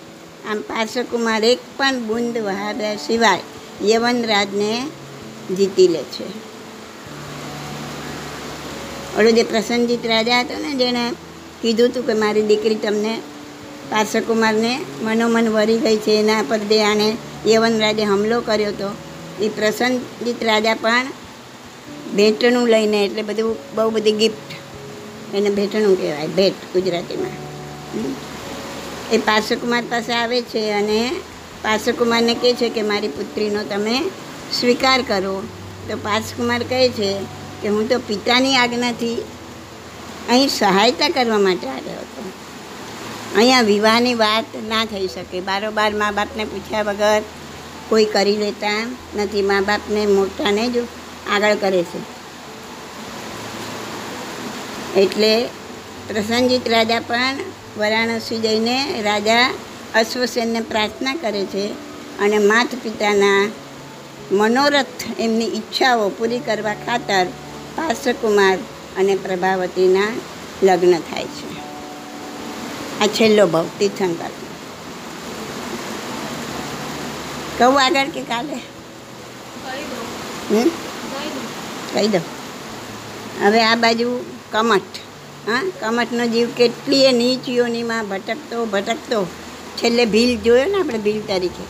આમ 0.49 0.59
પાર્શ્વકુમાર 0.61 1.45
એક 1.45 1.61
પણ 1.77 1.99
બુંદ 2.07 2.39
વહાવ્યા 2.39 2.97
સિવાય 2.97 3.45
યવનરાજને 3.85 4.71
જીતી 5.57 5.89
લે 5.89 6.03
છે. 6.15 6.27
ઓલો 9.19 9.31
જે 9.31 9.43
પ્રસન્નજીત 9.43 10.07
રાજા 10.07 10.41
હતો 10.41 10.55
ને, 10.59 10.71
જેણે 10.75 11.05
કીધું 11.63 11.89
હતું 11.89 12.07
કે 12.07 12.15
મારી 12.15 12.43
દીકરી 12.43 12.75
તમને 12.75 13.15
પાર્શ્વકુમારને 13.91 14.73
મનોમન 15.03 15.49
વરી 15.49 15.79
ગઈ 15.79 15.97
છે, 15.97 16.13
એના 16.21 16.43
પર 16.43 16.59
જે 16.59 16.83
આણે 16.83 17.09
યવનરાજે 17.47 18.05
હુમલો 18.05 18.41
કર્યો 18.41 18.69
હતો. 18.69 18.91
એ 19.41 19.49
પ્રસન્નજીત 19.49 20.45
રાજા 20.45 20.75
પણ 20.75 21.07
ભેટનું 22.17 22.67
લઈને, 22.67 23.05
એટલે 23.05 23.23
બધું 23.23 23.57
બહુ 23.75 23.91
બધી 23.91 24.13
ગિફ્ટ 24.13 24.51
એને 25.35 25.51
ભેટણું 25.51 25.97
કહેવાય, 26.01 26.27
ભેટ 26.27 26.59
ગુજરાતીમાં. 26.73 27.37
એ 29.13 29.19
પાર્શ્વકુમાર 29.19 29.85
પાસે 29.91 30.13
આવે 30.13 30.43
છે 30.43 30.73
અને 30.73 31.01
પાર્શ્વકુમારને 31.63 32.35
કહે 32.35 32.55
છે 32.55 32.69
કે 32.69 32.83
મારી 32.83 33.09
પુત્રીનો 33.09 33.63
તમે 33.63 33.97
સ્વીકાર 34.53 35.03
કરો. 35.03 35.43
તો 35.89 35.97
પાર્શ્વકુમાર 35.97 36.63
કહે 36.63 36.89
છે 36.89 37.11
કે 37.63 37.69
હું 37.69 37.89
તો 37.89 37.99
પિતાની 37.99 38.57
આજ્ઞાથી 38.57 39.19
અહીં 40.31 40.49
સહાયતા 40.49 41.09
કરવા 41.09 41.39
માટે 41.39 41.69
આવ્યો 41.69 42.01
હતો. 42.01 42.23
અહીંયા 43.37 43.61
વિવાહની 43.63 44.15
વાત 44.15 44.45
ના 44.69 44.85
થઈ 44.85 45.09
શકે. 45.09 45.41
બારોબાર 45.41 45.93
મા 45.93 46.11
બાપને 46.11 46.45
પૂછ્યા 46.45 46.83
વગર 46.83 47.23
કોઈ 47.89 48.05
કરી 48.05 48.37
લેતા 48.37 48.81
નથી. 49.17 49.43
મા 49.43 49.61
બાપને 49.61 50.07
મોટાને 50.07 50.69
જ 50.69 50.85
આગળ 51.31 51.55
કરે 51.55 51.83
છે. 51.83 52.01
એટલે 55.01 55.33
પ્રસન્નજીત 56.09 56.69
રાજા 56.69 57.01
પણ 57.01 57.37
વારાણસી 57.79 58.39
જઈને 58.39 59.03
રાજા 59.03 59.47
અશ્વસેનને 59.95 60.61
પ્રાર્થના 60.61 61.15
કરે 61.15 61.45
છે 61.45 61.65
અને 62.21 62.39
માતા 62.39 62.79
પિતાના 62.83 63.51
મનોરથ 64.33 65.05
એમની 65.19 65.45
ઈચ્છાઓ 65.45 66.09
પૂરી 66.09 66.39
કરવા 66.39 66.75
ખાતર 66.75 67.27
પાર્શ્વકુમાર 67.77 68.59
અને 68.97 69.15
પ્રભાવતીના 69.15 70.13
લગ્ન 70.63 70.95
થાય 70.99 71.25
છે. 71.25 71.51
આ 73.01 73.07
છેલ્લો 73.07 73.47
ભાવ 73.47 73.67
તીર્થંકર. 73.79 74.33
કહું 77.59 77.83
આગળ 77.85 78.09
કે 78.09 78.23
કાલે? 78.23 78.59
કહી 81.95 82.09
દઉં. 82.09 82.25
હવે 83.45 83.65
આ 83.65 83.77
બાજુ 83.77 84.25
કમઠ. 84.53 85.02
હા? 85.47 85.63
કમઠનો 85.81 86.27
જીવ 86.27 86.49
કેટલીય 86.57 87.13
નીચીઓનીમાં 87.13 88.09
ભટકતો 88.09 88.67
ભટકતો. 88.67 89.27
છેલ્લે 89.79 90.05
ભીલ 90.05 90.41
જોયો 90.41 90.67
ને 90.67 90.79
આપણે 90.79 90.99
ભીલ 90.99 91.21
તરીકે. 91.21 91.65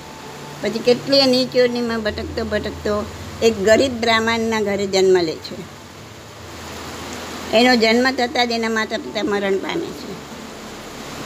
પછી 0.63 0.79
કેટલીય 0.79 1.27
નીચીઓનીમાં 1.27 2.03
ભટકતો 2.03 2.45
ભટકતો 2.45 3.05
એક 3.43 3.65
ગરીબ 3.65 3.93
બ્રાહ્મણના 4.01 4.61
ઘરે 4.61 4.87
જન્મ 4.87 5.21
લે 5.21 5.35
છે. 5.35 5.83
એનો 7.57 7.77
જન્મ 7.77 8.11
થતાં 8.11 8.49
જ 8.49 8.51
એના 8.51 8.69
માતા 8.69 8.97
પિતા 8.97 9.23
મરણ 9.23 9.59
પામે 9.59 9.87
છે. 9.87 10.13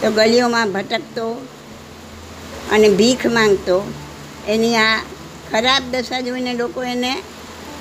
તો 0.00 0.10
ગલીઓમાં 0.10 0.72
ભટકતો 0.72 1.46
અને 2.72 2.88
ભીખ 2.88 3.26
માંગતો, 3.26 3.92
એની 4.48 4.76
આ 4.76 5.02
ખરાબ 5.50 5.82
દશા 5.92 6.20
જોઈને 6.20 6.54
લોકો 6.54 6.84
એને 6.84 7.22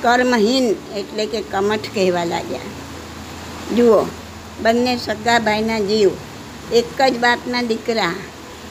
કર્મહીન 0.01 0.75
એટલે 0.97 1.25
કે 1.25 1.41
કમઠ 1.41 1.87
કહેવા 1.93 2.23
લાગ્યા. 2.23 2.59
જુઓ 3.75 4.05
બંને 4.61 4.97
સગા 4.97 5.39
ભાઈના 5.39 5.79
જીવ. 5.79 6.11
એક 6.73 7.01
જ 7.01 7.17
બાપના 7.17 7.61
દીકરા. 7.61 8.15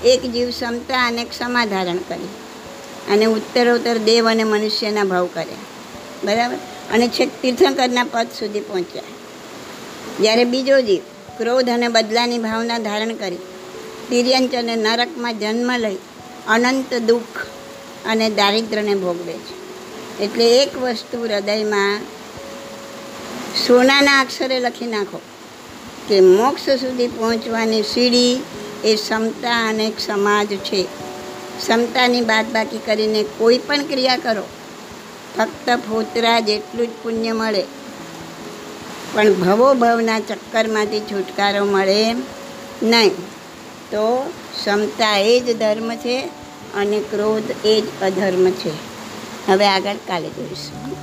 એક 0.05 0.23
જીવ 0.23 0.51
ક્ષમતા 0.51 1.07
અને 1.07 1.25
ક્ષમા 1.25 1.65
ધારણ 1.65 1.97
કરી. 1.97 2.29
અને 3.13 3.25
ઉત્તરોત્તર 3.25 3.99
દેવ 3.99 4.31
અને 4.31 4.45
મનુષ્યના 4.45 5.05
ભાવ 5.05 5.29
કર્યા. 5.35 5.57
બરાબર? 6.25 6.57
અને 6.95 7.09
છેક 7.09 7.31
તીર્થંકરના 7.43 8.05
પદ 8.05 8.27
સુધી 8.39 8.61
પહોંચ્યા. 8.61 9.03
જ્યારે 10.21 10.45
બીજો 10.45 10.81
જીવ 10.81 11.01
ક્રોધ 11.39 11.69
અને 11.69 11.89
બદલાની 11.89 12.39
ભાવના 12.39 12.79
ધારણ 12.79 13.15
કરી, 13.15 13.37
તિર્યંચ 14.11 14.55
અને 14.55 14.77
નરકમાં 14.77 15.39
જન્મ 15.39 15.77
લઈ 15.77 15.97
અનંત 16.49 16.95
દુઃખ 16.95 17.47
અને 18.07 18.31
દારિદ્ર્યને 18.31 18.95
ભોગવે 18.95 19.33
છે. 19.33 19.65
એટલે 20.25 20.63
એક 20.63 20.79
વસ્તુ 20.79 21.23
હૃદયમાં 21.23 22.01
સોનાના 23.67 24.21
અક્ષરે 24.21 24.61
લખી 24.61 24.87
નાખો. 24.87 25.21
કે 26.09 26.21
મોક્ષ 26.21 26.71
સુધી 26.71 27.07
પહોંચવાની 27.07 27.83
સીડી 27.83 28.43
એ 28.85 28.95
ક્ષમતા 28.95 29.69
અને 29.69 29.93
સમાજ 30.07 30.47
છે. 30.47 30.83
ક્ષમતાની 31.59 32.21
બાદબાકી 32.21 32.79
કરીને 32.79 33.23
કોઈ 33.39 33.59
પણ 33.59 33.83
ક્રિયા 33.83 34.17
કરો, 34.17 34.43
ફક્ત 35.39 35.71
ફોતરા 35.71 36.41
જેટલું 36.41 36.87
જ 36.87 36.91
પુણ્ય 36.91 37.33
મળે. 37.33 37.65
પણ 39.13 39.33
ભવો 39.33 39.75
ભવના 39.75 40.21
ચક્કરમાંથી 40.21 41.01
છુટકારો 41.01 41.65
મળે 41.65 42.13
નહીં. 42.83 43.11
તો 43.91 44.33
ક્ષમતા 44.55 45.19
એ 45.19 45.41
જ 45.41 45.59
ધર્મ 45.59 45.97
છે 45.97 46.21
અને 46.75 47.01
ક્રોધ 47.01 47.67
એ 47.67 47.81
જ 47.81 48.03
અધર્મ 48.03 48.51
છે. 48.51 48.71
હવે 49.49 49.67
આગળ 49.67 49.95
કાલે 50.07 50.29
જોઈશું. 50.29 50.94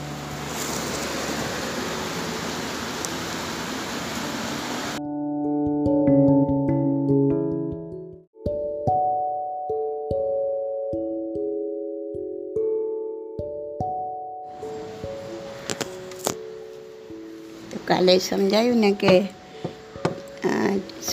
કાલે 17.91 18.17
સમજાયું 18.17 18.77
ને 18.77 18.91
કે 18.91 19.23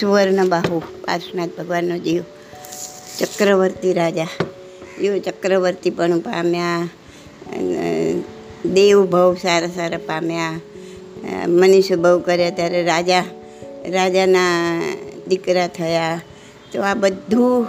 સુવર્ણ 0.01 0.49
બાહુ 0.49 0.79
પાર્શનાથ 0.79 1.51
ભગવાનનો 1.59 1.99
જીવ 1.99 2.23
ચક્રવર્તી 3.19 3.93
રાજા. 3.93 4.25
જીવ 5.01 5.19
ચક્રવર્તી 5.19 5.91
પણ 5.91 6.21
પામ્યા 6.21 6.89
દેવ 8.73 9.07
ભાવ 9.07 9.35
સારા 9.35 9.67
સારા 9.67 9.99
પામ્યા. 9.99 10.51
અ, 10.51 11.47
મનીષ 11.47 11.93
ભાવ 11.93 12.19
કર્યા 12.19 12.51
ત્યારે 12.51 12.83
રાજા 12.83 13.25
રાજાના 13.89 14.81
દીકરા 15.29 15.67
થયા. 15.67 16.21
તો 16.73 16.83
આ 16.83 16.95
બધું 16.95 17.67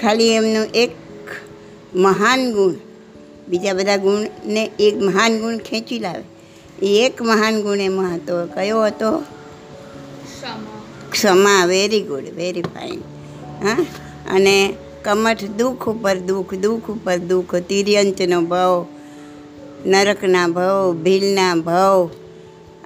ખાલી 0.00 0.34
એમનું 0.34 0.66
એક 0.74 0.90
મહાન 1.94 2.52
ગુણ 2.52 2.74
બીજા 3.48 3.72
બધા 3.72 3.96
ગુણને 3.96 4.70
એક 4.80 4.96
મહાન 4.96 5.40
ગુણ 5.40 5.58
ખેંચી 5.58 5.98
લાવે. 5.98 6.37
એક 6.82 7.22
મહાન 7.22 7.62
ગુણ 7.62 7.76
એમાં 7.76 8.14
હતો. 8.14 8.46
કયો 8.46 8.86
હતો? 8.86 9.24
ક્ષમા. 11.10 11.64
વેરી 11.66 12.02
ગુડ 12.02 12.24
વેરી 12.36 12.62
ફાઇન 12.62 12.98
હા? 13.66 13.86
અને 14.34 14.74
કમઠ 15.04 15.44
દુઃખ 15.44 15.88
ઉપર 15.88 16.16
દુઃખ 16.16 16.54
દુઃખ 16.54 16.90
ઉપર 16.90 17.16
દુઃખ 17.16 17.54
તિર્યંચનો 17.54 18.40
ભાવ 18.40 18.86
નરકના 19.86 20.48
ભાવ 20.48 20.94
ભીલના 20.94 21.54
ભાવ 21.54 22.10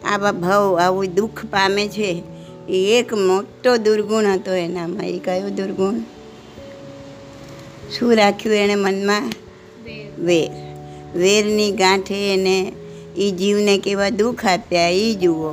આવા 0.05 0.33
ભાવ 0.33 0.79
આવું 0.79 1.15
દુઃખ 1.15 1.45
પામે 1.45 1.89
છે 1.89 2.23
એ 2.69 2.97
એક 2.99 3.15
મોટો 3.15 3.77
દુર્ગુણ 3.77 4.25
હતો 4.25 4.53
એનામાં. 4.53 5.09
એ 5.09 5.19
કયો 5.19 5.49
દુર્ગુણ? 5.49 5.95
શું 7.91 8.17
રાખ્યું 8.17 8.55
એણે 8.55 8.75
મનમાં? 8.75 9.33
વેર. 10.19 10.51
વેરની 11.19 11.71
ગાંઠે 11.71 12.35
એને 12.35 12.73
એ 13.17 13.31
જીવને 13.31 13.79
કેવા 13.79 14.09
દુઃખ 14.09 14.47
આપ્યા 14.47 14.89
એ 14.89 15.15
જુઓ. 15.15 15.53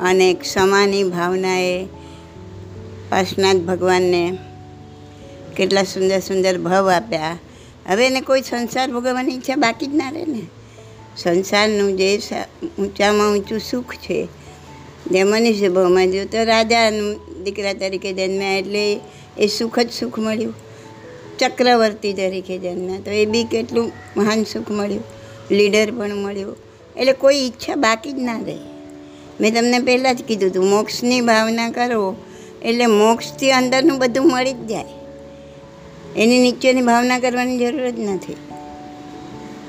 અને 0.00 0.34
ક્ષમાની 0.34 1.04
ભાવનાએ 1.04 1.84
પાર્શનાથ 3.10 3.56
ભગવાનને 3.56 4.38
કેટલા 5.56 5.82
સુંદર 5.82 6.20
સુંદર 6.20 6.58
ભાવ 6.58 6.90
આપ્યા. 6.90 7.38
હવે 7.88 8.06
એને 8.06 8.20
કોઈ 8.20 8.42
સંસાર 8.42 8.92
ભોગવવાની 8.92 9.34
ઈચ્છા 9.34 9.56
બાકી 9.56 9.86
જ 9.86 9.94
ના 9.94 10.10
રહે 10.10 10.24
ને. 10.24 10.42
સંસારનું 11.16 11.96
જે 11.96 12.20
ઊંચામાં 12.78 13.32
ઊંચું 13.32 13.60
સુખ 13.60 13.94
છે, 13.94 14.28
જે 15.10 15.22
મનુષ્ય 15.22 15.68
ભાવમાં 15.68 16.10
જો 16.10 16.24
તો 16.24 16.44
રાજાનું 16.44 17.44
દીકરા 17.44 17.72
તરીકે 17.72 18.12
જન્મ્યા 18.12 18.58
એટલે 18.58 19.00
એ 19.38 19.46
સુખ 19.46 19.78
જ 19.78 19.92
સુખ 19.92 20.18
મળ્યું. 20.18 20.54
ચક્રવર્તી 21.38 22.12
તરીકે 22.12 22.58
જન્મ્યા, 22.58 23.00
તો 23.00 23.10
એ 23.10 23.26
બી 23.26 23.44
કેટલું 23.44 23.92
મહાન 24.16 24.44
સુખ 24.44 24.70
મળ્યું. 24.70 25.04
લીડર 25.50 25.90
પણ 25.90 26.14
મળ્યું. 26.14 26.65
એટલે 26.96 27.12
કોઈ 27.12 27.36
ઈચ્છા 27.36 27.74
બાકી 27.74 28.12
જ 28.12 28.18
ના 28.18 28.40
રહે. 28.40 28.58
મેં 29.40 29.54
તમને 29.54 29.78
પહેલાં 29.78 30.16
જ 30.16 30.22
કીધું 30.22 30.50
હતું, 30.50 30.64
મોક્ષની 30.64 31.20
ભાવના 31.20 31.70
કરો 31.70 32.16
એટલે 32.62 32.86
મોક્ષથી 32.86 33.52
અંદરનું 33.52 33.98
બધું 33.98 34.28
મળી 34.28 34.52
જ 34.52 34.66
જાય. 34.66 34.84
એની 36.16 36.38
નીચેની 36.38 36.82
ભાવના 36.82 37.18
કરવાની 37.18 37.58
જરૂર 37.58 37.90
જ 37.90 38.00
નથી. 38.00 38.36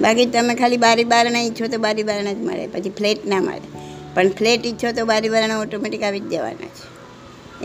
બાકી 0.02 0.26
તમે 0.26 0.56
ખાલી 0.56 0.78
બારી 0.78 1.04
બારણા 1.04 1.40
ઈચ્છો 1.42 1.68
તો 1.68 1.78
બારી 1.78 2.04
બારણા 2.04 2.34
જ 2.34 2.38
મળે, 2.38 2.68
પછી 2.68 2.90
ફ્લેટ 2.90 3.26
ના 3.26 3.42
મળે. 3.42 3.62
પણ 4.14 4.30
ફ્લેટ 4.30 4.66
ઈચ્છો 4.66 4.92
તો 4.92 5.06
બારી 5.06 5.30
બારણા 5.30 5.60
ઓટોમેટિક 5.60 6.04
આવી 6.04 6.20
જ 6.20 6.30
જવાના 6.30 6.68
છે. 6.68 6.98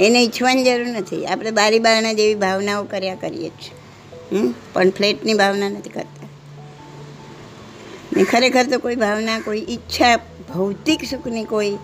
એને 0.05 0.23
ઈચ્છવાની 0.23 0.65
જરૂર 0.65 0.87
નથી. 0.87 1.27
આપણે 1.27 1.51
બારી 1.51 1.79
બારણા 1.79 2.13
જેવી 2.13 2.35
ભાવનાઓ 2.35 2.85
કર્યા 2.85 3.15
કરીએ 3.15 3.49
છીએ. 3.49 4.53
પણ 4.73 4.91
ફ્લેટની 4.91 5.35
ભાવના 5.35 5.69
નથી 5.69 5.91
કરતા. 5.91 6.22
ને 8.17 8.25
ખરેખર 8.25 8.67
તો 8.67 8.79
કોઈ 8.79 8.97
ભાવના, 8.97 9.39
કોઈ 9.39 9.67
ઈચ્છા, 9.69 10.17
ભૌતિક 10.55 11.05
સુખની 11.05 11.45
કોઈ 11.45 11.79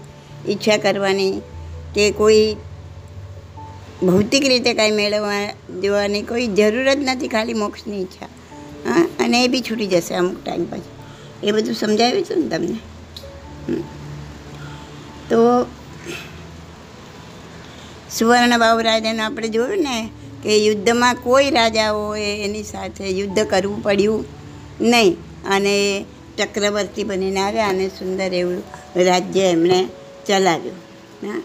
ઈચ્છા 0.49 0.77
કરવાની 0.77 1.41
કે 1.95 2.11
કોઈ 2.11 2.57
ભૌતિક 4.03 4.45
રીતે 4.49 4.75
કાંઈ 4.75 4.91
મેળવવા 4.91 5.51
જોવાની 5.83 6.23
કોઈ 6.23 6.47
જરૂર 6.47 6.95
જ 6.95 6.99
નથી, 6.99 7.29
ખાલી 7.29 7.55
મોક્ષની 7.55 8.03
ઈચ્છા. 8.03 8.27
હા, 8.91 9.09
અને 9.21 9.45
એ 9.45 9.49
બી 9.49 9.61
છૂટી 9.61 9.87
જશે 9.87 10.15
અમુક 10.15 10.45
ટાઈમ 10.45 10.65
પછી. 10.65 11.47
એ 11.47 11.53
બધું 11.53 11.75
સમજાવ્યું 11.75 12.25
હતું 12.25 12.43
ને 12.43 12.49
તમને? 12.49 12.79
તો 15.29 15.37
તો 15.37 15.67
સુવર્ણબાહુ 18.19 18.81
રાજાને 18.81 19.23
આપણે 19.23 19.49
જોયું 19.49 19.79
ને 19.79 20.11
કે 20.43 20.59
યુદ્ધમાં 20.59 21.15
કોઈ 21.15 21.51
રાજાઓએ 21.51 22.45
એની 22.45 22.63
સાથે 22.63 23.11
યુદ્ધ 23.11 23.39
કરવું 23.39 23.83
પડ્યું 23.83 24.25
નહીં. 24.81 25.17
અને 25.51 26.05
ચક્રવર્તી 26.39 27.05
બનીને 27.05 27.41
આવ્યા 27.41 27.69
અને 27.69 27.89
સુંદર 27.89 28.35
એવું 28.35 28.63
રાજ્ય 28.97 29.41
એમણે 29.41 29.89
ચલાવ્યું. 30.27 30.77
હા. 31.27 31.43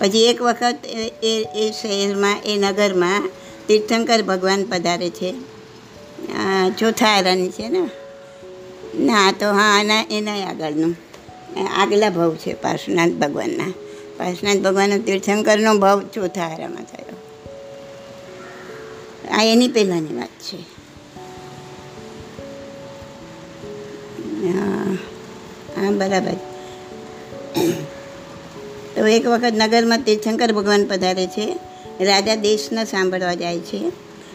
પછી 0.00 0.24
એક 0.24 0.42
વખત 0.42 0.78
એ 1.22 1.34
એ 1.54 1.72
શહેરમાં, 1.82 2.36
એ 2.44 2.56
નગરમાં 2.56 3.30
તીર્થંકર 3.68 4.22
ભગવાન 4.22 4.64
પધારે 4.64 5.10
છે. 5.10 5.34
ચોથા 6.78 7.06
આરાની 7.06 7.48
છે 7.48 7.68
ને? 7.68 7.82
ના, 8.98 9.32
તો 9.32 9.46
હા 9.52 9.80
આના 9.80 10.04
એના 10.10 10.36
આગળનું. 10.46 10.96
આગલા 11.76 12.10
ભાવ 12.10 12.34
છે 12.34 12.54
પાર્શ્વનાથ 12.54 13.10
ભગવાનના. 13.10 13.72
પાર્શ્વનાથ 14.18 14.58
ભગવાનનો 14.58 14.98
તીર્થંકરનો 14.98 15.78
ભાવ 15.78 15.98
ચોથા 16.14 16.42
આરામાં 16.42 16.84
થયો. 16.84 17.16
આ 19.30 19.42
એની 19.42 19.68
પહેલાંની 19.68 20.14
વાત 20.16 20.28
છે. 20.28 20.73
હા. 24.48 24.96
હા, 25.76 25.90
બરાબર. 25.90 26.32
તો 28.96 29.06
એક 29.06 29.26
વખત 29.26 29.52
નગરમાં 29.56 30.02
તીર્થંકર 30.02 30.52
ભગવાન 30.52 30.84
પધારે 30.84 31.26
છે. 31.26 31.58
રાજા 32.00 32.34
દેશને 32.34 32.84
સાંભળવા 32.84 33.34
જાય 33.34 33.58
છે. 33.58 33.92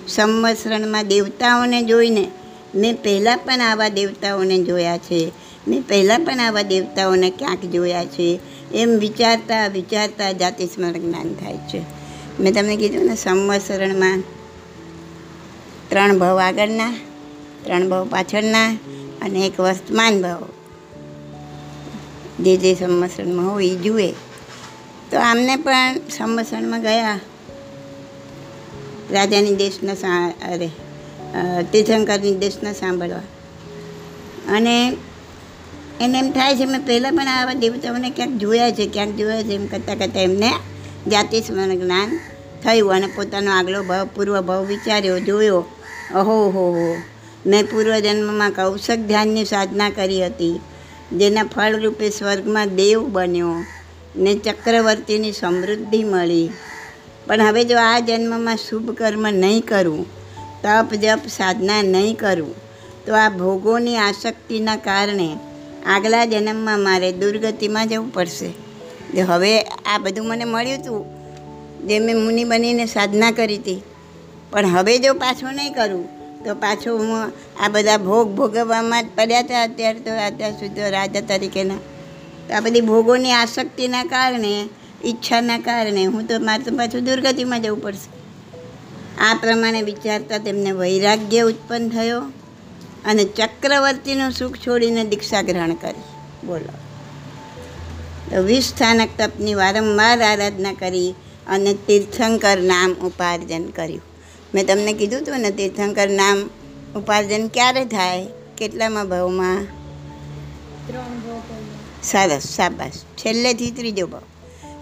સંવત્સરણમાં 0.08 1.08
દેવતાઓને 1.08 1.82
જોઈને 1.82 2.32
મેં 2.76 3.04
પહેલાં 3.04 3.38
પણ 3.38 3.62
આવા 3.62 3.88
દેવતાઓને 3.88 4.64
જોયા 4.64 4.98
છે. 4.98 5.32
મેં 5.68 5.82
પહેલાં 5.82 6.20
પણ 6.20 6.40
આવા 6.40 6.62
દેવતાઓને 6.62 7.30
ક્યાંક 7.30 7.66
જોયા 7.66 8.06
છે. 8.06 8.40
એમ 8.74 8.90
વિચારતા 8.90 9.68
વિચારતા 9.68 10.32
જાતિ 10.32 10.66
સ્મરણ 10.66 10.92
જ્ઞાન 10.92 11.34
થાય 11.34 11.58
છે. 11.58 11.82
મેં 12.40 12.54
તમને 12.54 12.76
કીધું 12.76 13.06
ને, 13.06 13.16
સંવત્સરણમાં 13.16 14.24
ત્રણ 15.90 16.20
ભાવ 16.20 16.40
આગળના, 16.40 16.94
ત્રણ 17.64 17.90
ભાવ 17.90 18.08
પાછળના 18.08 18.78
અને 19.22 19.40
એક 19.40 19.60
વર્તમાન 19.60 20.22
ભાવ 20.22 20.44
જે 22.40 22.58
જે 22.58 22.74
સંવત્સરમાં 22.76 23.52
હોય 23.54 23.66
એ 23.66 23.76
જુએ. 23.76 24.12
તો 25.12 25.20
આમને 25.20 25.56
પણ 25.56 26.00
સંવત્સરમાં 26.18 26.82
ગયા. 26.82 27.20
રાજાની 29.12 29.56
દેશના 29.56 29.94
અરે 30.50 30.70
તીર્થંકરની 31.72 32.36
દેશના 32.36 32.74
સાંભળવા. 32.74 33.22
અને 34.56 34.98
એને 36.02 36.20
એમ 36.20 36.32
થાય 36.32 36.56
છે 36.56 36.66
મેં 36.66 36.86
પહેલાં 36.86 37.14
પણ 37.14 37.28
આવા 37.28 37.54
દેવતાઓને 37.54 38.10
ક્યાંક 38.10 38.32
જોયા 38.32 38.72
છે, 38.72 38.86
ક્યાંક 38.88 39.16
જોયા 39.16 39.44
છે 39.44 39.56
એમ 39.56 39.66
કરતાં 39.68 39.98
કરતાં 39.98 40.24
એમને 40.24 40.52
જાતિ 41.08 41.42
સ્મરણ 41.42 41.76
જ્ઞાન 41.76 42.20
થયું 42.64 42.94
અને 42.94 43.08
પોતાનો 43.08 43.52
આગલો 43.52 43.84
ભાવ 43.84 44.08
પૂર્વ 44.16 44.42
ભાવ 44.42 44.66
વિચાર્યો, 44.66 45.20
જોયો. 45.20 45.66
અહો, 46.16 46.38
હો 46.50 46.66
હો. 46.78 46.96
મેં 47.46 47.68
પૂર્વજન્મમાં 47.68 48.52
કૌશક 48.52 49.00
ધ્યાનની 49.08 49.46
સાધના 49.46 49.90
કરી 49.90 50.24
હતી, 50.24 50.62
જેના 51.18 51.44
ફળરૂપે 51.44 52.10
સ્વર્ગમાં 52.10 52.76
દેવ 52.76 53.00
બન્યો 53.08 53.64
ને 54.16 54.36
ચક્રવર્તીની 54.36 55.32
સમૃદ્ધિ 55.32 56.04
મળી. 56.04 56.50
પણ 57.28 57.42
હવે 57.42 57.64
જો 57.66 57.78
આ 57.78 58.00
જન્મમાં 58.00 58.58
શુભ 58.58 58.90
કર્મ 58.92 59.28
નહીં 59.30 59.62
કરું, 59.62 60.06
તપ 60.64 60.90
જપ 60.96 61.24
સાધના 61.28 61.82
નહીં 61.82 62.16
કરું, 62.16 62.54
તો 63.06 63.16
આ 63.16 63.30
ભોગોની 63.30 63.98
આસક્તિના 63.98 64.76
કારણે 64.76 65.30
આગલા 65.88 66.26
જન્મમાં 66.26 66.80
મારે 66.80 67.12
દુર્ગતિમાં 67.12 67.88
જવું 67.88 68.14
પડશે. 68.14 68.52
જે 69.14 69.22
હવે 69.22 69.62
આ 69.62 69.98
બધું 69.98 70.28
મને 70.28 70.46
મળ્યું 70.46 70.80
હતું 70.80 71.02
જે 71.88 72.00
મેં 72.00 72.18
મુનિ 72.18 72.44
બનીને 72.44 72.86
સાધના 72.86 73.32
કરી 73.32 73.56
હતી, 73.56 73.82
પણ 74.52 74.66
હવે 74.66 74.98
જો 74.98 75.14
પાછું 75.14 75.54
નહીં 75.54 75.74
કરું 75.74 76.19
તો 76.50 76.56
પાછું 76.56 77.00
હું 77.00 77.32
આ 77.66 77.70
બધા 77.70 77.98
ભોગ 77.98 78.36
ભોગવવામાં 78.36 79.04
જ 79.04 79.08
પડ્યા 79.18 79.40
હતા 79.40 79.64
અત્યારે 79.64 80.00
તો 80.00 80.12
અત્યાર 80.12 80.52
સુધી 80.52 80.90
રાજા 80.90 81.22
તરીકેના. 81.22 81.76
તો 82.48 82.54
આ 82.54 82.60
બધી 82.60 82.82
ભોગોની 82.82 83.32
આસક્તિના 83.32 84.04
કારણે, 84.04 84.70
ઈચ્છાના 85.06 85.58
કારણે 85.58 86.06
હું 86.06 86.28
તો 86.28 86.40
મારે 86.40 86.64
તો 86.64 86.76
પાછું 86.78 87.06
દુર્ગતિમાં 87.06 87.62
જવું 87.62 87.82
પડશે. 87.82 88.20
આ 89.18 89.34
પ્રમાણે 89.34 89.82
વિચારતા 89.82 90.38
તેમને 90.38 90.72
વૈરાગ્ય 90.72 91.42
ઉત્પન્ન 91.42 91.90
થયો 91.90 92.22
અને 93.06 93.24
ચક્રવર્તીનું 93.24 94.32
સુખ 94.32 94.58
છોડીને 94.58 95.04
દીક્ષા 95.04 95.42
ગ્રહણ 95.42 95.74
કરી. 95.74 96.04
બોલો. 96.46 96.74
તો 98.30 98.44
વિસ્થાનક 98.44 99.10
સ્થાનક 99.10 99.34
તપની 99.34 99.54
વારંવાર 99.54 100.22
આરાધના 100.22 100.74
કરી 100.74 101.16
અને 101.48 101.74
તીર્થંકર 101.74 102.58
નામ 102.62 102.94
ઉપાર્જન 102.94 103.66
કર્યું. 103.66 104.09
મેં 104.56 104.68
તમને 104.68 104.94
કીધું 104.94 105.22
હતું 105.22 105.40
ને 105.40 105.52
તીર્થંકર 105.52 106.10
નામ 106.10 106.50
ઉપાર્જન 106.96 107.48
ક્યારે 107.48 107.86
થાય? 107.86 108.28
કેટલામાં 108.58 109.10
ભાવમાં? 109.10 109.66
સરસ 112.04 112.56
શાબાશ. 112.56 112.92
છેલ્લેથી 112.92 113.72
ત્રીજો 113.72 114.08
ભાવ. 114.08 114.22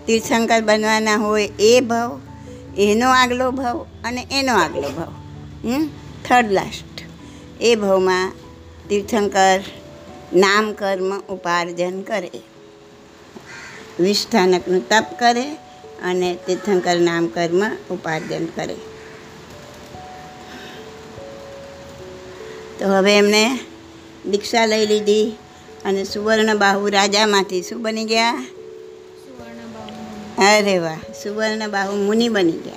તીર્થંકર 0.07 0.61
બનવાના 0.61 1.15
હોય 1.15 1.49
એ 1.59 1.79
ભાવ 1.79 2.21
એનો 2.77 3.09
આગલો 3.09 3.51
ભાવ 3.51 3.85
અને 4.03 4.27
એનો 4.31 4.53
આગલો 4.53 4.89
ભાવ. 4.89 5.13
હમ? 5.67 5.89
થર્ડ 6.29 6.51
લાસ્ટ 6.51 7.01
એ 7.61 7.75
ભાવમાં 7.75 8.31
તીર્થંકર 8.89 9.59
નામ 10.33 10.73
કર્મ 10.73 11.19
ઉપાર્જન 11.19 12.01
કરે. 12.01 12.31
વિસ્થાનકનું 13.99 14.89
તપ 14.89 15.05
કરે 15.19 15.53
અને 16.03 16.37
તીર્થંકર 16.47 16.99
નામ 16.99 17.27
કર્મ 17.27 17.93
ઉપાર્જન 17.93 18.45
કરે. 18.45 18.75
તો 22.79 22.87
હવે 22.87 23.17
એમણે 23.17 23.59
દીક્ષા 24.29 24.65
લઈ 24.65 24.85
લીધી 24.85 25.31
અને 25.85 26.03
સુવર્ણ 26.03 26.57
બાહુ 26.57 26.87
રાજામાંથી 26.87 27.61
શું 27.61 27.81
બની 27.81 28.05
ગયા? 28.05 28.33
અરે 30.37 30.79
વાહ 30.79 30.97
સુવર્ણ 31.23 31.69
બાહુ 31.69 31.95
મુનિ 31.95 32.29
બની 32.29 32.51
ગયા. 32.51 32.75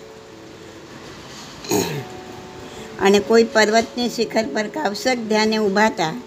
અને 3.00 3.18
કોઈ 3.18 3.44
પર્વતની 3.44 4.08
શિખર 4.08 4.44
પર 4.46 4.66
કાવસક 4.66 5.16
ધ્યાને 5.28 5.56
ઊભા 5.56 5.86
હતા 5.86 6.22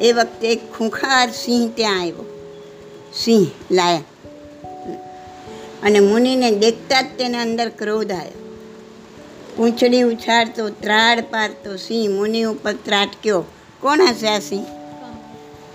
એ 0.00 0.12
વખતે 0.12 0.52
એક 0.52 0.72
ખૂંખાર 0.72 1.30
સિંહ 1.30 1.70
ત્યાં 1.74 2.00
આવ્યો. 2.00 2.24
સિંહ 3.14 3.46
લાયા 3.70 4.02
અને 5.82 6.00
મુનિને 6.00 6.50
દેખતા 6.50 7.02
જ 7.02 7.06
તેને 7.18 7.38
અંદર 7.38 7.68
ક્રોધ 7.68 8.12
આવ્યો. 8.12 8.41
પૂંછડી 9.56 10.02
ઉછાળતો 10.02 10.68
ત્રાડ 10.68 11.20
પાડતો 11.20 11.76
સિંહ 11.76 12.14
મુનિ 12.14 12.42
ઉપર 12.42 12.72
ત્રાટક્યો. 12.72 13.44
કોણ 13.80 14.00
હશે 14.00 14.28
આ 14.28 14.38
સિંહ? 14.38 14.66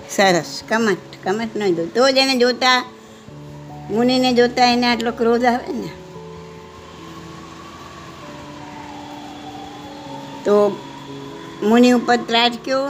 સરસ, 0.10 0.64
કમટ 0.70 0.98
કમટ 1.24 1.58
ન 1.58 1.76
જો 1.76 1.86
તો 1.86 2.12
જ 2.12 2.18
એને 2.18 2.36
જોતા, 2.36 2.86
મુનિને 3.90 4.34
જોતા 4.34 4.66
એને 4.66 4.88
આટલો 4.88 5.12
ક્રોધ 5.12 5.46
આવે 5.46 5.74
ને. 5.74 5.90
તો 10.46 10.78
મુનિ 11.64 11.92
ઉપર 11.92 12.16
ત્રાટક્યો 12.16 12.84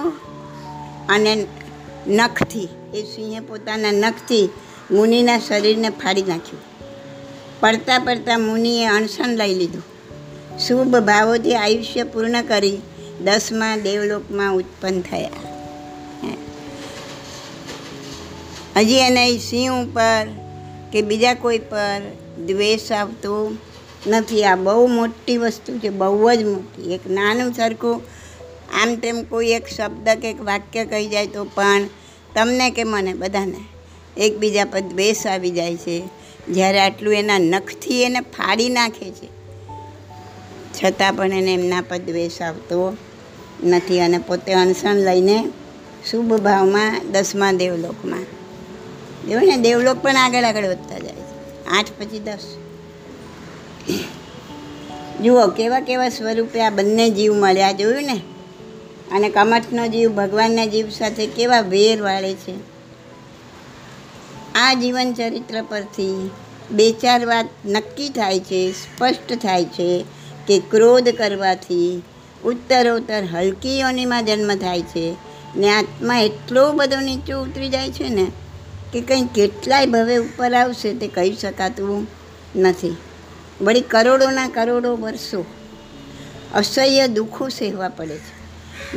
અને 1.10 1.48
નખથી, 2.08 2.70
એ 2.94 3.04
સિંહે 3.04 3.40
પોતાના 3.40 3.92
નખથી 3.92 4.50
મુનિના 4.92 5.40
શરીરને 5.40 5.90
ફાડી 5.90 6.22
નાખ્યું. 6.22 6.62
પડતા 7.60 8.00
પડતા 8.00 8.38
મુનિએ 8.38 8.86
અણસણ 8.88 9.28
લઈ 9.28 9.54
લીધું. 9.54 9.97
શુભ 10.66 10.96
ભાવોથી 10.96 11.56
આયુષ્ય 11.56 12.04
પૂર્ણ 12.04 12.42
કરી 12.42 12.78
દસમા 13.24 13.78
દેવલોકમાં 13.78 14.56
ઉત્પન્ન 14.56 15.02
થયા. 15.02 15.30
હજી 18.78 18.94
એને 18.94 19.38
સિંહ 19.38 19.72
ઉપર 19.74 20.28
કે 20.94 21.02
બીજા 21.02 21.34
કોઈ 21.34 21.58
પર 21.58 22.02
દ્વેષ 22.46 22.92
આવતો 22.92 23.52
નથી. 24.08 24.44
આ 24.44 24.56
બહુ 24.56 24.88
મોટી 24.88 25.38
વસ્તુ 25.38 25.78
છે, 25.78 25.90
બહુ 25.90 26.34
જ 26.34 26.44
મોટી. 26.44 26.94
એક 26.94 27.08
નાનું 27.10 27.54
સરખું, 27.54 28.02
આમ 28.82 28.96
તેમ 28.96 29.24
કોઈ 29.24 29.48
એક 29.48 29.68
શબ્દ 29.68 30.10
કે 30.10 30.30
એક 30.30 30.42
વાક્ય 30.42 30.86
કહી 30.86 31.08
જાય 31.08 31.28
તો 31.28 31.44
પણ 31.44 31.88
તમને 32.36 32.70
કે 32.70 32.84
મને 32.84 33.14
બધાને? 33.14 33.62
એકબીજા 34.18 34.66
પર 34.66 34.80
દ્વેષ 34.80 35.28
આવી 35.28 35.52
જાય 35.52 35.76
છે. 35.76 36.04
જ્યારે 36.50 36.80
આટલું 36.80 37.14
એના 37.14 37.40
નખથી 37.40 38.04
એને 38.04 38.20
ફાડી 38.20 38.70
નાખે 38.70 39.12
છે 39.12 39.37
છતાં 40.84 41.14
પણ 41.14 41.34
એને 41.34 41.54
એમના 41.54 41.82
પર 41.82 41.98
દ્વેષ 41.98 42.42
આવતો 42.42 42.98
નથી 43.64 44.02
અને 44.02 44.18
પોતે 44.18 44.54
અણસણ 44.54 44.96
લઈને 44.96 45.52
શુભ 46.12 46.34
ભાવમાં 46.34 47.02
દસમા 47.12 47.52
દેવલોકમાં. 47.52 48.20
જો 49.30 49.40
ને, 49.40 49.58
દેવલોક 49.58 49.98
પણ 49.98 50.16
આગળ 50.16 50.44
આગળ 50.44 50.66
વધતા 50.66 51.00
જાય 51.00 51.16
છે. 51.16 51.66
આઠ 51.66 51.86
પછી 52.00 52.20
દસ. 52.20 52.58
જુઓ, 55.24 55.48
કેવા 55.48 55.80
કેવા 55.80 56.10
સ્વરૂપે 56.10 56.62
આ 56.62 56.70
બંને 56.70 57.10
જીવ 57.10 57.34
મળ્યા 57.34 57.72
જોયું 57.72 58.04
ને? 58.04 58.22
અને 59.12 59.30
કમઠનો 59.30 59.88
જીવ 59.88 60.10
ભગવાનના 60.10 60.66
જીવ 60.66 60.90
સાથે 60.90 61.28
કેવા 61.28 61.62
વેર 61.62 62.02
વાળે 62.02 62.34
છે. 62.34 62.54
આ 64.56 64.74
જીવન 64.74 65.14
ચરિત્ર 65.14 65.62
પરથી 65.62 66.30
બે 66.72 66.92
ચાર 66.92 67.26
વાત 67.26 67.46
નક્કી 67.66 68.10
થાય 68.10 68.40
છે, 68.40 68.72
સ્પષ્ટ 68.72 69.34
થાય 69.34 69.66
છે. 69.66 70.06
કે 70.48 70.60
ક્રોધ 70.60 71.10
કરવાથી 71.10 72.02
ઉત્તરોત્તર 72.46 73.24
હલકી 73.24 73.80
યોનિમાં 73.80 74.26
જન્મ 74.26 74.56
થાય 74.56 74.82
છે 74.82 75.16
ને 75.56 75.70
આત્મા 75.70 76.20
એટલો 76.20 76.72
બધો 76.72 77.00
નીચો 77.00 77.42
ઉતરી 77.42 77.70
જાય 77.70 77.92
છે 77.92 78.10
ને 78.10 78.28
કે 78.94 79.02
કંઈ 79.02 79.26
કેટલાય 79.36 79.86
ભવે 79.86 80.18
ઉપર 80.18 80.54
આવશે 80.54 80.94
તે 80.94 81.08
કહી 81.08 81.34
શકાતું 81.34 82.08
નથી. 82.56 82.96
વળી 83.62 83.82
કરોડોના 83.82 84.48
કરોડો 84.48 84.96
વર્ષો 84.96 85.46
અસહ્ય 86.56 87.08
દુઃખો 87.08 87.50
સહેવા 87.50 87.90
પડે 87.90 88.18
છે. 88.18 88.48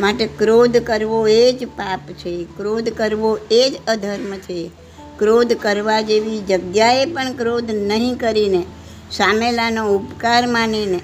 માટે 0.00 0.26
ક્રોધ 0.26 0.76
કરવો 0.76 1.26
એ 1.26 1.52
જ 1.52 1.66
પાપ 1.66 2.00
છે, 2.12 2.44
ક્રોધ 2.56 2.88
કરવો 2.88 3.38
એ 3.50 3.70
જ 3.70 3.90
અધર્મ 3.90 4.36
છે. 4.36 4.70
ક્રોધ 5.18 5.52
કરવા 5.52 6.00
જેવી 6.00 6.38
જગ્યાએ 6.38 7.04
પણ 7.06 7.32
ક્રોધ 7.32 7.70
નહીં 7.70 8.14
કરીને 8.14 8.64
સામેલાનો 9.10 9.94
ઉપકાર 9.94 10.46
માનીને 10.46 11.00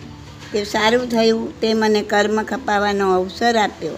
કે 0.53 0.65
સારું 0.65 1.09
થયું 1.09 1.61
તે 1.61 1.73
મને 1.75 2.03
કર્મ 2.03 2.43
ખપાવવાનો 2.43 3.07
અવસર 3.15 3.57
આપ્યો. 3.57 3.97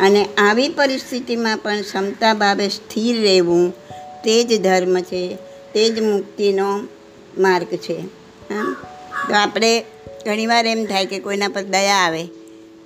અને 0.00 0.22
આવી 0.38 0.68
પરિસ્થિતિમાં 0.68 1.58
પણ 1.58 1.80
ક્ષમતા 1.80 2.34
ભાવે 2.34 2.68
સ્થિર 2.68 3.20
રહેવું 3.22 3.72
તે 4.24 4.44
જ 4.44 4.60
ધર્મ 4.62 5.00
છે, 5.00 5.22
તે 5.74 5.88
જ 5.90 6.00
મુક્તિનો 6.00 6.68
માર્ગ 7.38 7.70
છે. 7.76 7.98
હા 8.50 8.76
તો 9.28 9.34
આપણે 9.34 9.84
ઘણીવાર 10.26 10.66
એમ 10.66 10.84
થાય 10.84 11.06
કે 11.06 11.18
કોઈના 11.18 11.48
પર 11.48 11.62
દયા 11.62 11.96
આવે 11.96 12.22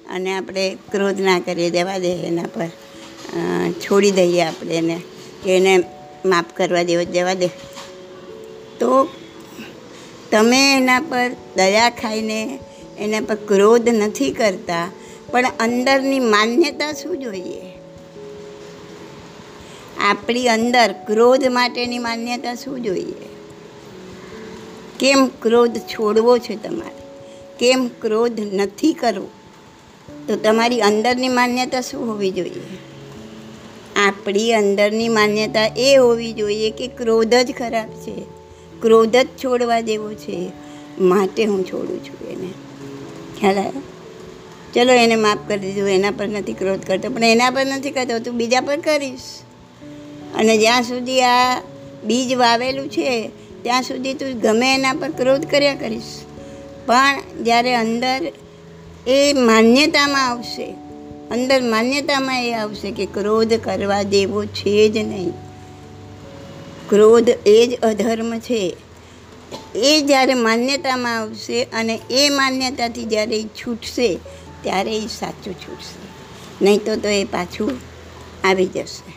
અને 0.07 0.37
આપણે 0.37 0.65
ક્રોધ 0.93 1.21
ના 1.21 1.39
કરીએ, 1.41 1.71
દેવા 1.71 1.99
દે 1.99 2.13
એના 2.23 2.49
પર. 2.55 2.69
છોડી 3.73 4.11
દઈએ 4.11 4.43
આપણે 4.43 4.75
એને, 4.75 4.99
કે 5.45 5.57
એને 5.57 5.75
માફ 6.25 6.51
કરવા 6.57 6.83
દેવો, 6.83 7.05
દેવા 7.13 7.35
દે. 7.35 7.49
તો 8.81 9.09
તમે 10.31 10.77
એના 10.77 11.01
પર 11.01 11.31
દયા 11.57 11.91
ખાઈને 11.91 12.59
એના 12.99 13.21
પર 13.21 13.35
ક્રોધ 13.35 13.89
નથી 13.89 14.31
કરતા, 14.31 14.91
પણ 15.31 15.45
અંદરની 15.61 16.21
માન્યતા 16.21 16.93
શું 16.93 17.19
જોઈએ? 17.19 17.63
આપણી 19.99 20.49
અંદર 20.49 20.93
ક્રોધ 20.93 21.45
માટેની 21.47 21.99
માન્યતા 21.99 22.55
શું 22.55 22.83
જોઈએ? 22.83 23.15
કેમ 25.01 25.27
ક્રોધ 25.27 25.79
છોડવો 25.79 26.39
છે 26.39 26.63
તમારે? 26.63 27.03
કેમ 27.59 27.89
ક્રોધ 27.89 28.41
નથી 28.41 28.93
કરવો? 28.93 29.29
તો 30.29 30.37
તમારી 30.37 30.81
અંદરની 30.81 31.29
માન્યતા 31.29 31.81
શું 31.81 32.13
હોવી 32.13 32.31
જોઈએ? 32.31 32.79
આપણી 33.97 34.53
અંદરની 34.53 35.09
માન્યતા 35.09 35.67
એ 35.67 35.97
હોવી 35.97 36.33
જોઈએ 36.33 36.71
કે 36.71 36.87
ક્રોધ 36.87 37.35
જ 37.35 37.55
ખરાબ 37.59 37.89
છે. 37.89 38.36
ક્રોધ 38.83 39.17
જ 39.17 39.27
છોડવા 39.45 39.81
દેવો 39.81 40.15
છે, 40.15 40.51
માટે 41.01 41.45
હું 41.45 41.67
છોડું 41.67 42.05
છું 42.05 42.29
એને. 42.29 42.49
ખ્યાલ 43.41 43.59
આવ્યો? 43.59 43.83
ચલો 44.75 44.93
એને 44.93 45.17
માફ 45.17 45.39
કરી 45.49 45.59
દીધું, 45.59 45.89
એના 45.89 46.11
પર 46.11 46.29
નથી 46.29 46.53
ક્રોધ 46.53 46.81
કરતો, 46.81 47.11
પણ 47.11 47.25
એના 47.25 47.51
પર 47.51 47.67
નથી 47.67 47.91
કરતો, 47.91 48.19
તું 48.19 48.35
બીજા 48.35 48.61
પર 48.61 48.81
કરીશ. 48.81 49.21
અને 50.35 50.59
જ્યાં 50.59 50.83
સુધી 50.83 51.23
આ 51.23 51.63
બીજ 52.05 52.35
વાવેલું 52.35 52.89
છે, 52.89 53.31
ત્યાં 53.63 53.83
સુધી 53.83 54.15
તું 54.15 54.41
ગમે 54.41 54.75
એના 54.75 54.93
પર 54.93 55.11
ક્રોધ 55.11 55.47
કર્યા 55.47 55.75
કરીશ. 55.75 56.03
પણ 56.87 57.21
જ્યારે 57.45 57.75
અંદર 57.75 58.33
એ 59.07 59.33
માન્યતામાં 59.33 60.27
આવશે, 60.27 60.75
અંદર 61.31 61.63
માન્યતામાં 61.63 62.45
એ 62.45 62.53
આવશે 62.53 62.91
કે 62.91 63.07
ક્રોધ 63.07 63.55
કરવા 63.55 64.03
દેવો 64.03 64.45
છે 64.45 64.89
જ 64.89 64.97
નહીં. 64.97 65.46
ક્રોધ 66.89 67.29
એ 67.47 67.67
જ 67.67 67.81
અધર્મ 67.83 68.39
છે. 68.39 68.77
એ 69.75 70.03
જ્યારે 70.03 70.35
માન્યતામાં 70.35 71.19
આવશે 71.19 71.65
અને 71.65 72.01
એ 72.11 72.29
માન્યતાથી 72.29 73.05
જ્યારે 73.05 73.41
એ 73.41 73.45
છૂટશે, 73.45 74.19
ત્યારે 74.63 74.97
એ 74.97 75.07
સાચું 75.07 75.55
છૂટશે. 75.55 76.07
નહીં 76.65 76.85
તો 76.85 76.97
તો 76.97 77.09
એ 77.09 77.25
પાછું 77.25 77.73
આવી 78.45 78.67
જશે. 78.67 79.13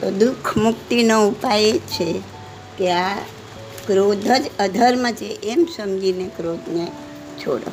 તો 0.00 0.10
દુઃખ 0.10 0.56
મુક્તિનો 0.56 1.28
ઉપાય 1.28 1.62
એ 1.62 1.78
છે 1.78 2.20
કે 2.78 2.90
આ 2.90 3.18
ક્રોધ 3.86 4.26
જ 4.26 4.50
અધર્મ 4.58 5.10
છે, 5.12 5.38
એમ 5.42 5.66
સમજીને 5.76 6.30
ક્રોધને 6.36 6.86
છોડો. 7.38 7.70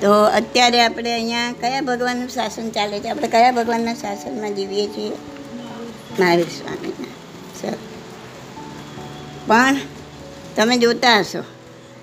તો 0.00 0.24
અત્યારે 0.24 0.82
આપણે 0.82 1.12
અહીંયા 1.12 1.52
કયા 1.52 1.80
ભગવાનનું 1.80 2.28
શાસન 2.28 2.70
ચાલે 2.70 3.00
છે? 3.00 3.08
આપણે 3.08 3.28
કયા 3.28 3.52
ભગવાનના 3.52 3.94
શાસનમાં 3.94 4.52
જીવીએ 4.52 4.86
છીએ? 4.86 5.10
મહાવીર 6.20 6.44
સ્વામીના. 6.44 7.06
સર. 7.62 7.76
પણ 9.46 9.76
તમે 10.56 10.78
જોતા 10.78 11.18
હશો 11.18 11.44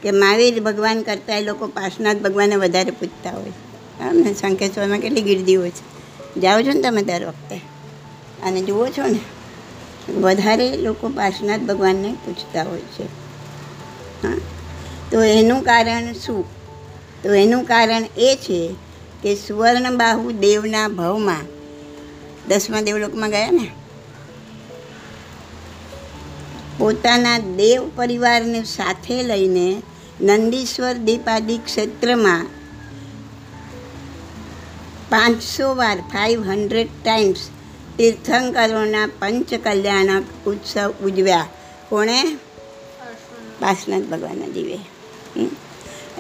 કે 0.02 0.12
મહાવીર 0.12 0.64
ભગવાન 0.64 1.02
કરતાં 1.02 1.38
એ 1.38 1.42
લોકો 1.42 1.68
પાર્શનાથ 1.68 2.18
ભગવાનને 2.18 2.56
વધારે 2.56 2.92
પૂજતા 2.92 3.30
હોય. 3.30 3.52
ને 4.12 4.34
શંકેશ્વરમાં 4.34 5.00
કેટલી 5.00 5.22
ગીર્દી 5.22 5.56
હોય 5.56 5.70
છે. 5.70 5.96
જાઓ 6.42 6.62
છો 6.62 6.72
ને 6.74 6.82
તમે 6.82 7.02
દર 7.02 7.26
વખતે. 7.26 7.56
અને 8.44 8.62
જુઓ 8.62 8.88
છો 8.88 9.08
ને, 9.08 9.20
વધારે 10.12 10.78
લોકો 10.78 11.10
પાર્શનાથ 11.10 11.60
ભગવાનને 11.60 12.16
પૂજતા 12.26 12.64
હોય 12.64 12.80
છે. 12.80 13.04
હા. 14.24 14.38
તો 15.12 15.24
એનું 15.24 15.64
કારણ 15.64 16.14
શું? 16.14 16.65
તો 17.26 17.34
એનું 17.34 17.64
કારણ 17.64 18.04
એ 18.18 18.38
છે 18.42 18.76
કે 19.24 19.36
સુવર્ણબાહુ 19.36 20.32
દેવના 20.32 20.88
ભવમાં 20.88 21.46
દસમા 22.48 22.82
દેવલોકમાં 22.82 23.30
ગયા 23.30 23.52
ને? 23.52 23.72
પોતાના 26.78 27.38
દેવ 27.38 27.92
પરિવારને 27.96 28.64
સાથે 28.64 29.24
લઈને 29.24 29.82
નંદીશ્વર 30.22 30.94
દીપાદી 30.94 31.58
ક્ષેત્રમાં 31.58 32.46
પાંચસો 35.10 35.76
વાર 35.76 35.98
ફાઇવ 35.98 36.44
હંડ્રેડ 36.44 36.88
ટાઈમ્સ 37.04 37.50
તીર્થંકરોના 37.98 39.08
પંચકલ્યાણક 39.08 40.24
ઉત્સવ 40.48 40.94
ઉજવ્યા. 41.06 41.48
કોણે? 41.90 42.24
પાર્શ્વનાથ 43.60 44.04
ભગવાનના 44.04 44.48
જીવે. 44.48 44.78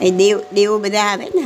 એ 0.01 0.09
દેવ, 0.11 0.37
દેવો 0.53 0.77
બધા 0.77 0.99
આવે 0.99 1.25
ને. 1.25 1.45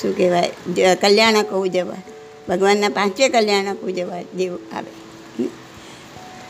શું 0.00 0.16
કહેવાય? 0.16 0.50
કલ્યાણક 0.94 1.50
ઉજવવા 1.50 2.02
ભગવાનના 2.48 2.88
પાંચે 2.88 3.28
કલ્યાણક 3.28 3.80
ઉજવવા 3.80 4.22
દેવ 4.36 4.54
આવે. 4.72 4.92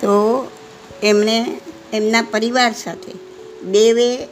તો 0.01 0.13
એમણે 1.03 1.61
એમના 1.93 2.23
પરિવાર 2.23 2.73
સાથે 2.73 3.13
દેવે 3.71 4.27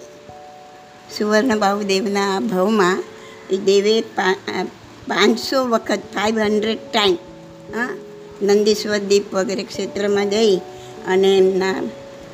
સુવર્ણબાહુ 1.18 1.82
દેવના 1.82 2.41
ભવમાં 2.41 3.03
એ 3.51 3.57
દેવે 3.57 4.01
પાંચસો 5.09 5.64
વખત 5.64 5.99
ફાઇવ 6.14 6.39
હંડ્રેડ 6.39 6.78
ટાઈમ 6.93 7.16
હા, 7.74 7.89
નંદીશ્વર 8.43 8.99
દીપ 8.99 9.34
વગેરે 9.34 9.62
ક્ષેત્રમાં 9.62 10.30
જઈ 10.30 10.57
અને 11.07 11.39
એમના 11.39 11.82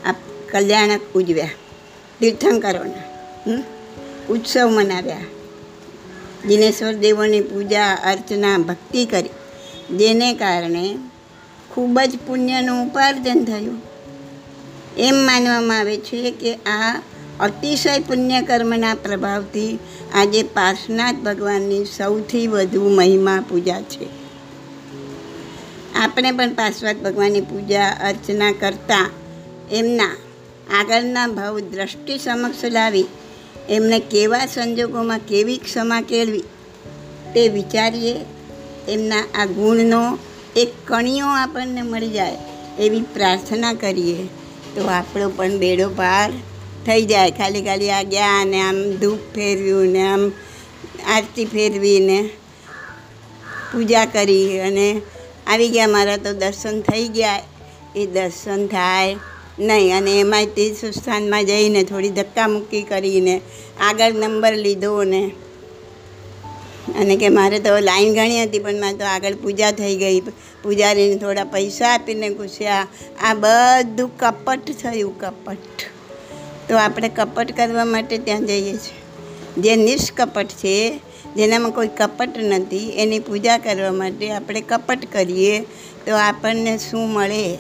આ 0.07 0.15
કલ્યાણક 0.51 1.01
ઉજવ્યા. 1.15 1.51
તીર્થંકરોના? 2.25 3.62
ઉત્સવ 4.29 4.68
મનાવ્યા. 4.68 5.16
દિનેશ્વર 6.49 6.93
દેવોની 6.93 7.41
પૂજા, 7.41 7.95
અર્ચના, 7.95 8.59
ભક્તિ 8.59 9.07
કરી. 9.07 9.29
જેને 9.97 10.35
કારણે 10.35 10.99
ખૂબ 11.70 12.01
જ 12.01 12.18
પુણ્યનું 12.27 12.87
ઉપાર્જન 12.87 13.45
થયું. 13.45 13.83
એમ 14.99 15.14
માનવામાં 15.14 15.79
આવે 15.79 15.97
છે 15.97 16.31
કે 16.31 16.55
આ 16.55 17.03
અતિશય 17.41 17.99
પુણ્ય 17.99 18.43
કર્મના 18.43 18.95
પ્રભાવથી 18.95 19.79
આજે 20.14 20.43
પાર્શનાથ 20.43 21.14
ભગવાનની 21.14 21.85
સૌથી 21.85 22.47
વધુ 22.47 22.89
મહિમા 22.89 23.45
પૂજા 23.49 23.81
છે. 23.81 24.07
આપણે 25.95 26.33
પણ 26.33 26.55
પાર્શ્વનાથ 26.55 26.97
ભગવાનની 26.97 27.41
પૂજા, 27.41 27.89
અર્ચના 27.89 28.53
કરતા 28.53 29.11
એમના 29.72 30.16
આગળના 30.73 31.27
ભાવ 31.27 31.59
દ્રષ્ટિ 31.59 32.19
સમક્ષ 32.19 32.65
લાવી, 32.65 33.07
એમને 33.71 33.99
કેવા 33.99 34.47
સંજોગોમાં 34.47 35.19
કેવી 35.19 35.57
ક્ષમા 35.57 36.01
કેળવી, 36.01 36.43
તે 37.35 37.49
વિચારીએ 37.49 38.17
એમના 38.89 39.25
આ 39.35 39.47
ગુણનો 39.47 40.19
એક 40.57 40.69
કણિયો 40.85 41.27
આપણને 41.27 41.83
મળી 41.83 42.11
જાય 42.11 42.39
એવી 42.81 43.01
પ્રાર્થના 43.01 43.73
કરીએ. 43.73 44.27
તો 44.75 44.85
આપણો 44.85 45.29
પણ 45.29 45.59
બેડો 45.59 45.89
પાર 45.89 46.33
થઈ 46.87 47.03
જાય. 47.03 47.31
ખાલી 47.31 47.62
ખાલી 47.62 47.91
આ 47.91 48.03
ગયા 48.03 48.41
અને 48.41 48.61
આમ 48.61 48.97
ધૂપ 48.97 49.19
ફેરવ્યું 49.35 49.87
ને 49.87 50.03
આમ 50.03 50.33
આરતી 51.07 51.45
ફેરવીને 51.45 52.31
પૂજા 53.73 54.05
કરી 54.05 54.61
અને 54.61 55.01
આવી 55.47 55.69
ગયા. 55.69 55.87
મારા 55.87 56.17
તો 56.17 56.33
દર્શન 56.33 56.81
થઈ 56.81 57.09
ગયા. 57.09 57.43
એ 57.97 58.07
દર્શન 58.07 58.67
થાય 58.67 59.17
નહીં, 59.59 59.97
અને 59.97 60.21
એમાંય 60.21 60.47
તે 60.47 60.75
સંસ્થાનમાં 60.75 61.45
જઈને 61.45 61.83
થોડી 61.83 62.11
ધક્કામુક્કી 62.11 62.83
કરીને 62.83 63.41
આગળ 63.81 64.13
નંબર 64.13 64.55
લીધો 64.55 65.05
ને 65.05 65.31
અને 67.01 67.17
કે 67.17 67.29
મારે 67.29 67.59
તો 67.59 67.79
લાઈન 67.79 68.15
ઘણી 68.15 68.43
હતી, 68.43 68.59
પણ 68.59 68.81
મારે 68.81 68.97
તો 68.97 69.05
આગળ 69.05 69.35
પૂજા 69.35 69.71
થઈ 69.71 69.97
ગઈ. 69.97 70.21
પૂજારીને 70.63 71.17
થોડા 71.17 71.45
પૈસા 71.45 71.89
આપીને 71.89 72.29
ઘૂસ્યા. 72.29 72.87
આ 73.23 73.35
બધું 73.35 74.19
કપટ 74.19 74.71
થયું, 74.83 75.19
કપટ. 75.19 75.83
તો 76.69 76.77
આપણે 76.77 77.09
કપટ 77.09 77.57
કરવા 77.57 77.85
માટે 77.85 78.19
ત્યાં 78.19 78.47
જઈએ 78.47 78.73
છીએ. 78.73 79.01
જે 79.59 79.77
નિષ્કપટ 79.77 80.47
છે, 80.47 81.01
જેનામાં 81.37 81.71
કોઈ 81.71 81.89
કપટ 81.89 82.39
નથી, 82.39 82.91
એની 82.91 83.19
પૂજા 83.19 83.59
કરવા 83.59 83.93
માટે 83.93 84.31
આપણે 84.31 84.61
કપટ 84.61 85.13
કરીએ 85.13 85.61
તો 86.07 86.17
આપણને 86.17 86.79
શું 86.79 87.09
મળે? 87.09 87.59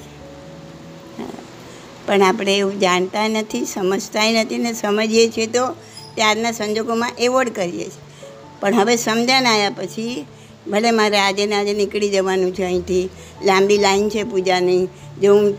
પણ 2.06 2.22
આપણે 2.22 2.58
એવું 2.58 2.80
જાણતા 2.80 3.28
નથી, 3.28 3.64
સમજતાય 3.64 4.32
નથી 4.32 4.58
ને 4.58 4.72
સમજીએ 4.72 5.28
છીએ 5.28 5.46
તો 5.46 5.66
ત્યારના 6.14 6.52
સંજોગોમાં 6.52 7.12
એવોર્ડ 7.18 7.48
કરીએ 7.48 7.84
છીએ. 7.84 8.04
પણ 8.60 8.74
હવે 8.74 8.96
સમજણ 8.96 9.46
આવ્યા 9.46 9.70
પછી 9.70 10.26
ભલે 10.70 10.90
મારે 10.90 11.18
આજે 11.18 11.46
ને 11.46 11.54
આજે 11.56 11.72
નીકળી 11.72 12.08
જવાનું 12.08 12.54
છે 12.54 12.64
અહીંથી, 12.64 13.08
લાંબી 13.44 13.78
લાઈન 13.78 14.08
છે 14.08 14.24
પૂજાની, 14.24 14.88
જો 15.22 15.34
હું 15.34 15.54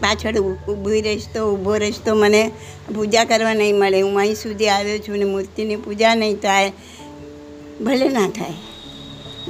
પાછળ 0.00 0.38
ઊભી 0.38 1.00
રહીશ 1.00 1.26
તો, 1.34 1.54
ઊભો 1.54 1.76
રહીશ 1.76 2.00
તો 2.04 2.14
મને 2.14 2.50
પૂજા 2.94 3.24
કરવા 3.24 3.54
નહીં 3.54 3.76
મળે. 3.76 4.00
હું 4.00 4.18
અહીં 4.18 4.34
સુધી 4.34 4.68
આવ્યો 4.68 4.98
છું 4.98 5.18
ને 5.18 5.24
મૂર્તિની 5.24 5.76
પૂજા 5.76 6.14
નહીં 6.14 6.36
થાય, 6.36 6.72
ભલે 7.80 8.08
ના 8.08 8.28
થાય. 8.28 8.52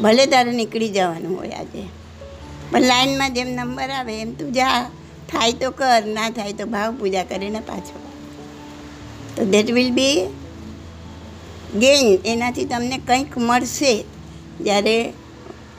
ભલે 0.02 0.26
તારે 0.26 0.52
નીકળી 0.52 0.88
જવાનું 0.88 1.38
હોય 1.38 1.48
આજે. 1.48 1.82
પણ 2.70 2.80
લાઈનમાં 2.80 3.34
જેમ 3.34 3.48
નંબર 3.48 3.90
આવે 3.90 4.20
એમ 4.20 4.34
તું 4.34 4.52
જા. 4.52 4.90
થાય 5.32 5.52
તો 5.52 5.70
કર, 5.70 6.02
ના 6.06 6.30
થાય 6.30 6.52
તો 6.52 6.66
ભાવ 6.66 6.94
પૂજા 6.94 7.24
કરીને 7.24 7.60
પાછો 7.60 7.98
તો 9.36 9.44
દેટ 9.44 9.70
વિલ 9.70 9.90
બી 9.90 10.26
ગેઇન 11.80 12.18
એનાથી 12.24 12.64
તમને 12.64 13.00
કંઈક 13.06 13.38
મળશે. 13.38 14.04
જ્યારે 14.60 15.12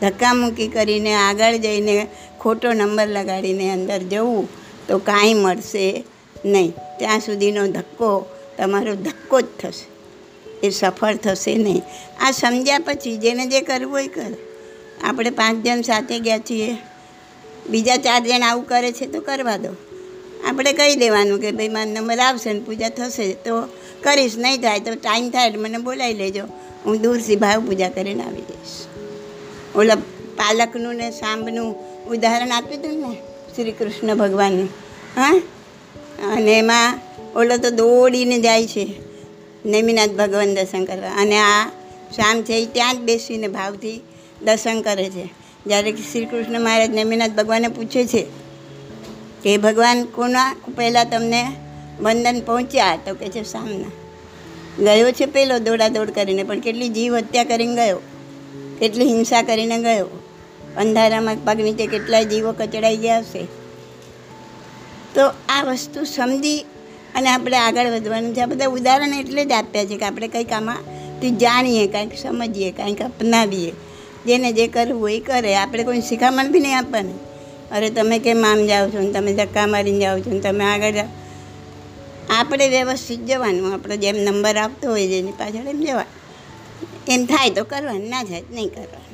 ધક્કામુક્કી 0.01 0.67
કરીને 0.67 1.13
આગળ 1.13 1.57
જઈને 1.57 2.07
ખોટો 2.39 2.73
નંબર 2.73 3.07
લગાડીને 3.07 3.71
અંદર 3.71 3.97
જવું, 3.97 4.47
તો 4.87 4.97
કાંઈ 4.97 5.33
મળશે 5.33 6.03
નહીં. 6.45 6.73
ત્યાં 6.99 7.19
સુધીનો 7.19 7.67
ધક્કો, 7.67 8.25
તમારો 8.57 8.95
ધક્કો 8.95 9.41
જ 9.41 9.45
થશે. 9.59 9.91
એ 10.67 10.69
સફળ 10.69 11.15
થશે 11.15 11.55
નહીં. 11.55 11.81
આ 12.19 12.31
સમજ્યા 12.31 12.79
પછી 12.79 13.17
જેને 13.17 13.45
જે 13.45 13.61
કરવું 13.61 13.93
હોય 13.93 14.07
કરે. 14.07 14.35
આપણે 15.03 15.29
પાંચ 15.29 15.65
જણ 15.65 15.81
સાથે 15.81 16.19
ગયા 16.19 16.37
છીએ. 16.37 16.77
બીજા 17.69 17.97
ચાર 17.97 18.21
જણ 18.27 18.43
આવું 18.43 18.67
કરે 18.67 18.91
છે 18.91 19.05
તો 19.07 19.21
કરવા 19.21 19.57
દો. 19.57 19.75
આપણે 20.47 20.73
કહી 20.73 20.95
દેવાનું 20.95 21.39
કે 21.39 21.51
ભાઈ, 21.51 21.67
મારો 21.67 21.91
નંબર 21.91 22.19
આવશે 22.19 22.53
ને 22.53 22.59
પૂજા 22.59 22.89
થશે 22.89 23.33
તો 23.33 23.61
કરીશ, 24.03 24.37
નહીં 24.37 24.61
થાય 24.61 24.79
તો 24.79 24.95
ટાઈમ 24.95 25.29
થાય 25.29 25.47
એટલે 25.47 25.59
મને 25.59 25.77
બોલાવી 25.77 26.13
લેજો. 26.13 26.43
હું 26.85 27.01
દૂરથી 27.01 27.35
ભાવ 27.35 27.61
પૂજા 27.61 27.89
કરીને 27.89 28.23
આવી 28.23 28.41
જઈશ. 28.41 28.85
ઓલા 29.75 29.95
પાલકનું 30.35 30.95
ને 30.95 31.11
સાંભનું 31.11 31.75
ઉદાહરણ 32.07 32.49
આપ્યું 32.49 32.81
હતું 32.81 32.99
ને 32.99 33.15
શ્રી 33.55 33.71
કૃષ્ણ 33.71 34.15
ભગવાનનું, 34.15 34.69
હા? 35.15 35.41
અને 36.35 36.59
એમાં 36.59 36.99
ઓલો 37.35 37.57
તો 37.57 37.69
દોડીને 37.69 38.39
જાય 38.39 38.67
છે, 38.67 38.93
નેમિનાથ 39.65 40.09
ભગવાન 40.09 40.55
દર્શન 40.55 40.85
કરવા. 40.85 41.09
અને 41.09 41.37
આ 41.37 41.69
શામ 42.15 42.41
છે 42.41 42.53
એ 42.53 42.65
ત્યાં 42.65 42.95
જ 42.95 42.99
બેસીને 42.99 43.47
ભાવથી 43.47 44.01
દર્શન 44.43 44.81
કરે 44.81 45.09
છે. 45.09 45.40
જ્યારે 45.67 45.91
શ્રી 45.91 46.25
કૃષ્ણ 46.25 46.61
મહારાજ 46.61 46.89
નેમિનાથ 46.89 47.31
ભગવાને 47.31 47.67
પૂછે 47.67 48.05
છે 48.05 48.25
કે 49.43 49.57
ભગવાન 49.57 50.03
કોના 50.03 50.55
પહેલાં 50.75 51.09
તમને 51.09 51.43
વંદન 51.99 52.41
પહોંચ્યા? 52.45 52.95
તો 52.95 53.15
કે 53.15 53.29
છે 53.29 53.43
સામના. 53.43 53.91
ગયો 54.83 55.11
છે 55.11 55.25
પેલો 55.25 55.59
દોડાદોડ 55.59 56.11
કરીને, 56.11 56.43
પણ 56.43 56.59
કેટલી 56.59 56.89
જીવ 56.89 57.15
હત્યા 57.15 57.43
કરીને 57.43 57.75
ગયો. 57.75 57.99
કેટલી 58.79 59.05
હિંસા 59.05 59.41
કરીને 59.41 59.77
ગયો. 59.77 60.23
અંધારામાં 60.77 61.35
પગ 61.35 61.61
નીચે 61.61 61.87
કેટલાય 61.87 62.25
જીવો 62.25 62.51
કચડાઈ 62.51 62.97
ગયા 62.97 63.19
હશે. 63.19 63.43
તો 65.15 65.31
આ 65.49 65.63
વસ્તુ 65.63 66.03
સમજી 66.03 66.65
અને 67.15 67.29
આપણે 67.29 67.57
આગળ 67.57 67.87
વધવાનું 67.87 68.35
છે. 68.35 68.41
આ 68.41 68.45
બધા 68.45 68.67
ઉદાહરણ 68.67 69.13
એટલે 69.13 69.45
જ 69.45 69.51
આપ્યા 69.51 69.85
છે 69.85 69.97
કે 69.97 70.05
આપણે 70.05 70.27
કંઈક 70.27 70.51
આમાંથી 70.51 71.31
જાણીએ, 71.31 71.87
કંઈક 71.87 72.17
સમજીએ, 72.17 72.71
કંઈક 72.71 73.01
અપનાવીએ. 73.01 73.71
જેને 74.25 74.51
જે 74.53 74.67
કરવું 74.67 75.01
હોય 75.01 75.17
એ 75.17 75.19
કરે. 75.19 75.55
આપણે 75.55 75.83
કોઈ 75.83 76.01
શિખામણ 76.01 76.51
બી 76.51 76.59
નહીં 76.59 76.77
આપવાની. 76.77 77.13
અરે 77.71 77.89
તમે 77.89 78.19
કેમ 78.19 78.45
આમ 78.45 78.67
જાઓ 78.67 78.89
છો 78.89 78.99
ને? 78.99 79.11
તમે 79.11 79.33
ધક્કા 79.33 79.67
મારીને 79.67 79.99
જાઓ 79.99 80.19
છો 80.19 80.31
ને? 80.31 80.39
તમે 80.39 80.65
આગળ 80.65 80.91
જાઓ. 80.91 81.07
આપણે 82.29 82.69
વ્યવસ્થિત 82.69 83.25
જવાનું. 83.25 83.73
આપણો 83.73 83.95
જેમ 83.95 84.15
નંબર 84.15 84.57
આવતો 84.57 84.89
હોય 84.89 85.07
જેની 85.07 85.31
પાછળ 85.31 85.67
એમ 85.67 85.81
જવા 85.81 86.05
એમ 87.07 87.25
થાય 87.25 87.49
તો 87.49 87.63
કરવાનું 87.63 88.09
ના 88.09 88.23
થાય 88.23 88.43
નહીં 88.51 88.69
કરવાનું. 88.69 89.11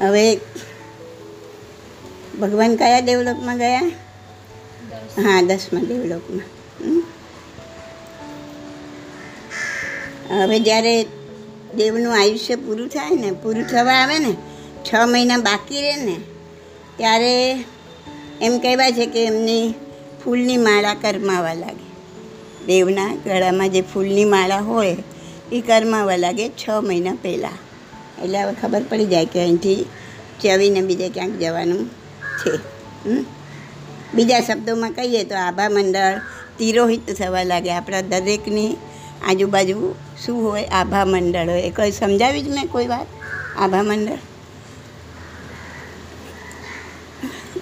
હવે 0.00 0.36
ભગવાન 2.40 2.76
કયા 2.76 2.98
ડેવલપમાં 2.98 3.58
ગયા? 3.58 3.80
હા 5.16 5.42
દસમા 5.42 5.80
ડેવલપમાં 5.80 6.62
હવે 10.38 10.60
જ્યારે 10.60 11.06
દેવનું 11.76 12.20
આયુષ્ય 12.20 12.56
પૂરું 12.56 12.88
થાય 12.88 13.10
ને, 13.10 13.30
પૂરું 13.30 13.64
થવા 13.64 13.92
આવે 13.92 14.18
ને, 14.18 14.32
છ 14.84 14.94
મહિના 15.06 15.38
બાકી 15.38 15.80
રહે 15.80 15.96
ને, 15.96 16.16
ત્યારે 16.96 17.32
એમ 18.40 18.58
કહેવાય 18.58 18.92
છે 18.92 19.06
કે 19.06 19.24
એમની 19.24 19.74
ફૂલની 20.24 20.56
માળા 20.56 20.94
કરમાવા 20.94 21.54
લાગે. 21.54 21.88
દેવના 22.66 23.14
ગળામાં 23.14 23.68
જે 23.68 23.80
ફૂલની 23.80 24.24
માળા 24.24 24.58
હોય, 24.58 24.96
એ 25.52 25.60
કરમાવા 25.60 26.16
લાગે 26.16 26.48
છ 26.48 26.70
મહિના 26.70 27.16
પહેલાં. 27.22 27.58
એટલે 28.24 28.38
હવે 28.38 28.54
ખબર 28.62 28.82
પડી 28.88 29.06
જાય 29.06 29.26
કે 29.26 29.40
અહીંથી 29.40 29.86
ચવીને 30.40 30.80
બીજે 30.80 31.08
ક્યાંક 31.08 31.30
જવાનું 31.30 31.88
છે? 32.38 32.52
બીજા 34.14 34.40
શબ્દોમાં 34.40 34.92
કહીએ 34.92 35.24
તો 35.24 35.34
આભા 35.34 35.68
મંડળ 35.68 36.20
તિરોહિત 36.58 37.10
થવા 37.10 37.42
લાગે. 37.42 37.70
આપણા 37.70 38.00
દરેકની 38.00 38.76
આજુબાજુ 39.28 39.94
શું 40.24 40.50
હોય? 40.50 40.64
આભા 40.64 41.04
મંડળ 41.04 41.48
હોય. 41.48 41.62
એ 41.62 41.70
કોઈ 41.70 41.90
સમજાવી 41.90 42.42
જ 42.42 42.48
મેં 42.48 42.66
કોઈ 42.66 42.86
વાત? 42.86 43.06
આભા 43.58 43.82
મંડળ? 43.82 44.22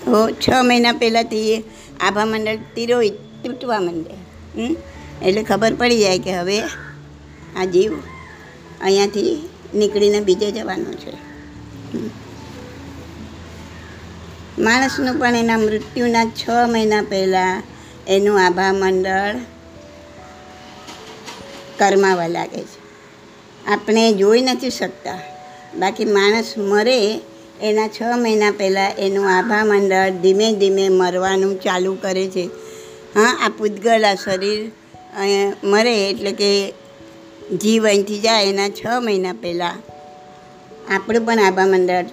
તો 0.04 0.30
છ 0.30 0.48
મહિના 0.62 0.92
પહેલાંથી 0.92 1.52
એ 1.52 1.64
આભા 2.00 2.24
મંડળ 2.24 2.58
તિરોહિત, 2.74 3.12
તૂટવા 3.44 3.80
માંડે? 3.80 4.14
એટલે 5.26 5.42
ખબર 5.42 5.74
પડી 5.74 5.98
જાય 5.98 6.18
કે 6.18 6.38
હવે 6.38 6.58
આ 7.56 7.64
જીવ 7.64 7.92
અહીંયાથી 8.80 9.48
નીકળીને 9.74 10.20
બીજે 10.20 10.50
જવાનો 10.50 10.92
છે. 10.92 11.12
માણસનું 14.58 15.18
પણ 15.18 15.36
એના 15.36 15.58
મૃત્યુના 15.58 16.24
છ 16.24 16.48
મહિના 16.68 17.02
પહેલાં 17.02 17.62
એનું 18.08 18.46
આભા 18.46 18.72
મંડળ 18.72 19.36
કરમાવા 21.80 22.26
લાગે 22.26 22.62
છે. 22.62 22.78
આપણે 23.66 24.12
જોઈ 24.12 24.40
નથી 24.40 24.70
શકતા. 24.70 25.18
બાકી 25.78 26.04
માણસ 26.04 26.54
મરે 26.58 27.20
એના 27.62 27.88
છ 27.88 28.02
મહિના 28.16 28.50
પહેલાં 28.50 28.90
એનું 28.98 29.26
આભા 29.38 29.64
મંડળ 29.64 30.10
ધીમે 30.10 30.52
ધીમે 30.52 30.88
મરવાનું 30.88 31.60
ચાલુ 31.60 31.94
કરે 32.02 32.26
છે. 32.28 32.44
હા, 33.14 33.28
આ 33.46 33.48
પૂતગળ 33.58 34.02
આ 34.02 34.14
શરીર 34.14 34.70
મરે 35.64 35.94
એટલે 36.10 36.32
કે 36.32 36.50
જીવ 37.56 37.84
અહીંથી 37.84 38.18
જાય 38.18 38.44
એના 38.44 38.68
છ 38.68 38.86
મહિના 39.00 39.32
પહેલાં. 39.32 39.74
આપણું 40.94 41.26
પણ 41.26 41.38
આભા 41.38 41.66
મંડળ 41.66 42.04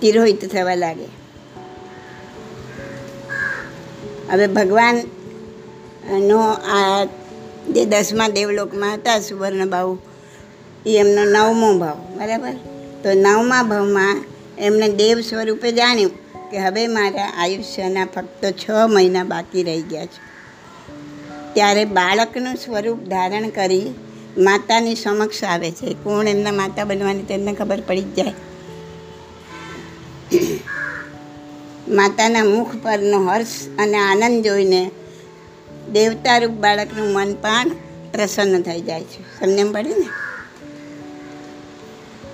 તિરોહિત 0.00 0.44
થવા 0.52 0.74
લાગે. 0.74 1.08
હવે 4.30 4.46
ભગવાન 4.46 4.96
નો 6.20 6.40
આ 6.52 7.04
જે 7.70 7.84
દસમા 7.84 8.28
દેવલોકમાં 8.28 8.94
હતા 8.94 9.20
સુવર્ણભાવ 9.20 9.98
એ 10.86 10.98
એમનો 10.98 11.24
નવમો 11.24 11.78
ભાવ, 11.78 11.96
બરાબર? 12.16 12.52
તો 13.02 13.12
નવમા 13.12 13.62
ભાવમાં 13.62 14.24
એમણે 14.58 14.88
દેવ 14.88 15.20
સ્વરૂપે 15.20 15.72
જાણ્યું 15.72 16.10
કે 16.50 16.58
હવે 16.58 16.86
મારા 16.86 17.32
આયુષ્યના 17.36 18.04
ફક્ત 18.04 18.44
છ 18.44 18.70
મહિના 18.88 19.24
બાકી 19.24 19.62
રહી 19.62 19.82
ગયા 19.82 20.06
છે. 20.06 20.34
ત્યારે 21.54 21.84
બાળકનું 21.84 22.54
સ્વરૂપ 22.54 22.98
ધારણ 22.98 23.48
કરી 23.48 23.94
માતાની 24.38 24.94
સમક્ષ 24.94 25.44
આવે 25.44 25.70
છે. 25.70 25.94
કોણ 25.94 26.28
એમના 26.28 26.52
માતા 26.52 26.84
બનવાની 26.84 27.22
તેમને 27.22 27.52
ખબર 27.52 27.80
પડી 27.80 28.02
જ 28.02 28.14
જાય. 28.14 28.34
માતાના 31.88 32.44
મુખ 32.44 32.76
પરનો 32.82 33.26
હર્ષ 33.26 33.68
અને 33.78 33.96
આનંદ 33.96 34.44
જોઈને 34.44 34.90
દેવતારૂપ 35.92 36.50
બાળકનું 36.50 37.12
મન 37.12 37.34
પણ 37.34 37.68
પ્રસન્ન 38.12 38.62
થઈ 38.62 38.80
જાય 38.80 39.04
છે. 39.04 39.40
સમજણ 39.40 39.72
પડી 39.72 39.88
ને? 39.88 40.08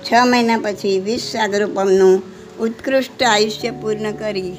છ 0.03 0.13
મહિના 0.25 0.57
પછી 0.57 0.99
વીસ 0.99 1.21
સાગરોપમનું 1.21 2.23
ઉત્કૃષ્ટ 2.59 3.23
આયુષ્ય 3.23 3.71
પૂર્ણ 3.71 4.11
કરી 4.11 4.53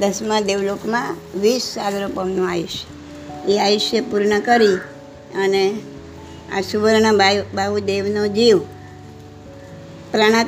દસમા 0.00 0.40
દેવલોકમાં 0.40 1.16
વીસ 1.40 1.62
સાગરોપમનું 1.62 2.50
આયુષ્ય. 2.50 3.52
એ 3.52 3.58
આયુષ્ય 3.58 4.00
પૂર્ણ 4.00 4.40
કરી 4.40 4.74
અને 5.44 5.78
આ 6.56 6.60
સુવર્ણ 6.60 7.16
બાહુદેવનો 7.54 8.26
જીવ 8.26 8.58
પ્રણત 10.12 10.46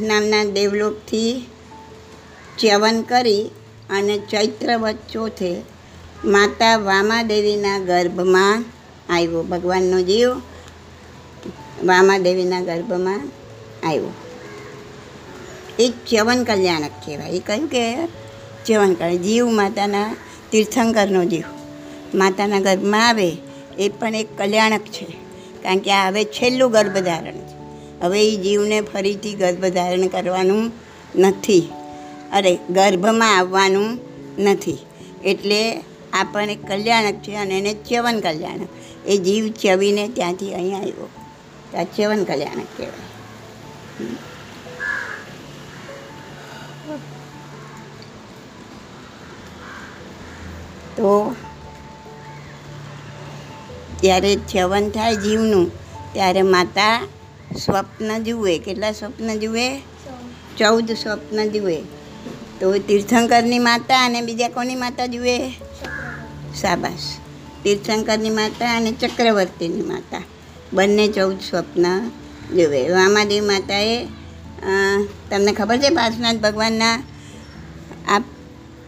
નામના 0.00 0.44
દેવલોકથી 0.44 1.46
ચ્યવન 2.58 3.02
કરી 3.02 3.50
અને 3.90 4.18
ચૈત્રવત 4.18 4.94
ચોથે 5.12 5.71
માતા 6.24 6.76
વામાદેવીના 6.76 7.78
ગર્ભમાં 7.78 8.64
આવ્યો, 9.10 9.42
ભગવાનનો 9.42 10.00
જીવ 10.00 10.30
વામાદેવીના 11.84 12.60
ગર્ભમાં 12.60 13.20
આવ્યો. 13.86 14.14
એ 15.78 15.92
ચ્યવન 16.08 16.44
કલ્યાણક 16.44 16.90
કહેવાય. 17.06 17.30
એ 17.30 17.38
કહ્યું 17.38 17.68
કે 17.68 18.06
ચ્યવન 18.66 18.94
કલ્યાણ, 18.94 19.16
જીવ 19.16 19.46
માતાના 19.46 20.16
તીર્થંકરનો 20.52 21.24
જીવ. 21.24 21.42
માતાના 22.14 22.60
ગર્ભમાં 22.60 23.08
આવે 23.08 23.36
એ 23.78 23.88
પણ 23.88 24.14
એક 24.14 24.38
કલ્યાણક 24.38 24.80
છે. 24.80 25.06
કારણ 25.62 25.78
કે 25.78 25.92
આ 25.92 26.08
હવે 26.08 26.24
છેલ્લું 26.24 26.70
ગર્ભધારણ 26.70 27.32
છે. 27.32 27.56
હવે 28.02 28.28
એ 28.28 28.36
જીવને 28.36 28.80
ફરીથી 28.80 29.34
ગર્ભધારણ 29.34 30.06
કરવાનું 30.06 30.72
નથી. 31.16 31.68
અરે, 32.32 32.58
ગર્ભમાં 32.70 33.36
આવવાનું 33.36 33.98
નથી. 34.38 34.78
એટલે 35.24 35.84
આ 36.12 36.24
કલ્યાણક 36.68 37.14
છે 37.14 37.36
અને 37.36 37.58
એને 37.58 37.74
ચ્યવન 37.74 38.20
કલ્યાણક 38.20 38.68
એ 39.06 39.16
જીવ 39.18 39.52
ચવીને 39.52 40.08
ત્યાંથી 40.08 40.54
અહીંયા 40.54 40.78
આવ્યો. 40.78 41.08
તો 41.72 41.78
આ 41.78 41.82
ચ્યવન 41.82 42.24
કલ્યાણક 42.24 42.66
કહેવાય. 42.76 43.10
તો 50.96 51.34
જ્યારે 54.00 54.36
ચ્યવન 54.36 54.90
થાય 54.90 55.16
જીવનું, 55.16 55.70
ત્યારે 56.12 56.42
માતા 56.42 57.08
સ્વપ્ન 57.56 58.24
જુએ. 58.24 58.58
કેટલા 58.58 58.92
સ્વપ્ન 58.92 59.38
જુએ? 59.38 59.78
ચૌદ 60.58 60.90
સ્વપ્ન 60.90 61.50
જુએ. 61.50 61.82
તો 62.60 62.78
તીર્થંકરની 62.78 63.58
માતા 63.58 64.04
અને 64.04 64.20
બીજા 64.20 64.48
કોની 64.48 64.74
માતા 64.74 65.06
જુએ? 65.06 65.38
શાબાશ. 66.60 67.04
તીર્થંકરની 67.64 68.30
માતા 68.30 68.76
અને 68.76 68.92
ચક્રવર્તીની 68.92 69.82
માતા. 69.82 70.22
બંને 70.72 71.08
ચૌદ 71.08 71.38
સ્વપ્ન 71.40 72.10
જોવે 72.56 72.88
વામાદેવી 72.88 73.40
માતાએ 73.40 74.04
તમને 75.30 75.52
ખબર 75.52 75.78
છે 75.78 75.90
પાર્શનાથ 75.90 76.36
ભગવાનના 76.36 76.92
આ 78.08 78.18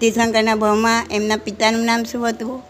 તીર્થંકરના 0.01 0.55
ભાવમાં 0.55 1.07
એમના 1.11 1.37
પિતાનું 1.37 1.85
નામ 1.85 2.05
શું 2.05 2.29
હતું? 2.29 2.63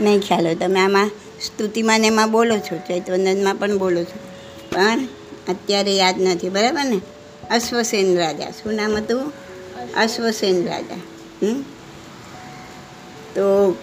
નહીં 0.00 0.20
ખ્યાલ 0.20 0.46
હોય. 0.46 0.54
તમે 0.54 0.80
આમાં 0.80 1.10
સ્તુતિમાં 1.46 2.00
ને 2.00 2.06
એમાં 2.06 2.30
બોલો 2.30 2.58
છો 2.58 2.78
ચૈતવંદનમાં 2.78 3.56
પણ 3.56 3.78
બોલો 3.78 4.02
છો. 4.04 4.18
પણ 4.72 4.98
અત્યારે 5.48 5.96
યાદ 5.96 6.22
નથી 6.22 6.48
બરાબર 6.48 6.84
ને? 6.84 7.00
અશ્વસેન 7.50 8.16
રાજા. 8.18 8.50
શું 8.50 8.74
નામ 8.74 8.96
હતું? 8.96 9.32
અશ્વસેન 9.96 10.66
રાજા. 10.66 11.00
હમ? 11.42 11.64
તો 13.36 13.76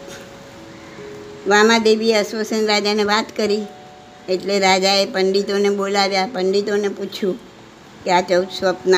વામાદેવીએ 1.48 2.16
અશ્વસેન 2.16 2.68
રાજાને 2.68 3.04
વાત 3.04 3.26
કરી. 3.38 3.66
એટલે 4.30 4.60
રાજાએ 4.60 5.06
પંડિતોને 5.06 5.70
બોલાવ્યા. 5.70 6.30
પંડિતોને 6.34 6.88
પૂછ્યું 6.88 7.36
કે 8.04 8.12
આ 8.12 8.22
ચૌદ 8.22 8.48
સ્વપ્ન? 8.60 8.96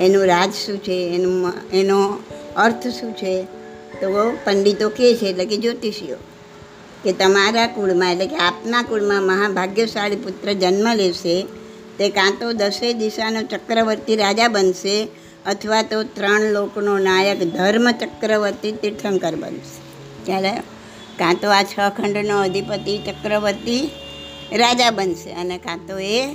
એનું 0.00 0.26
રાજ 0.26 0.52
શું 0.52 0.78
છે? 0.78 0.98
એનું 1.14 1.52
એનો 1.72 1.98
અર્થ 2.56 2.86
શું 2.88 3.12
છે? 3.12 3.42
તો 4.00 4.32
પંડિતો 4.44 4.88
કહે 4.88 5.14
છે, 5.14 5.26
એટલે 5.26 5.44
કે 5.44 5.56
જ્યોતિષીઓ, 5.56 6.16
કે 7.04 7.12
તમારા 7.12 7.66
કુળમાં, 7.66 8.12
એટલે 8.12 8.26
કે 8.26 8.36
આપના 8.36 8.82
કુળમાં 8.82 9.22
મહાભાગ્યશાળી 9.22 10.16
પુત્ર 10.16 10.52
જન્મ 10.52 10.94
લેશે. 10.94 11.42
તે 11.98 12.08
કાં 12.08 12.36
તો 12.40 12.52
દસે 12.52 12.92
દિશાનો 12.92 13.42
ચક્રવર્તી 13.42 14.16
રાજા 14.16 14.48
બનશે 14.48 14.96
અથવા 15.46 15.82
તો 15.82 16.02
ત્રણ 16.02 16.42
લોકનો 16.42 16.98
નાયક 16.98 17.52
ધર્મ 17.52 17.90
ચક્રવર્તી 17.90 18.72
તીર્થંકર 18.72 19.34
બનશે. 19.36 19.80
ત્યારે 20.24 20.50
કાં 21.18 21.36
તો 21.42 21.50
આ 21.50 21.62
છ 21.62 21.90
ખંડનો 21.96 22.40
અધિપતિ 22.40 22.98
ચક્રવર્તી 22.98 23.90
રાજા 24.52 24.90
બનશે 24.90 25.30
અને 25.30 25.58
કાં 25.58 25.78
તો 25.86 25.98
એ 25.98 26.34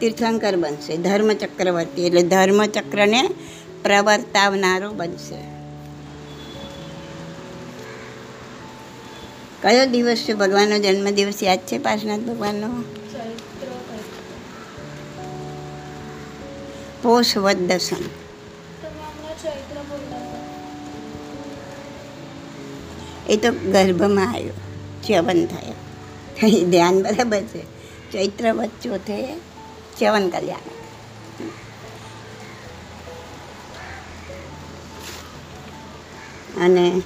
તીર્થંકર 0.00 0.56
બનશે. 0.56 0.96
ધર્મ 0.96 1.32
ચક્રવર્તી 1.32 2.06
એટલે 2.06 2.22
ધર્મચક્રને 2.22 3.22
પ્રવર્તાવનારો 3.82 4.90
બનશે. 4.90 5.54
કયો 9.62 9.86
દિવસ 9.86 10.18
છે? 10.18 10.32
ભગવાનનો 10.32 10.78
જન્મદિવસ 10.78 11.42
યાદ 11.42 11.58
છે 11.58 11.78
પાર્શનાથ 11.78 12.20
ભગવાનનો? 12.20 12.68
પોષવદ 17.02 17.02
પોષ 17.02 17.36
વદ 17.36 17.56
દસમ. 17.56 18.23
એ 23.28 23.36
તો 23.36 23.52
ગર્ભમાં 23.52 24.32
આવ્યો, 24.32 24.52
ચ્યવન 25.06 25.46
થયો. 25.46 25.74
એ 26.48 26.64
ધ્યાન 26.64 27.02
બરાબર 27.02 27.40
છે. 27.40 27.62
ચૈત્ર 28.12 28.52
વચ્ચોથે 28.52 28.88
ચોથે 28.88 29.36
ચ્યવન 29.98 30.28
કલ્યાણ. 30.28 30.74
અને 36.64 37.02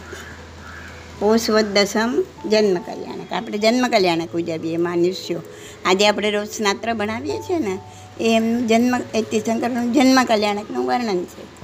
પોષવદ 1.18 1.64
દસમ 1.64 2.24
જન્મ 2.48 2.78
કલ્યાણક. 2.78 3.32
આપણે 3.32 3.58
જન્મ 3.58 3.88
કલ્યાણક 3.88 4.34
ઉજવીએ 4.34 4.76
મનુષ્યો. 4.76 5.42
આજે 5.84 6.08
આપણે 6.08 6.30
રોજ 6.30 6.48
સ્નાત્ર 6.48 6.92
બનાવીએ 6.92 7.38
છીએ 7.38 7.58
ને, 7.58 7.78
એ 8.20 8.36
એમનું 8.36 8.66
જન્મ, 8.66 9.00
એ 9.14 9.22
તીર્થંકરનું 9.22 9.92
જન્મ 9.92 10.24
કલ્યાણકનું 10.24 10.86
વર્ણન 10.86 11.24
છે. 11.24 11.57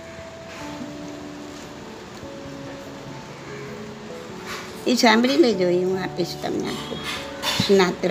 એ 4.87 4.95
સાંભળી 4.95 5.37
લેજો 5.37 5.89
હું 5.89 6.03
આપીશ 6.03 6.27
તમને 6.43 6.65
આખું. 6.65 6.99
સ્નાત્ર 7.67 8.11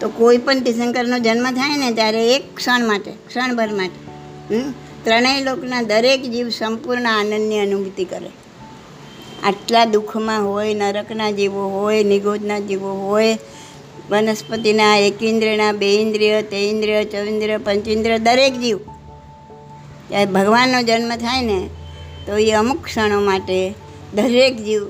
તો 0.00 0.08
કોઈ 0.08 0.38
પણ 0.38 0.60
તીર્થંકરનો 0.60 1.18
જન્મ 1.18 1.50
થાય 1.50 1.76
ને 1.76 1.90
ત્યારે 1.90 2.34
એક 2.34 2.56
ક્ષણ 2.56 2.86
માટે, 2.86 3.10
ક્ષણભર 3.10 3.72
માટે 3.72 4.00
ત્રણેય 5.04 5.44
લોકના 5.44 5.82
દરેક 5.82 6.22
જીવ 6.22 6.48
સંપૂર્ણ 6.48 7.06
આનંદની 7.06 7.58
અનુભૂતિ 7.58 8.04
કરે. 8.04 8.30
આટલા 9.42 9.84
દુઃખમાં 9.84 10.48
હોય, 10.48 10.74
નરકના 10.74 11.30
જીવો 11.30 11.68
હોય, 11.68 12.02
નિગોદના 12.04 12.58
જીવો 12.58 12.92
હોય, 12.92 13.38
વનસ્પતિના, 14.10 14.96
એકેન્દ્રના, 14.96 15.72
બે 15.72 15.94
ઇન્દ્રિય, 15.96 16.42
તે 16.42 16.56
ઇન્દ્રિય 16.56 17.04
ચવિન્દ્રિય 17.04 17.56
પંચેન્દ્રિય 17.56 18.18
દરેક 18.18 18.60
જીવ. 18.60 18.78
ત્યારે 20.08 20.26
ભગવાનનો 20.26 20.82
જન્મ 20.82 21.16
થાય 21.16 21.42
ને 21.42 21.68
તો 22.26 22.36
એ 22.36 22.52
અમુક 22.52 22.84
ક્ષણો 22.84 23.20
માટે 23.20 23.74
દરેક 24.14 24.56
જીવ 24.56 24.86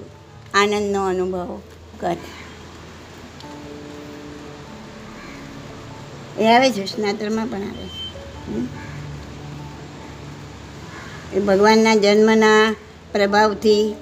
આનંદનો 0.55 1.07
અનુભવ 1.07 1.61
કરે. 2.01 2.17
એ 6.43 6.47
આવે 6.47 6.71
છે, 6.71 6.87
સ્નાતરમાં 6.87 7.47
પણ 7.47 7.63
આવે 7.63 7.87
છે. 7.87 8.03
એ 11.37 11.41
ભગવાનના 11.41 11.95
જન્મના 11.95 12.75
પ્રભાવથી 13.13 13.95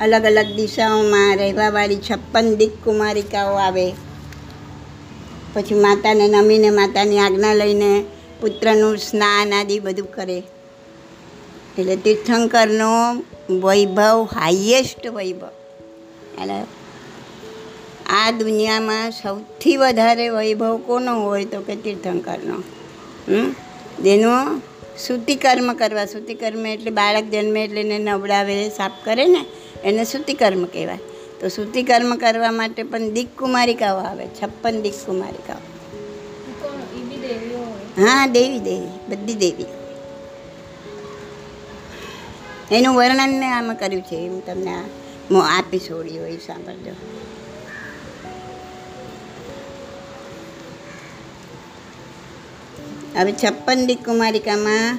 અલગ 0.00 0.24
અલગ 0.24 0.56
દિશાઓમાં 0.56 1.36
રહેવાવાળી 1.36 1.96
છપ્પન 1.96 2.56
કુમારિકાઓ 2.84 3.54
આવે. 3.54 3.92
પછી 5.54 5.74
માતાને 5.74 6.28
નમીને 6.28 6.70
માતાની 6.70 7.18
આજ્ઞા 7.18 7.54
લઈને 7.54 8.04
પુત્રનું 8.40 8.96
સ્નાન 8.96 9.54
આદિ 9.54 9.78
બધું 9.78 10.12
કરે. 10.12 10.42
એટલે 11.78 11.96
તીર્થંકરનો 11.96 12.92
વૈભવ 13.60 14.28
હાઈએસ્ટ 14.32 15.06
વૈભવ. 15.06 15.50
એટલે 16.42 16.58
આ 18.10 18.30
દુનિયામાં 18.30 19.10
સૌથી 19.10 19.76
વધારે 19.76 20.28
વૈભવ 20.28 20.76
કોનો 20.86 21.14
હોય 21.22 21.44
તો 21.44 21.60
કે 21.60 21.76
તીર્થંકરનો? 21.76 22.56
જેનો 23.28 23.44
જેનું 24.02 24.62
શુદ્ધિકર્મ 25.06 25.72
કરવા. 25.72 26.06
શુદ્ધિકર્મ 26.06 26.66
એટલે 26.66 26.90
બાળક 26.90 27.24
જન્મે 27.24 27.64
એટલે 27.64 27.80
એને 27.80 27.98
નવડાવે 27.98 28.56
સાફ 28.68 28.92
કરે 29.04 29.26
ને 29.26 29.44
એને 29.84 30.04
શુદ્ધિકર્મ 30.04 30.64
કહેવાય. 30.64 30.98
તો 31.40 31.48
શુદ્ધિકર્મ 31.48 32.16
કરવા 32.16 32.50
માટે 32.50 32.82
પણ 32.82 33.10
દીક 33.10 33.38
કુમારિકાઓ 33.38 33.98
આવે 33.98 34.26
છપ્પન 34.26 34.82
દીક 34.82 34.94
કુમારિકાઓ 35.06 35.62
કોણ? 36.62 36.78
એ 36.98 37.02
બી 37.02 37.20
દેવીઓ 37.28 37.58
હોય. 37.58 38.06
હા 38.06 38.26
દેવી 38.26 38.60
દેવી 38.60 38.94
બધી 39.08 39.34
દેવી 39.34 39.66
એનું 42.70 42.94
વર્ણન 42.94 43.38
મેં 43.38 43.56
આમાં 43.56 43.76
કર્યું 43.76 44.02
છે 44.02 44.28
હું 44.28 44.46
તમને 44.46 44.76
મો- 45.30 45.42
આપી 45.42 45.78
છોડી 45.78 46.18
હોય, 46.18 46.36
સાંભળજો. 46.36 46.90
હવે 53.18 53.32
છપ્પન 53.32 53.86
દીક 53.86 54.04
કુમારિકામાં 54.04 54.98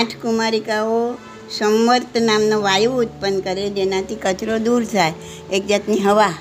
આઠ 0.00 0.16
કુમારિકાઓ 0.22 1.14
સંવર્ત 1.50 2.16
નામનો 2.16 2.60
વાયુ 2.60 2.92
ઉત્પન્ન 2.92 3.40
કરે, 3.40 3.70
જેનાથી 3.70 4.14
કચરો 4.14 4.58
દૂર 4.58 4.84
થાય. 4.84 5.12
એક 5.52 5.66
જાતની 5.66 6.00
હવા, 6.00 6.34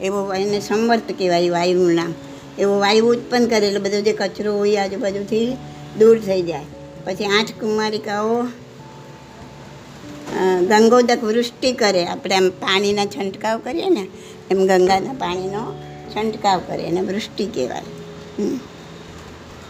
એવો 0.00 0.34
એને 0.34 0.60
સંવર્ત 0.60 1.12
કહેવાય 1.18 1.50
વાયુનું 1.50 1.94
નામ. 1.94 2.14
એવો 2.58 2.78
વાયુ 2.78 3.06
ઉત્પન્ન 3.06 3.46
કરે, 3.46 3.66
એટલે 3.66 3.78
બધો 3.78 4.00
જે 4.00 4.12
કચરો 4.12 4.56
હોય 4.56 4.76
આજુબાજુથી 4.76 5.56
દૂર 5.98 6.18
થઈ 6.18 6.42
જાય. 6.42 6.64
પછી 7.04 7.24
આઠ 7.24 7.60
કુમારિકાઓ 7.60 8.46
ગંગોદક 10.68 11.24
વૃષ્ટિ 11.24 11.72
કરે. 11.72 12.06
આપણે 12.06 12.34
આમ 12.34 12.48
પાણીના 12.50 13.06
છંટકાવ 13.06 13.58
કરીએ 13.58 13.88
ને, 13.88 14.04
એમ 14.50 14.66
ગંગાના 14.66 15.12
પાણીનો 15.12 15.62
છંટકાવ 16.16 16.60
કરે 16.66 16.82
એને 16.82 17.00
વૃષ્ટિ 17.00 17.46
કહેવાય. 17.46 17.88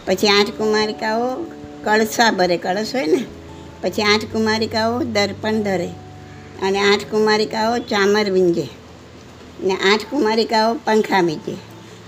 પછી 0.05 0.27
આઠ 0.27 0.49
કુમારિકાઓ 0.49 1.27
કળશા 1.83 2.31
ભરે, 2.31 2.57
કળશ 2.57 2.95
હોય 2.95 3.05
ને, 3.05 3.23
પછી 3.81 4.01
આઠ 4.01 4.25
કુમારિકાઓ 4.25 4.99
દર્પણ 5.03 5.61
ધરે 5.61 5.89
અને 6.61 6.79
આઠ 6.79 7.05
કુમારિકાઓ 7.11 7.77
ચામર 7.77 8.31
વીંજે 8.31 8.67
ને 9.63 9.75
આઠ 9.75 10.05
કુમારિકાઓ 10.09 10.73
પંખા 10.85 11.21
વીંજે. 11.21 11.55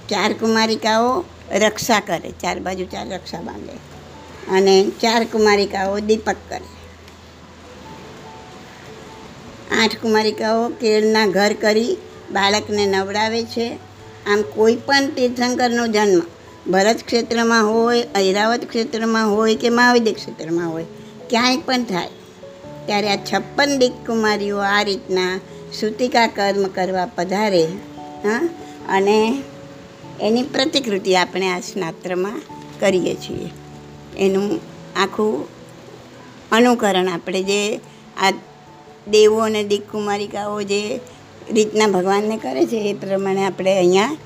ચાર 0.10 0.34
કુમારિકાઓ 0.34 1.24
રક્ષા 1.60 1.99
કરે, 1.99 2.32
ચાર 2.32 2.60
બાજુ 2.60 2.86
ચાર 2.86 3.08
રક્ષા 3.10 3.41
બાંધે 3.41 3.76
અને 4.52 4.76
ચાર 5.02 5.24
કુમારિકાઓ 5.24 5.99
દીપક 5.99 6.36
કરે. 6.49 6.68
આઠ 9.72 9.97
કુમારિકાઓ 10.01 10.69
કેળના 10.69 11.28
ઘર 11.28 11.53
કરી 11.53 11.97
બાળકને 12.32 12.86
નવડાવે 12.86 13.43
છે. 13.43 13.80
આમ 14.28 14.41
કોઈ 14.41 14.76
પણ 14.76 15.07
તીર્થંકરનો 15.07 15.88
જન્મ 15.88 16.22
ભરત 16.72 16.99
ક્ષેત્રમાં 17.05 17.74
હોય, 17.74 18.07
ઐરાવત 18.17 18.69
ક્ષેત્રમાં 18.69 19.32
હોય 19.32 19.55
કે 19.55 19.69
મહાવિદ્ય 19.69 20.13
ક્ષેત્રમાં 20.13 20.72
હોય, 20.72 20.86
ક્યાંય 21.30 21.57
પણ 21.57 21.84
થાય, 21.84 22.07
ત્યારે 22.86 23.09
આ 23.09 23.15
છપ્પન 23.15 23.78
દીક 23.78 23.91
કુમારીઓ 23.91 24.57
આ 24.57 24.84
રીતના 24.84 25.39
સૂતિકા 25.80 26.28
કર્મ 26.28 26.63
કરવા 26.63 27.05
પધારે, 27.05 27.63
હા? 28.24 28.49
અને 28.89 29.43
એની 30.22 30.43
પ્રતિકૃતિ 30.43 31.15
આપણે 31.15 31.47
આ 31.47 31.59
સ્નાત્રમાં 31.59 32.41
કરીએ 32.80 33.15
છીએ. 33.15 33.49
એનું 34.17 34.59
આખું 34.95 35.47
અનુકરણ 36.51 37.07
આપણે 37.07 37.43
જે 37.43 37.80
આ 38.17 38.34
દેવો 39.08 39.39
અને 39.39 39.64
દીકુમારિકાઓ 39.64 40.62
જે 40.62 40.99
રીતના 41.52 41.88
ભગવાનને 41.88 42.38
કરે 42.38 42.66
છે, 42.66 42.78
એ 42.78 42.93
પ્રમાણે 42.93 43.45
આપણે 43.45 43.78
અહીંયા 43.78 44.18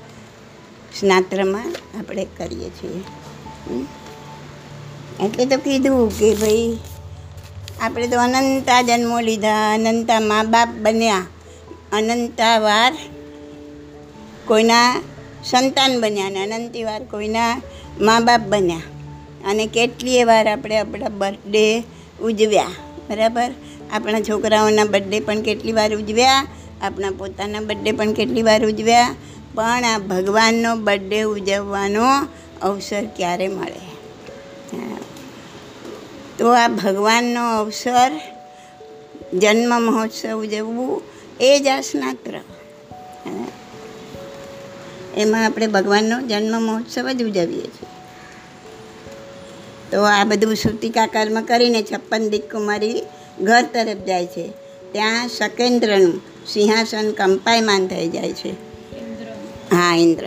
સ્નાત્રમાં 1.00 1.64
આપણે 1.98 2.26
કરીએ 2.36 2.68
છીએ. 2.68 3.00
એટલે 5.26 5.44
તો 5.46 5.56
કીધું 5.56 6.18
કે 6.18 6.34
ભાઈ, 6.34 6.78
આપણે 7.80 8.08
તો 8.08 8.20
અનંતા 8.20 8.82
જન્મો 8.82 9.20
લીધા, 9.20 9.74
અનંતા 9.74 10.20
મા 10.20 10.42
બાપ 10.42 10.68
બન્યા. 10.68 11.26
અનંતા 11.92 12.58
વાર 12.58 12.92
કોઈના 14.46 15.02
સંતાન 15.44 16.00
બન્યા 16.00 16.26
અને 16.26 16.40
અનંતી 16.40 16.84
વાર 16.84 17.04
કોઈના 17.04 17.60
મા 18.00 18.20
બાપ 18.20 18.40
બન્યા. 18.40 18.76
અને 19.46 19.66
કેટલીય 19.66 20.24
વાર 20.24 20.48
આપણે 20.48 20.78
આપણા 20.78 21.08
બર્થડે 21.08 21.82
ઉજવ્યા. 22.22 22.66
બરાબર? 23.08 23.50
આપણા 23.92 24.20
છોકરાઓના 24.20 24.84
બર્થડે 24.84 25.20
પણ 25.20 25.40
કેટલી 25.40 25.72
વાર 25.72 25.94
ઉજવ્યા, 25.94 26.46
આપણા 26.82 27.10
પોતાના 27.10 27.60
બર્થડે 27.60 27.92
પણ 27.92 28.12
કેટલી 28.12 28.42
વાર 28.42 28.66
ઉજવ્યા, 28.66 29.14
પણ 29.54 29.84
આ 29.84 29.98
ભગવાનનો 29.98 30.76
બર્થડે 30.76 31.22
ઉજવવાનો 31.22 32.06
અવસર 32.62 33.04
ક્યારે 33.16 33.48
મળે. 33.48 33.82
તો 36.38 36.46
આ 36.52 36.68
ભગવાનનો 36.68 37.42
અવસર, 37.58 38.12
જન્મ 39.38 39.82
મહોત્સવ 39.82 40.36
ઉજવવું 40.36 41.02
એ 41.40 41.60
જ 41.60 41.66
આ 41.66 41.80
સ્નાત્ર. 41.80 42.34
એમાં 45.16 45.44
આપણે 45.44 45.66
ભગવાનનો 45.66 46.20
જન્મ 46.20 46.62
મહોત્સવ 46.62 47.06
જ 47.10 47.22
ઉજવીએ 47.22 47.68
છીએ 47.68 47.92
તો 49.90 50.02
આ 50.02 50.24
બધું 50.24 50.54
સૂતિકા 50.54 51.06
કર્મ 51.06 51.40
કરીને 51.40 51.82
છપ્પન 51.82 52.28
દીકકુમારી 52.28 53.02
ઘર 53.40 53.62
તરફ 53.62 54.06
જાય 54.06 54.26
છે. 54.26 54.48
ત્યાં 54.92 55.28
શકેન્દ્રનું 55.28 56.20
સિંહાસન 56.46 57.12
કંપાયમાન 57.12 57.86
થઈ 57.86 58.08
જાય 58.08 58.32
છે. 58.32 58.50
હા, 59.70 59.96
ઇન્દ્ર. 59.96 60.24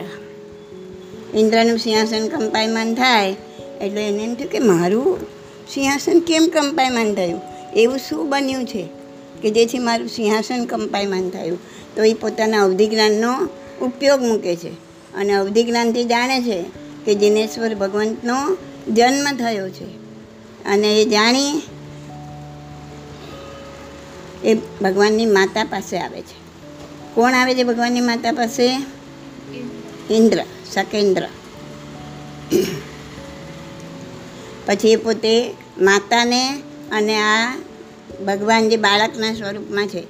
ઇન્દ્રનું 1.38 1.77
સિંહાસન 1.77 2.27
કંપાયમાન 2.27 2.95
થાય 2.95 3.36
એટલે 3.81 4.07
એને 4.07 4.23
એમ 4.23 4.36
થયું 4.36 4.52
કે 4.52 4.60
મારું 4.60 5.18
સિંહાસન 5.69 6.19
કેમ 6.19 6.49
કંપાયમાન 6.53 7.15
થયું? 7.15 7.41
એવું 7.76 7.98
શું 7.98 8.30
બન્યું 8.30 8.65
છે 8.65 8.88
કે 9.41 9.49
જેથી 9.49 9.80
મારું 9.80 10.07
સિંહાસન 10.07 10.65
કંપાયમાન 10.65 11.30
થયું? 11.30 11.60
તો 11.95 12.03
એ 12.03 12.14
પોતાના 12.14 12.64
અવધિ 12.64 12.88
જ્ઞાનનો 12.88 13.49
ઉપયોગ 13.86 14.22
મૂકે 14.22 14.56
છે 14.56 14.69
અને 15.14 15.34
અવધિ 15.34 15.64
જ્ઞાનથી 15.64 16.03
જાણે 16.03 16.41
છે 16.41 16.65
કે 17.06 17.15
જિનેશ્વર 17.15 17.76
ભગવંતનો 17.76 18.57
જન્મ 18.94 19.38
થયો 19.38 19.69
છે. 19.69 19.86
અને 20.65 21.02
એ 21.02 21.06
જાણી 21.06 21.61
એ 24.44 24.53
ભગવાનની 24.53 25.26
માતા 25.26 25.64
પાસે 25.64 25.99
આવે 25.99 26.22
છે. 26.22 26.38
કોણ 27.16 27.34
આવે 27.34 27.56
છે 27.56 27.64
ભગવાનની 27.64 28.02
માતા 28.02 28.32
પાસે? 28.32 28.68
ઇન્દ્ર, 30.10 30.44
સકેન્દ્ર. 30.74 31.28
પછી 34.66 34.91
એ 34.91 34.95
પોતે 34.95 35.56
માતાને 35.78 36.49
અને 36.91 37.18
આ 37.18 37.57
ભગવાન 38.28 38.70
જે 38.70 38.78
બાળકના 38.78 39.34
સ્વરૂપમાં 39.34 39.88
છે, 39.88 40.03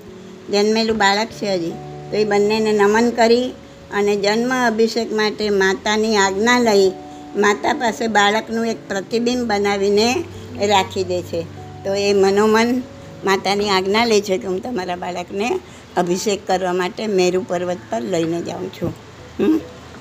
જન્મેલું 0.51 0.97
બાળક 0.97 1.27
છે 1.27 1.53
હજી, 1.53 1.71
તો 2.11 2.17
એ 2.17 2.23
બંનેને 2.23 2.71
નમન 2.71 3.09
કરી 3.09 3.51
અને 3.93 4.15
જન્મ 4.15 4.67
અભિષેક 4.67 5.13
માટે 5.13 5.49
માતાની 5.49 6.15
આજ્ઞા 6.15 6.59
લઈ 6.59 6.91
માતા 7.35 7.73
પાસે 7.73 8.07
બાળકનું 8.07 8.67
એક 8.67 8.87
પ્રતિબિંબ 8.87 9.49
બનાવીને 9.49 10.23
રાખી 10.67 11.03
દે 11.03 11.21
છે. 11.21 11.41
તો 11.83 11.93
એ 11.93 12.13
મનોમન 12.13 12.81
માતાની 13.25 13.69
આજ્ઞા 13.69 14.05
લે 14.05 14.21
છે 14.21 14.37
કે 14.37 14.47
હું 14.47 14.63
તમારા 14.63 14.95
બાળકને 14.95 15.59
અભિષેક 15.97 16.47
કરવા 16.47 16.73
માટે 16.73 17.07
મેરુ 17.07 17.45
પર્વત 17.47 17.77
પર 17.89 18.01
લઈને 18.01 18.41
જાઉં 18.41 18.69
છું? 18.69 18.93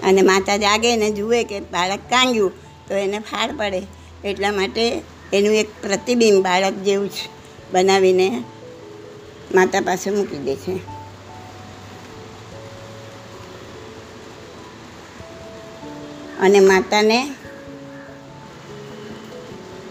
અને 0.02 0.22
માતા 0.22 0.56
જાગે 0.56 0.96
ને 0.96 1.10
જુએ 1.10 1.44
કે 1.44 1.60
બાળક 1.60 1.98
કાંગ્યું, 1.98 2.52
તો 2.88 2.94
એને 2.94 3.18
ફાળ 3.18 3.56
પડે. 3.56 3.82
એટલા 4.24 4.52
માટે 4.52 5.02
એનું 5.32 5.54
એક 5.54 5.68
પ્રતિબિંબ 5.82 6.44
બાળક 6.44 6.72
જેવું 6.72 7.08
જ 7.08 7.12
બનાવીને 7.72 8.42
માતા 9.54 9.80
પાસે 9.80 10.10
મૂકી 10.10 10.38
દે 10.38 10.56
છે. 10.56 10.98
અને 16.40 16.60
માતાને 16.60 17.30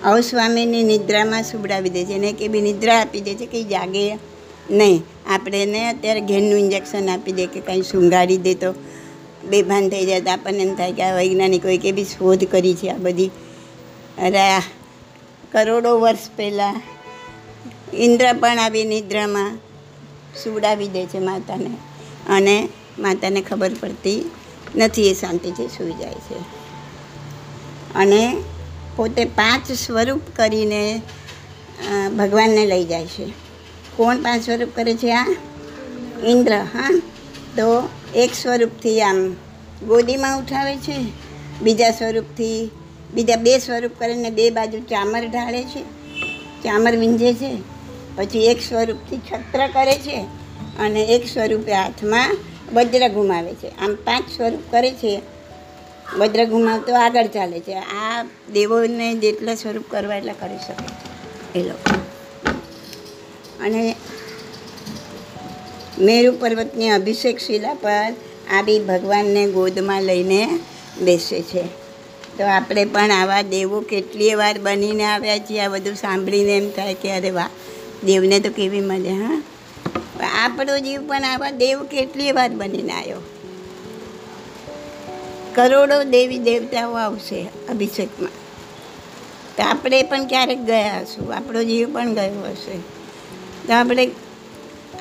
અવસ્વામીની 0.04 0.84
નિદ્રામાં 0.84 1.44
સુવડાવી 1.44 1.90
દે 1.90 2.06
છે. 2.06 2.14
એને 2.14 2.34
કે 2.34 2.48
બી 2.48 2.62
નિદ્રા 2.62 3.02
આપી 3.02 3.22
દે 3.22 3.36
છે 3.36 3.46
કે 3.46 3.64
જાગે 3.64 4.18
નહીં. 4.70 5.04
આપણે 5.30 5.64
એને 5.64 5.90
અત્યારે 5.90 6.22
ઘેરનું 6.22 6.60
ઇન્જેક્શન 6.60 7.10
આપી 7.10 7.32
દે 7.32 7.46
કે 7.46 7.60
કંઈ 7.60 7.82
શૃંગારી 7.82 8.38
દે 8.38 8.54
તો 8.54 8.74
બેભાન 9.50 9.90
થઈ 9.90 10.06
જાય 10.06 10.22
તો 10.22 10.32
આપણને 10.32 10.60
એમ 10.60 10.76
થાય 10.76 10.92
કે 10.92 11.04
આ 11.04 11.16
વૈજ્ઞાનિકોએ 11.16 11.78
કે 11.78 11.92
બી 11.92 12.04
શોધ 12.04 12.44
કરી 12.44 12.76
છે 12.76 12.90
આ 12.90 12.98
બધી. 12.98 13.28
અરે 14.18 14.62
કરોડો 15.52 16.00
વર્ષ 16.00 16.30
પહેલાં 16.36 16.82
ઇન્દ્ર 17.94 18.34
પણ 18.34 18.60
આવી 18.60 18.84
નિદ્રામાં 18.84 19.58
સુવડાવી 20.44 20.88
દે 20.88 21.06
છે 21.06 21.20
માતાને. 21.20 21.70
અને 22.30 22.70
માતાને 23.00 23.42
ખબર 23.42 23.72
પડતી 23.80 24.32
નથી 24.76 25.10
એ 25.10 25.14
શાંતિથી 25.14 25.68
સૂઈ 25.68 25.92
જાય 25.92 26.14
છે. 26.14 26.40
અને 27.96 28.38
પોતે 28.98 29.26
પાંચ 29.26 29.72
સ્વરૂપ 29.72 30.22
કરીને 30.36 31.02
ભગવાનને 32.18 32.66
લઈ 32.66 32.86
જાય 32.86 33.06
છે. 33.06 33.26
કોણ 33.98 34.18
પાંચ 34.18 34.46
સ્વરૂપ 34.46 34.70
કરે 34.76 34.94
છે 34.96 35.12
આ? 35.14 35.26
ઇન્દ્ર, 36.26 36.54
હા? 36.54 36.90
તો 37.58 37.90
એક 38.16 38.34
સ્વરૂપથી 38.34 39.02
આમ 39.02 39.20
ગોદીમાં 39.88 40.40
ઉઠાવે 40.40 40.76
છે, 40.78 40.98
બીજા 41.62 41.92
સ્વરૂપથી, 41.92 42.72
બીજા 43.14 43.36
બે 43.36 43.58
સ્વરૂપ 43.60 43.92
કરીને 44.00 44.30
બે 44.30 44.50
બાજુ 44.50 44.80
ચામર 44.80 45.24
ઢાળે 45.28 45.64
છે, 45.64 45.82
ચામર 46.64 46.94
વીંજે 46.96 47.34
છે, 47.34 47.54
પછી 48.16 48.46
એક 48.46 48.60
સ્વરૂપથી 48.62 49.18
છત્ર 49.18 49.68
કરે 49.68 49.96
છે 49.98 50.20
અને 50.80 51.02
એક 51.06 51.28
સ્વરૂપે 51.28 51.74
હાથમાં 51.74 52.38
વજ્ર 52.74 53.10
ઘુમાવે 53.10 53.54
છે. 53.54 53.70
આમ 53.78 53.96
પાંચ 53.96 54.26
સ્વરૂપ 54.38 54.64
કરે 54.72 54.92
છે 54.92 55.22
વજ્ર 56.16 56.46
ઘુમાવતો 56.46 56.96
આગળ 56.96 57.28
ચાલે 57.28 57.60
છે. 57.60 57.74
આ 57.74 58.24
દેવોને 58.54 59.16
જેટલા 59.16 59.56
સ્વરૂપ 59.56 59.84
કરવા 59.90 60.16
એટલા 60.16 60.34
કરી 60.34 60.58
શકે 60.58 61.60
એ 61.60 61.64
લોકો. 61.64 61.96
અને 63.64 63.96
મેરુ 66.00 66.38
પર્વતની 66.40 66.90
અભિષેક 66.90 67.40
શિલા 67.40 67.74
પર 67.74 68.14
આવી 68.52 68.80
ભગવાનને 68.80 69.46
ગોદમાં 69.46 70.04
લઈને 70.04 70.50
બેસે 71.02 71.42
છે. 71.42 71.64
તો 72.38 72.44
આપણે 72.46 72.86
પણ 72.86 73.12
આવા 73.12 73.42
દેવો 73.42 73.82
કેટલીય 73.82 74.36
વાર 74.36 74.60
બનીને 74.60 75.04
આવ્યા 75.04 75.38
છીએ, 75.38 75.60
આ 75.60 75.68
બધું 75.68 75.96
સાંભળીને 75.96 76.58
એમ 76.58 76.70
થાય 76.70 76.94
કે 76.94 77.12
અરે 77.12 77.30
વાહ, 77.30 77.50
દેવને 78.04 78.40
તો 78.40 78.50
કેવી 78.50 78.80
મજા, 78.80 79.14
હા. 79.14 79.42
આપણો 80.46 80.80
જીવ 80.80 81.08
પણ 81.08 81.24
આવા 81.24 81.52
દેવ 81.52 81.84
કેટલીય 81.84 82.32
વાર 82.32 82.50
બનીને 82.50 82.94
આવ્યો. 82.94 83.37
કરોડો 85.58 86.04
દેવી 86.04 86.40
દેવતાઓ 86.40 86.94
આવશે 86.94 87.48
અભિષેકમાં. 87.70 88.30
તો 89.58 89.64
આપણે 89.64 90.04
પણ 90.04 90.26
ક્યારેક 90.26 90.66
ગયા 90.66 91.02
હશું. 91.02 91.36
આપણો 91.36 91.64
જીવ 91.64 91.94
પણ 91.94 92.14
ગયો 92.14 92.44
હશે. 92.52 92.78
તો 93.68 93.74
આપણે 93.74 94.12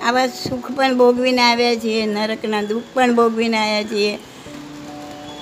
આવા 0.03 0.27
સુખ 0.27 0.71
પણ 0.71 0.99
ભોગવીને 0.99 1.43
આવ્યા 1.43 1.75
છીએ, 1.75 2.07
નરકના 2.07 2.63
દુઃખ 2.63 2.83
પણ 2.95 3.15
ભોગવીને 3.15 3.57
આવ્યા 3.57 3.83
છીએ, 3.83 4.19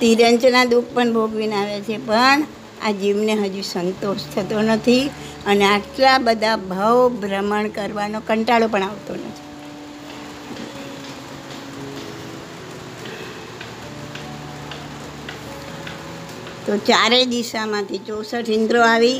તિરંજના 0.00 0.64
દુઃખ 0.64 0.84
પણ 0.94 1.12
ભોગવીને 1.12 1.54
આવ્યા 1.56 1.80
છીએ. 1.80 1.96
પણ 1.96 2.44
આ 2.82 2.90
જીવને 2.90 3.32
હજુ 3.32 3.62
સંતોષ 3.62 4.18
થતો 4.34 4.62
નથી 4.62 5.10
અને 5.46 5.64
આટલા 5.64 6.18
બધા 6.18 6.56
ભાવ 6.56 7.08
ભ્રમણ 7.08 7.68
કરવાનો 7.68 8.22
કંટાળો 8.26 8.68
પણ 8.68 8.82
આવતો 8.82 9.14
નથી. 9.14 9.43
તો 16.74 16.78
ચારેય 16.78 17.24
દિશામાંથી 17.24 17.98
ચોસઠ 17.98 18.50
ઇન્દ્રો 18.50 18.82
આવી 18.82 19.18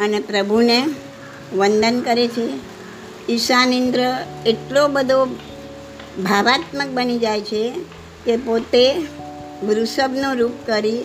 અને 0.00 0.20
પ્રભુને 0.20 0.86
વંદન 1.52 2.00
કરે 2.00 2.28
છે. 2.28 2.48
ઈશાન 3.32 3.72
ઇન્દ્ર 3.72 4.16
એટલો 4.46 4.88
બધો 4.88 5.24
ભાવાત્મક 6.22 6.86
બની 6.88 7.18
જાય 7.18 7.40
છે 7.40 7.72
કે 8.24 8.36
પોતે 8.36 8.94
વૃષભનું 9.62 10.34
રૂપ 10.34 10.50
કરી 10.66 11.02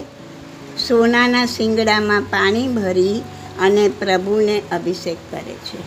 સોનાના 0.88 1.46
શિંગડામાં 1.46 2.22
પાણી 2.22 2.68
ભરી 2.68 3.22
અને 3.60 3.90
પ્રભુને 3.90 4.62
અભિષેક 4.72 5.18
કરે 5.32 5.54
છે. 5.54 5.78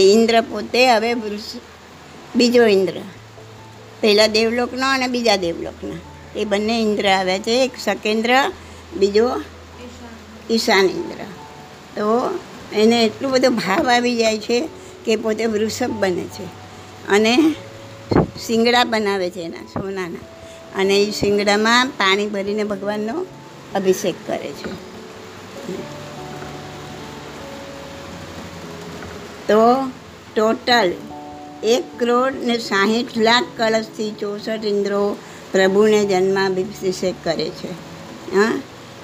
એ 0.00 0.12
ઇન્દ્ર 0.12 0.40
પોતે 0.40 0.90
હવે 0.90 1.14
વૃષ, 1.14 1.52
બીજો 2.36 2.62
ઇન્દ્ર. 2.66 2.92
પહેલાં 4.00 4.32
દેવલોકનો 4.32 4.90
અને 4.90 5.06
બીજા 5.06 5.36
દેવલોકના. 5.36 5.96
એ 6.40 6.44
બંને 6.44 6.82
ઇન્દ્ર 6.82 7.08
આવ્યા 7.08 7.38
છે. 7.38 7.64
એક 7.64 7.70
સકેન્દ્ર 7.78 8.52
બીજો? 8.94 9.30
ઈશાન 10.50 10.84
ઇન્દ્ર. 10.84 11.24
તો 11.96 12.38
એને 12.72 13.04
એટલું 13.04 13.30
બધો 13.30 13.50
ભાવ 13.50 13.90
આવી 13.90 14.16
જાય 14.16 14.38
છે 14.38 14.68
કે 15.04 15.16
પોતે 15.16 15.46
વૃષભ 15.46 15.90
બને 15.90 16.24
છે. 16.24 16.44
અને 17.08 17.54
શિંગડા 18.46 18.84
બનાવે 18.84 19.30
છે 19.30 19.40
એના, 19.40 19.64
સોનાના. 19.66 20.18
અને 20.80 20.96
એ 20.96 21.10
શિંગડામાં 21.10 21.86
પાણી 21.86 22.26
ભરીને 22.26 22.64
ભગવાનનો 22.64 23.26
અભિષેક 23.74 24.14
કરે 24.26 24.50
છે. 24.50 24.96
તો 29.48 29.90
ટોટલ 30.36 30.92
એક 31.64 31.98
કરોડ 31.98 32.34
ને 32.44 32.58
સાહીઠ 32.58 33.16
લાખ 33.16 33.44
કળશથી 33.56 34.10
ચોસઠ 34.10 34.64
ઇન્દ્રો 34.64 35.16
પ્રભુને 35.52 36.04
જન્માભિષેક 36.04 37.14
કરે 37.24 37.48
છે. 37.48 37.70
હા? 38.36 38.60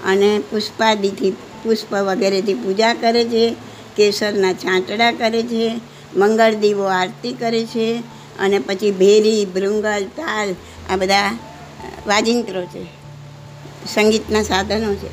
અને 0.07 0.39
પુષ્પાદિથી, 0.39 1.31
પુષ્પ 1.63 1.93
વગેરેથી 1.93 2.55
પૂજા 2.55 2.95
કરે 2.95 3.25
છે, 3.25 3.57
કેસરના 3.97 4.53
છાંટડા 4.53 5.13
કરે 5.13 5.43
છે, 5.43 5.81
મંગળ 6.17 6.55
દીવો 6.55 6.85
આરતી 6.85 7.33
કરે 7.33 7.65
છે, 7.65 8.03
અને 8.39 8.59
પછી 8.59 8.91
ભેરી 8.91 9.45
ભૃંગલ 9.45 10.05
તાલ, 10.17 10.55
આ 10.91 10.97
બધા 10.97 11.31
વાજિંત્રો 12.07 12.63
છે, 12.63 12.87
સંગીતના 13.87 14.43
સાધનો 14.43 14.95
છે. 14.95 15.11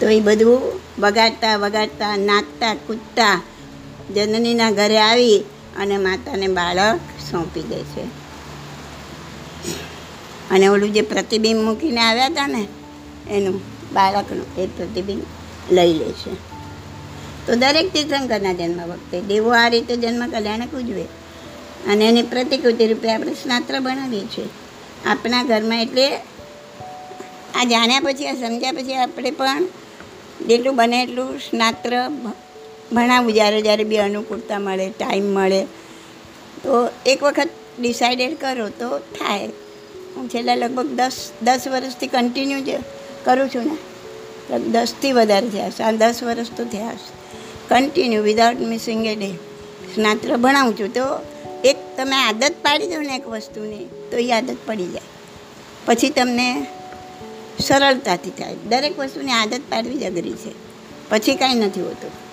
તો 0.00 0.08
એ 0.08 0.20
બધું 0.20 0.80
વગાડતા 0.98 1.56
વગાડતા 1.56 2.16
નાચતા 2.16 2.74
કૂદતા, 2.74 3.36
જનનીના 4.14 4.70
ઘરે 4.70 4.98
આવી 4.98 5.44
અને 5.78 5.96
માતાને 5.98 6.48
બાળક 6.48 7.00
સોંપી 7.30 7.62
દે 7.62 7.76
છે. 7.76 8.19
અને 10.50 10.66
ઓલું 10.66 10.92
જે 10.92 11.02
પ્રતિબિંબ 11.02 11.60
મૂકીને 11.60 12.00
આવ્યા 12.00 12.26
હતા 12.26 12.46
ને, 12.46 12.62
એનું 13.30 13.60
બાળકનું 13.92 14.46
એ 14.58 14.66
પ્રતિબિંબ 14.66 15.22
લઈ 15.72 15.92
લે 15.92 16.12
છે. 16.12 16.32
તો 17.46 17.54
દરેક 17.54 17.92
તીર્થંકરના 17.92 18.52
જન્મ 18.52 18.80
વખતે 18.88 19.20
દેવો 19.20 19.50
આ 19.50 19.68
રીતે 19.68 19.96
જન્મ 19.96 20.30
કલ્યાણક 20.30 20.74
ઉજવે. 20.74 21.04
અને 21.88 22.08
એની 22.08 22.22
પ્રતિકૃતિ 22.22 22.86
રૂપે 22.86 23.12
આપણે 23.12 23.32
સ્નાત્ર 23.32 23.78
બનાવીએ 23.78 24.24
છીએ. 24.24 24.48
આપણા 25.06 25.42
ઘરમાં 25.42 25.82
એટલે 25.82 26.06
આ 27.54 27.64
જાણ્યા 27.64 28.00
પછી, 28.00 28.26
આ 28.26 28.34
સમજ્યા 28.34 28.72
પછી 28.72 28.94
આપણે 28.94 29.30
પણ 29.30 29.64
જેટલું 30.46 30.76
બને 30.76 31.02
એટલું 31.02 31.38
સ્નાત્ર 31.38 32.08
ભણાવવું 32.92 33.32
જ્યારે 33.32 33.62
જ્યારે 33.62 33.84
બી 33.84 33.96
અનુકૂળતા 33.96 34.58
મળે 34.58 34.86
ટાઈમ 34.90 35.24
મળે, 35.24 35.62
તો 36.62 36.88
એક 37.06 37.22
વખત 37.22 37.50
ડિસાઇડેડ 37.80 38.36
કરો 38.40 38.68
તો 38.68 38.98
થાય. 38.98 39.48
હું 40.16 40.28
છેલ્લા 40.28 40.54
લગભગ 40.54 40.86
દસ 40.86 41.30
દસ 41.42 41.68
વર્ષથી 41.68 42.06
કન્ટિન્યુ 42.06 42.60
જે 42.60 42.78
કરું 43.24 43.48
છું 43.48 43.62
ને. 43.64 43.76
દસથી 44.58 45.12
વધારે 45.12 45.48
થયા 45.48 45.70
છે. 45.70 45.82
આ 45.82 45.90
દસ 45.90 46.22
વર્ષ 46.22 46.46
તો 46.56 46.64
થયા 46.64 46.94
છે 46.94 47.20
continue 47.68 48.22
without 48.22 48.56
missing 48.56 49.06
a 49.06 49.16
day 49.16 49.32
સ્નાત્ર 49.94 50.36
ભણાવું 50.36 50.78
છું. 50.78 50.92
તો 50.92 51.00
એક 51.64 51.76
તમે 51.96 52.16
આદત 52.16 52.52
પાડી 52.62 52.86
દો 52.86 53.00
ને 53.00 53.16
એક 53.16 53.28
વસ્તુની, 53.28 53.84
તો 54.10 54.16
એ 54.16 54.32
આદત 54.32 54.56
પડી 54.66 54.86
જાય. 54.86 55.08
પછી 55.86 56.10
તમને 56.10 56.66
સરળતાથી 57.60 58.30
થાય. 58.30 58.56
દરેક 58.68 58.98
વસ્તુની 58.98 59.32
આદત 59.32 59.60
પાડવી 59.70 59.98
જ 59.98 60.02
અઘરી 60.02 60.32
છે. 60.32 60.52
પછી 61.08 61.36
કાંઈ 61.36 61.54
નથી 61.54 61.80
હોતું. 61.80 62.29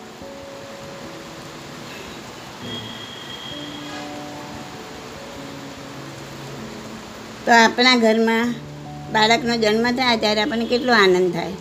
તો 7.48 7.54
આપણા 7.54 7.96
ઘરમાં 7.96 8.56
બાળકનો 9.12 9.54
જન્મ 9.58 9.86
થાય 9.92 10.18
ત્યારે 10.18 10.42
આપણને 10.42 10.66
કેટલો 10.66 10.94
આનંદ 10.94 11.34
થાય? 11.34 11.54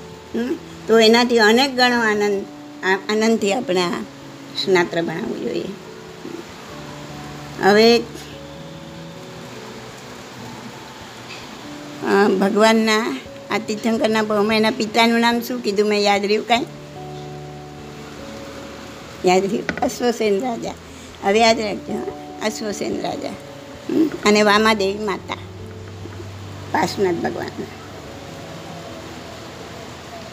તો 0.88 0.98
એનાથી 0.98 1.38
અનેક 1.38 1.76
ગણો 1.76 2.00
આનંદ 2.00 2.44
આનંદથી 3.10 3.52
આપણે 3.52 3.80
આ 3.80 4.00
સ્નાત્ર 4.64 5.02
ભણાવવું 5.02 5.38
જોઈએ. 5.40 5.68
હવે 7.62 7.86
ભગવાનના 12.40 13.00
આ 13.50 13.58
તીર્થંકરના 13.58 14.24
એના 14.56 14.70
પિતાનું 14.70 15.20
નામ 15.20 15.40
શું 15.40 15.62
કીધું 15.62 15.88
મેં? 15.88 16.02
યાદ 16.02 16.24
રહ્યું 16.24 16.48
કાંઈ? 16.48 16.66
યાદ 19.24 19.42
રહ્યું? 19.42 19.80
અશ્વસેન 19.80 20.42
રાજા. 20.42 20.74
હવે 21.24 21.40
યાદ 21.40 21.60
રાખજો 21.60 21.98
અશ્વસેન 22.42 23.02
રાજા. 23.02 23.36
અને 24.24 24.42
વામાદેવી 24.42 25.10
માતા. 25.10 25.38
પાર્શ્વનાથ 26.76 27.14
ભગવાન 27.14 27.64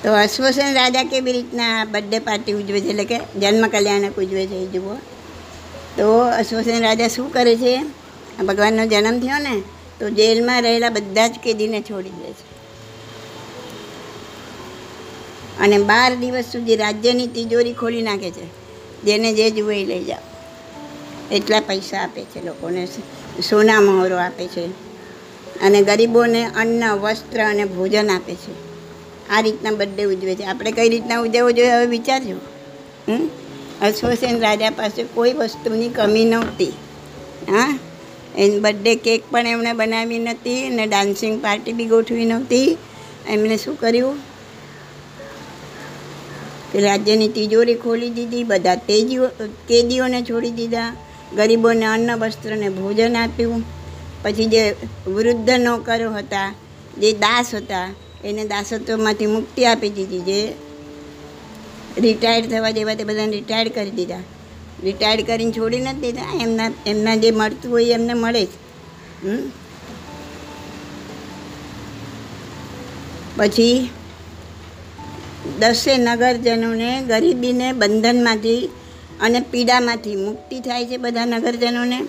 તો 0.03 0.14
અશ્વસન 0.14 0.74
રાજા 0.74 1.03
કેવી 1.03 1.32
રીતના 1.32 1.86
બર્થડે 1.86 2.20
પાર્ટી 2.20 2.53
ઉજવે 2.53 2.82
છે? 2.82 2.88
એટલે 2.88 3.06
કે 3.06 3.20
જન્મ 3.40 3.68
કલ્યાણક 3.68 4.18
ઉજવે 4.18 4.48
છે, 4.48 4.56
એ 4.56 4.68
જુઓ. 4.68 4.95
તો 5.98 6.18
અશ્વસન 6.18 6.82
રાજા 6.82 7.07
શું 7.07 7.34
કરે 7.34 7.56
છે? 7.56 7.84
ભગવાનનો 8.45 8.86
જન્મ 8.86 9.20
થયો 9.20 9.38
ને, 9.38 9.61
તો 9.99 10.10
જેલમાં 10.10 10.61
રહેલા 10.61 10.90
બધા 10.90 11.28
જ 11.28 11.40
કેદીને 11.44 11.82
છોડી 11.82 12.10
દે 12.10 12.32
છે. 12.32 12.53
અને 15.60 15.78
બાર 15.78 16.15
દિવસ 16.15 16.45
સુધી 16.45 16.76
રાજ્યની 16.76 17.28
તિજોરી 17.28 17.74
ખોલી 17.74 18.02
નાખે 18.02 18.32
છે. 18.32 18.45
જેને 19.02 19.34
જે 19.34 19.52
જુએ 19.52 19.86
લઈ 19.86 20.03
જાઓ. 20.03 20.24
એટલા 21.36 21.60
પૈસા 21.60 22.02
આપે 22.02 22.24
છે 22.24 22.45
લોકોને 22.45 22.88
સોના 23.49 23.82
મહોરો 23.82 24.18
આપે 24.18 24.48
છે. 24.48 24.82
અને 25.62 25.82
ગરીબોને 25.82 26.46
અન્ન, 26.46 26.90
વસ્ત્ર 26.92 27.44
અને 27.44 27.66
ભોજન 27.66 28.10
આપે 28.10 28.36
છે. 28.36 28.74
આ 29.30 29.42
રીતના 29.42 29.72
બર્થડે 29.72 30.04
ઉજવે 30.04 30.36
છે. 30.36 30.44
આપણે 30.44 30.72
કઈ 30.72 30.90
રીતના 30.90 31.20
ઉજવવો 31.20 31.52
જોઈએ 31.52 31.72
હવે 31.72 31.86
વિચારજો. 31.86 32.36
હમ? 33.10 33.30
અશ્વસેન 33.82 34.40
રાજા 34.40 34.70
પાસે 34.70 35.04
કોઈ 35.04 35.34
વસ્તુની 35.34 35.90
કમી 35.90 36.26
નહોતી. 36.26 36.66
હા? 37.50 37.80
એને 38.38 38.60
બર્થડે 38.60 38.96
કેક 38.96 39.24
પણ 39.32 39.48
એમણે 39.48 39.74
બનાવી 39.74 40.20
નહોતી 40.20 40.68
અને 40.68 40.88
ડાન્સિંગ 40.88 41.44
પાર્ટી 41.44 41.74
બી 41.74 41.86
ગોઠવી 41.86 42.26
નહોતી. 42.26 42.78
એમણે 43.30 43.58
શું 43.58 43.80
કર્યું? 43.80 44.16
કે 46.72 46.80
રાજ્યની 46.80 47.28
તિજોરી 47.28 47.76
ખોલી 47.76 48.10
દીધી, 48.10 48.44
બધા 48.44 48.76
તેજીઓ, 48.76 49.28
કેદીઓને 49.68 50.22
છોડી 50.22 50.52
દીધા, 50.52 50.96
ગરીબોને 51.36 51.86
અન્ન 51.86 52.16
વસ્ત્રને 52.16 52.70
ભોજન 52.70 53.18
આપ્યું. 53.18 53.64
પછી 54.24 54.45
જે 54.45 54.76
વૃદ્ધ 55.08 55.50
નોકરો 55.50 56.12
હતા, 56.12 56.54
જે 57.00 57.14
દાસ 57.14 57.56
હતા, 57.56 57.90
એને 58.24 58.45
દાસત્વમાંથી 58.45 59.26
મુક્તિ 59.26 59.66
આપી 59.66 59.90
દીધી, 59.90 60.20
જે 60.20 60.56
રિટાયર્ડ 62.02 62.50
થવા 62.50 62.72
જેવા 62.72 62.94
તે 62.94 63.04
બધાને 63.04 63.32
રિટાયર્ડ 63.32 63.72
કરી 63.74 63.90
દીધા. 63.90 64.20
રિટાયર્ડ 64.84 65.26
કરીને 65.26 65.52
છોડી 65.52 65.80
નથી 65.80 66.00
દીધા, 66.00 66.24
એમના 66.41 66.72
એમના 66.86 67.16
જે 67.16 67.32
મળતું 67.32 67.72
હોય 67.72 67.94
એમને 67.94 68.14
મળે 68.14 68.45
જ? 68.45 68.50
પછી 73.38 73.90
દસે 75.60 75.98
નગરજનોને 75.98 77.02
ગરીબીને 77.02 77.74
બંધનમાંથી 77.74 78.70
અને 79.22 79.40
પીડામાંથી 79.40 80.16
મુક્તિ 80.16 80.60
થાય 80.60 80.86
છે 80.86 80.98
બધા 80.98 81.26
નગરજનોને. 81.26 82.00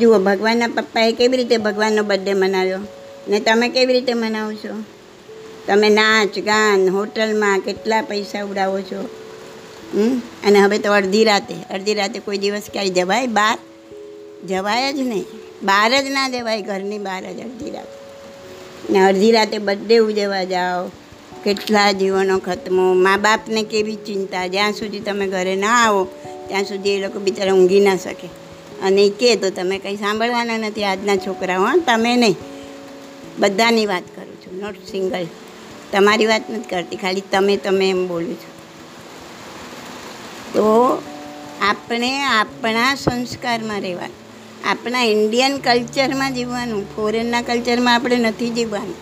જુઓ, 0.00 0.18
ભગવાનના 0.18 0.68
પપ્પાએ 0.68 1.12
કેવી 1.12 1.36
રીતે 1.36 1.56
ભગવાનનો 1.56 2.02
બર્થડે 2.02 2.34
મનાવ્યો? 2.34 2.78
ને 3.28 3.40
તમે 3.40 3.68
કેવી 3.68 3.92
રીતે 3.92 4.14
મનાવો 4.14 4.52
છો? 4.52 4.82
તમે 5.66 5.88
નાચ, 5.88 6.38
ગાન, 6.38 6.88
હોટલમાં 6.88 7.58
કેટલા 7.58 8.02
પૈસા 8.02 8.42
ઉડાવો 8.42 8.80
છો? 8.80 9.08
હમ? 9.94 10.22
અને 10.46 10.58
હવે 10.58 10.78
તો 10.78 10.92
અડધી 10.92 11.24
રાતે 11.24 11.54
અડધી 11.70 11.94
રાતે 11.94 12.18
કોઈ 12.18 12.38
દિવસ 12.38 12.62
ક્યાંય 12.72 12.90
જવાય? 12.90 13.26
બહાર 13.26 13.58
જવાય 14.46 14.92
જ 14.92 14.96
નહીં. 14.96 15.24
બહાર 15.62 16.02
જ 16.02 16.06
ના 16.06 16.28
જવાય, 16.28 16.62
ઘરની 16.62 16.98
બહાર 16.98 17.22
જ 17.22 17.40
અડધી 17.40 17.70
રાતે. 17.70 18.06
ને 18.92 18.98
અડધી 18.98 19.32
રાતે 19.32 19.58
બર્થડે 19.58 19.98
ઉજવવા 19.98 20.44
જાઓ. 20.44 20.88
કેટલા 21.44 21.92
જીવનો 21.92 22.38
ખતમો. 22.38 22.92
મા 22.92 23.16
બાપને 23.16 23.62
કેવી 23.62 23.94
ચિંતા? 23.94 24.46
જ્યાં 24.46 24.72
સુધી 24.72 25.00
તમે 25.00 25.26
ઘરે 25.26 25.56
ના 25.56 25.70
આવો, 25.70 26.04
ત્યાં 26.48 26.64
સુધી 26.64 26.90
એ 26.90 27.00
લોકો 27.00 27.18
બિચારા 27.18 27.52
ઊંઘી 27.52 27.80
ના 27.80 27.96
શકે. 27.96 28.45
અને 28.82 29.08
કહે 29.08 29.36
તો 29.36 29.50
તમે 29.50 29.78
કંઈ 29.78 29.96
સાંભળવાના 29.96 30.56
નથી 30.56 30.84
આજના 30.84 31.16
છોકરાઓ 31.16 31.72
તમે 31.86 32.16
નહીં. 32.16 32.36
બધાની 33.38 33.86
વાત 33.86 34.02
કરું 34.16 34.36
છું 34.42 34.60
નોટ 34.60 34.76
સિંગલ 34.90 35.26
તમારી 35.92 36.26
વાત 36.26 36.50
નથી 36.50 36.68
કરતી, 36.68 36.96
ખાલી 36.96 37.20
તમે 37.20 37.56
તમે 37.56 37.90
એમ 37.90 38.08
બોલું 38.08 38.36
છું. 38.36 38.54
તો 40.52 41.02
આપણે 41.62 42.24
આપણા 42.24 42.94
સંસ્કારમાં 42.94 43.80
રહેવાનું. 43.80 44.22
આપણા 44.64 45.02
ઇન્ડિયન 45.02 45.58
કલ્ચરમાં 45.58 46.34
જીવવાનું 46.34 46.96
ફોરેનના 46.96 47.42
કલ્ચરમાં 47.42 47.94
આપણે 47.94 48.16
નથી 48.16 48.50
જીવવાનું. 48.50 49.00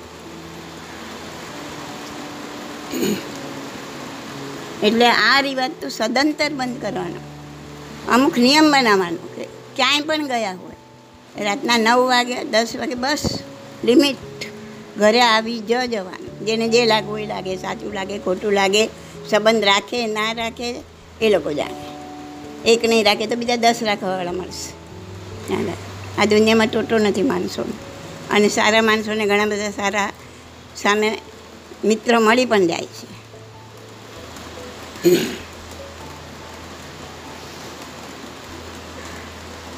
એટલે 4.82 5.06
આ 5.06 5.40
રિવાજ 5.40 5.72
તો 5.80 5.88
સદંતર 5.88 6.52
બંધ 6.52 6.80
કરવાનો. 6.82 7.20
અમુક 8.09 8.38
નિયમ 8.38 8.72
બનાવવાનો 8.72 9.16
કે 9.16 9.48
ક્યાંય 9.76 10.01
પણ 10.01 10.26
ગયા 10.26 10.55
હોય. 10.55 10.76
રાતના 11.44 11.78
નવ 11.78 12.01
વાગે, 12.09 12.44
દસ 12.44 12.76
વાગે, 12.78 12.94
બસ 12.94 13.38
લિમિટ 13.84 14.16
ઘરે 14.98 15.20
આવી 15.20 15.59
જ 15.59 15.72
જવાનું. 15.86 16.46
જેને 16.46 16.68
જે 16.68 16.86
લાગવું 16.86 17.20
એ 17.20 17.26
લાગે, 17.26 17.56
સાચું 17.56 17.92
લાગે, 17.94 18.18
ખોટું 18.18 18.52
લાગે, 18.52 18.86
સંબંધ 19.30 19.64
રાખે, 19.64 20.06
ના 20.06 20.32
રાખે, 20.32 20.68
એ 21.20 21.28
લોકો 21.28 21.52
જાણે. 21.52 21.84
એક 22.70 22.84
નહીં 22.84 23.05
રાખે 23.05 23.26
તો 23.26 23.36
બીજા 23.36 23.56
દસ 23.56 23.78
રાખવાવાળા 23.82 24.32
મળશે. 24.32 24.70
આ 26.18 26.24
દુનિયામાં 26.24 26.66
ટોટો 26.66 26.98
નથી 26.98 27.22
માણસો 27.22 27.62
અને 28.30 28.48
સારા 28.48 28.82
માણસોને 28.82 29.26
ઘણા 29.26 29.46
બધા 29.46 29.70
સારા 29.70 30.12
સામે 30.76 31.09
મિત્રો 31.84 32.20
મળી 32.20 32.46
પણ 32.46 32.66
જાય 32.66 32.86
છે. 32.96 33.09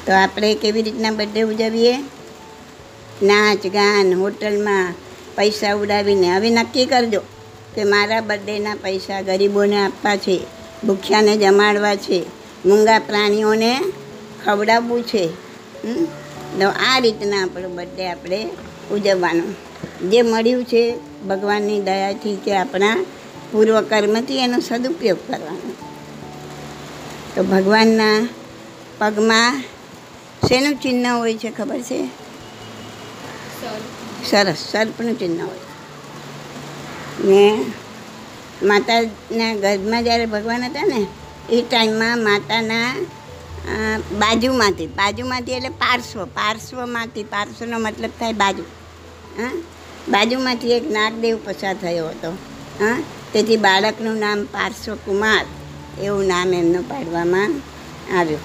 તો 0.07 0.13
આપણે 0.13 0.55
કેવી 0.55 0.81
રીતના 0.81 1.11
બર્થડે 1.11 1.41
ઉજવીએ? 1.41 1.97
નાચ, 3.23 3.67
ગાન, 3.67 4.13
હોટલમાં 4.13 4.93
પૈસા 5.35 5.73
ઉડાવીને. 5.73 6.35
હવે 6.35 6.49
નક્કી 6.49 6.85
કરજો 6.85 7.21
કે 7.75 7.83
મારા 7.83 8.21
બર્થડેના 8.21 8.75
પૈસા 8.75 9.21
ગરીબોને 9.21 9.85
આપવા 9.85 10.15
છે, 10.15 10.45
ભૂખ્યાને 10.83 11.37
જમાડવા 11.37 11.95
છે, 11.95 12.25
મૂંગા 12.65 12.99
પ્રાણીઓને 12.99 13.79
ખવડાવવું 14.45 15.03
છે? 15.03 15.27
તો 16.59 16.69
આ 16.69 16.99
રીતના 16.99 17.43
આપણો 17.43 17.69
બર્થડે 17.69 18.07
આપણે 18.07 18.49
ઉજવવાનો. 18.91 19.43
જે 20.09 20.21
મળ્યું 20.21 20.63
છે 20.63 20.97
ભગવાનની 21.29 21.81
દયાથી 21.81 22.35
કે 22.35 22.55
આપણા 22.55 23.05
પૂર્વકર્મથી 23.51 24.37
એનો 24.37 24.59
સદુપયોગ 24.59 25.17
કરવાનો. 25.27 25.71
તો 27.35 27.43
ભગવાનના 27.43 28.27
પગમાં 28.97 29.63
શેનું 30.45 30.75
ચિહ્ન 30.81 31.05
હોય 31.07 31.35
છે 31.41 31.49
ખબર 31.51 31.81
છે? 31.81 31.99
સરસ, 34.29 34.59
સર્પનું 34.71 35.15
ચિહ્ન 35.19 35.39
હોય. 35.41 35.65
ને 37.27 37.41
માતાના 38.63 39.53
ગર્ભમાં 39.63 40.03
જ્યારે 40.03 40.25
ભગવાન 40.25 40.63
હતા 40.63 40.85
ને, 40.85 40.99
એ 41.49 41.61
ટાઈમમાં 41.61 42.19
માતાના 42.27 42.89
બાજુમાંથી 44.21 44.87
બાજુમાંથી 44.99 45.57
એટલે 45.57 45.71
પાર્શ્વ, 45.83 46.19
પાર્શ્વમાંથી, 46.39 47.23
પાર્શ્વનો 47.23 47.77
મતલબ 47.79 48.13
થાય 48.19 48.39
બાજુ. 48.43 48.63
હા 49.39 49.55
બાજુમાંથી 50.09 50.71
એક 50.71 50.85
નાગદેવ 50.91 51.35
પસાર 51.45 51.75
થયો 51.81 52.07
હતો. 52.09 52.31
હા 52.79 52.97
તેથી 53.33 53.57
બાળકનું 53.57 54.17
નામ 54.25 54.39
પાર્શ્વકુમાર, 54.55 55.45
એવું 56.03 56.25
નામ 56.25 56.53
એમનું 56.53 56.89
પાડવામાં 56.89 57.51
આવ્યું. 58.17 58.43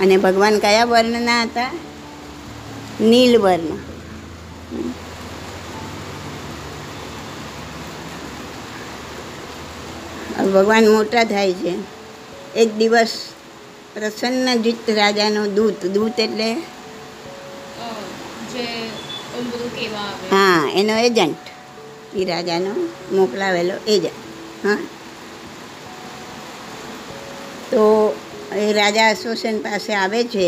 અને 0.00 0.16
ભગવાન 0.16 0.58
કયા 0.58 0.84
વર્ણના 0.84 1.42
હતા? 1.42 1.70
નીલ 3.00 3.38
વર્ણ. 3.38 3.78
ભગવાન 10.52 10.88
મોટા 10.88 11.24
થાય 11.24 11.52
છે. 11.52 11.74
એક 12.56 12.78
દિવસ 12.78 13.12
પ્રસન્નજીત 13.94 14.90
રાજાનો 14.90 15.46
દૂત 15.46 15.80
દૂત 15.86 16.18
એટલે? 16.18 16.56
હા 20.30 20.68
એનો 20.74 20.92
એજન્ટ. 20.92 21.38
એ 22.16 22.24
રાજાનો 22.24 22.70
મોકલાવેલો 23.12 23.74
એજન્ટ. 23.86 24.12
હા. 24.64 24.76
તો 27.70 28.13
એ 28.54 28.72
રાજા 28.72 29.10
અશ્વસેન 29.10 29.58
પાસે 29.58 29.92
આવે 29.94 30.24
છે 30.24 30.46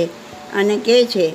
અને 0.55 0.77
કહે 0.85 1.05
છે 1.05 1.27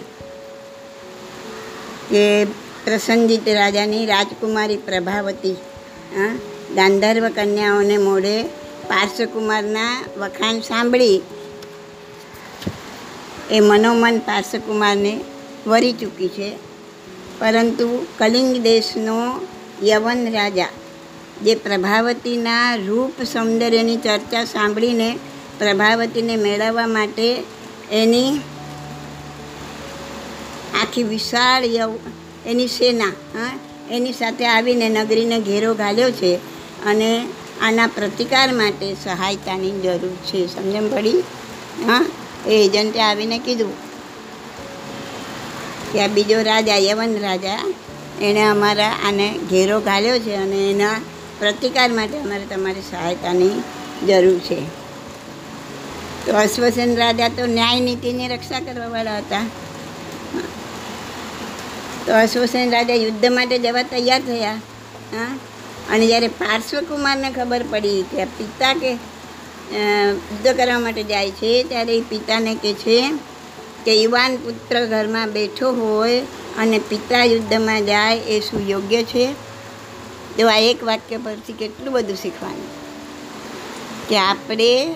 કે 2.10 2.45
પ્રસન્નજીત 2.85 3.49
રાજાની 3.49 4.06
રાજકુમારી 4.06 4.77
પ્રભાવતી 4.77 5.56
ગાંધર્વ 6.76 7.30
કન્યાઓને 7.30 7.98
મોઢે 7.98 8.43
પાર્શ્વકુમારના 8.88 9.91
વખાણ 10.18 10.60
સાંભળી. 10.60 11.22
એ 13.52 13.60
મનોમન 13.60 14.19
પાર્શ્વકુમારને 14.19 15.14
વરી 15.68 15.93
ચૂકી 15.93 16.27
છે. 16.27 16.49
પરંતુ 17.39 17.88
કલિંગ 18.18 18.52
દેશનો 18.64 19.18
યવન 19.84 20.31
રાજા, 20.31 20.72
જે 21.43 21.56
પ્રભાવતીના 21.56 22.76
રૂપ 22.76 23.23
સૌંદર્યની 23.23 23.98
ચર્ચા 23.98 24.43
સાંભળીને 24.45 25.10
પ્રભાવતીને 25.61 26.35
મેળવવા 26.35 26.88
માટે 26.88 27.27
એની 27.91 28.31
આખી 30.81 31.03
વિશાળ 31.03 31.65
યવ 31.65 31.91
એની 32.45 32.67
સેના 32.67 33.11
એની 33.91 34.13
સાથે 34.13 34.45
આવીને 34.45 34.89
નગરીને 34.89 35.38
ઘેરો 35.39 35.73
ઘાલ્યો 35.73 36.11
છે 36.11 36.31
અને 36.85 37.27
આના 37.61 37.88
પ્રતિકાર 37.88 38.49
માટે 38.51 38.95
સહાયતાની 39.03 39.71
જરૂર 39.81 40.15
છે. 40.25 40.47
સમજણ 40.47 40.88
પડી? 40.88 41.23
હા, 41.85 42.05
એ 42.47 42.57
એજન્ટે 42.65 43.01
આવીને 43.01 43.38
કીધું 43.38 43.73
કે 45.93 46.01
આ 46.01 46.07
બીજો 46.07 46.41
રાજા, 46.41 46.77
યવન 46.77 47.13
રાજા, 47.21 47.61
એણે 48.21 48.43
અમારા 48.43 48.93
આને 49.05 49.27
ઘેરો 49.49 49.79
ઘાલ્યો 49.79 50.19
છે 50.19 50.35
અને 50.35 50.59
એના 50.71 50.97
પ્રતિકાર 51.39 51.89
માટે 51.91 52.17
અમારે 52.17 52.45
તમારી 52.45 52.88
સહાયતાની 52.91 53.55
જરૂર 54.07 54.39
છે. 54.39 54.80
તો 56.26 56.35
અશ્વસેન 56.35 56.98
રાજા 56.98 57.27
તો 57.27 57.45
ન્યાય 57.45 57.80
નીતિની 57.80 58.27
રક્ષા 58.27 58.60
કરવાવાળા 58.60 59.18
હતા. 59.18 59.45
તો 62.06 62.14
અશ્વસેન 62.14 62.72
રાજા 62.72 62.93
યુદ્ધ 62.93 63.26
માટે 63.26 63.57
જવા 63.60 63.84
તૈયાર 63.84 64.22
થયા. 64.22 64.53
હા? 65.14 65.31
અને 65.91 66.07
જ્યારે 66.07 66.27
પાર્શ્વકુમારને 66.27 67.31
ખબર 67.31 67.64
પડી 67.72 68.02
કે 68.02 68.26
પિતા 68.26 68.73
કે 68.73 68.91
યુદ્ધ 69.72 70.57
કરવા 70.57 70.80
માટે 70.80 71.03
જાય 71.03 71.31
છે, 71.31 71.64
ત્યારે 71.64 71.98
એ 71.98 72.02
પિતાને 72.02 72.56
કહે 72.56 72.73
છે 72.73 73.14
કે 73.85 73.93
યુવાન 73.95 74.38
પુત્ર 74.38 74.85
ઘરમાં 74.85 75.31
બેઠો 75.31 75.72
હોય 75.72 76.19
અને 76.57 76.80
પિતા 76.80 77.23
યુદ્ધમાં 77.23 77.85
જાય 77.85 78.18
એ 78.18 78.39
શું 78.39 78.68
યોગ્ય 78.68 79.03
છે. 79.03 79.26
તો 80.38 80.48
આ 80.48 80.57
એક 80.57 80.84
વાક્ય 80.84 81.18
પરથી 81.18 81.53
કેટલું 81.53 81.93
બધું 81.93 82.15
શીખવાનું? 82.15 82.69
કે 84.10 84.18
આપણે 84.18 84.95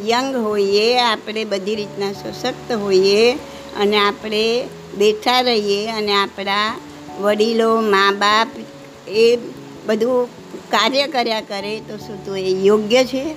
યંગ 0.00 0.36
હોઈએ, 0.36 0.98
આપણે 0.98 1.44
બધી 1.44 1.74
રીતના 1.74 2.12
સશક્ત 2.12 2.72
હોઈએ 2.72 3.32
અને 3.80 3.98
આપણે 3.98 4.68
બેઠા 4.94 5.40
રહીએ 5.40 5.90
અને 5.90 6.12
આપણા 6.12 6.80
વડીલો 7.20 7.80
મા 7.80 8.12
બાપ 8.12 8.48
એ 9.08 9.38
બધું 9.86 10.26
કાર્ય 10.70 11.06
કર્યા 11.06 11.40
કરે 11.40 11.80
તો 11.80 11.96
શું 11.96 12.26
તો 12.26 12.36
એ 12.36 12.50
યોગ્ય 12.50 13.04
છે? 13.04 13.34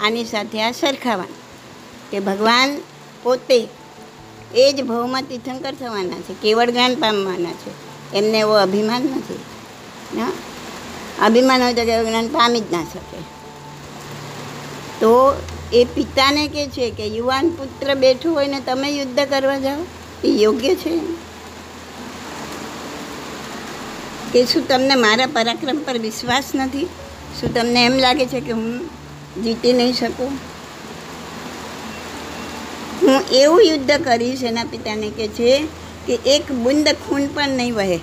આની 0.00 0.24
સાથે 0.24 0.62
આ 0.62 0.70
સરખાવાનું 0.70 1.40
કે 2.10 2.20
ભગવાન 2.20 2.78
પોતે 3.22 3.68
એ 4.54 4.72
જ 4.72 4.82
ભવમાં 4.82 5.22
તીર્થંકર 5.22 5.74
થવાના 5.74 6.20
છે, 6.20 6.34
કેવળ 6.42 6.70
જ્ઞાન 6.70 6.94
પામવાના 6.94 7.52
છે. 7.52 7.70
એમને 8.16 8.38
એવો 8.38 8.52
અભિમાન 8.52 9.02
નથી. 9.02 9.38
ના 10.16 10.32
અભિમાન 11.26 11.62
હોય 11.62 11.74
તો 11.74 11.84
કેવળ 11.84 12.04
જ્ઞાન 12.04 12.28
પામી 12.28 12.60
જ 12.60 12.64
ના 12.72 12.82
શકે. 12.82 13.18
તો 15.00 15.42
એ 15.72 15.84
પિતાને 15.84 16.48
કે 16.48 16.66
છે 16.66 16.90
કે 16.90 17.06
યુવાન 17.06 17.50
પુત્ર 17.50 17.94
બેઠું 17.94 18.34
હોય 18.34 18.46
ને 18.46 18.60
તમે 18.60 18.88
યુદ્ધ 18.88 19.20
કરવા 19.20 19.58
જાઓ. 19.58 19.84
એ 20.24 20.28
યોગ્ય 20.28 20.74
છે. 20.74 20.98
કે 24.32 24.44
શું 24.44 24.68
તમને 24.68 24.94
મારા 24.94 25.26
પરાક્રમ 25.26 25.78
પર 25.78 25.98
વિશ્વાસ 25.98 26.44
નથી? 26.54 26.84
શું 27.40 27.54
તમને 27.54 27.84
એમ 27.84 27.92
લાગે 27.92 28.26
છે 28.26 28.40
કે 28.40 28.52
હું 28.52 28.88
જીતી 29.44 29.72
નહીં 29.72 29.92
શકું? 29.92 30.38
હું 33.02 33.22
એવું 33.32 33.62
યુદ્ધ 33.62 34.04
કરીશ 34.04 34.42
એના 34.42 34.64
પિતાને 34.64 35.10
કે 35.10 35.28
છે 35.28 35.66
કે 36.06 36.18
એક 36.26 36.52
બુંદ 36.52 36.88
ખૂન 36.88 37.26
પણ 37.26 37.48
નહીં 37.48 37.74
વહે. 37.74 37.96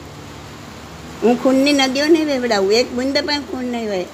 હું 1.24 1.44
ખૂનની 1.44 1.74
નદીઓ 1.74 2.06
નહીં 2.06 2.26
વહેવડાવું 2.26 2.74
એક 2.74 2.94
બુંદ 2.94 3.18
પણ 3.18 3.42
ખૂન 3.42 3.66
નહીં 3.66 3.90
વહે. 3.90 4.06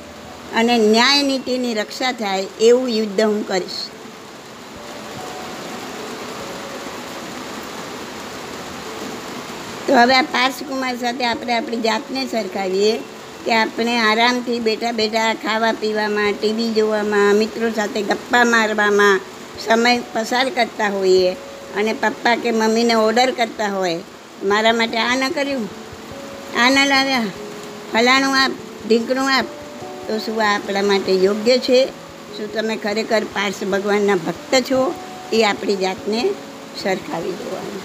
અને 0.53 0.77
ન્યાય 0.77 1.23
નીતિની 1.23 1.73
રક્ષા 1.73 2.11
થાય 2.11 2.45
એવું 2.61 2.89
યુદ્ધ 2.89 3.21
હું 3.21 3.47
કરીશ. 3.47 3.71
તો 9.87 9.93
હવે 9.93 10.15
આ 10.15 10.21
પાર્શકુમાર 10.21 10.95
સાથે 10.95 11.25
આપણે 11.25 11.53
આપણી 11.53 11.77
જાતને 11.77 12.27
સરખાવીએ 12.27 12.97
કે 13.45 13.53
આપણે 13.53 13.99
આરામથી 13.99 14.59
બેઠા 14.59 14.91
બેઠા 14.91 15.33
ખાવા 15.33 15.71
પીવામાં, 15.71 16.33
ટીવી 16.33 16.73
જોવામાં, 16.73 17.35
મિત્રો 17.35 17.69
સાથે 17.69 18.01
ગપ્પા 18.01 18.43
મારવામાં 18.43 19.19
સમય 19.65 19.99
પસાર 20.13 20.49
કરતા 20.49 20.87
હોઈએ 20.87 21.31
અને 21.77 21.93
પપ્પા 21.93 22.35
કે 22.35 22.51
મમ્મીને 22.51 22.93
ઓર્ડર 22.93 23.31
કરતા 23.31 23.67
હોય. 23.67 23.99
મારા 24.43 24.73
માટે 24.73 24.97
આ 24.97 25.15
ન 25.15 25.29
કર્યું. 25.29 25.69
આ 26.57 26.69
ન 26.69 26.87
લાવ્યા. 26.87 27.23
ફલાણું 27.93 28.43
આપ, 28.43 28.51
ઢીંકણું 28.87 29.37
આપ 29.37 29.45
તો 30.07 30.19
શું 30.19 30.43
આ 30.43 30.55
આપણા 30.55 30.81
માટે 30.81 31.11
યોગ્ય 31.11 31.57
છે? 31.57 31.85
શું 32.37 32.53
તમે 32.53 32.75
ખરેખર 32.75 33.23
પાર્શ 33.23 33.63
ભગવાનના 33.63 34.15
ભક્ત 34.15 34.63
છો? 34.71 34.93
એ 35.33 35.43
આપણી 35.43 35.75
જાતને 35.75 36.29
સરખાવી 36.83 37.31
જોવાનું 37.31 37.81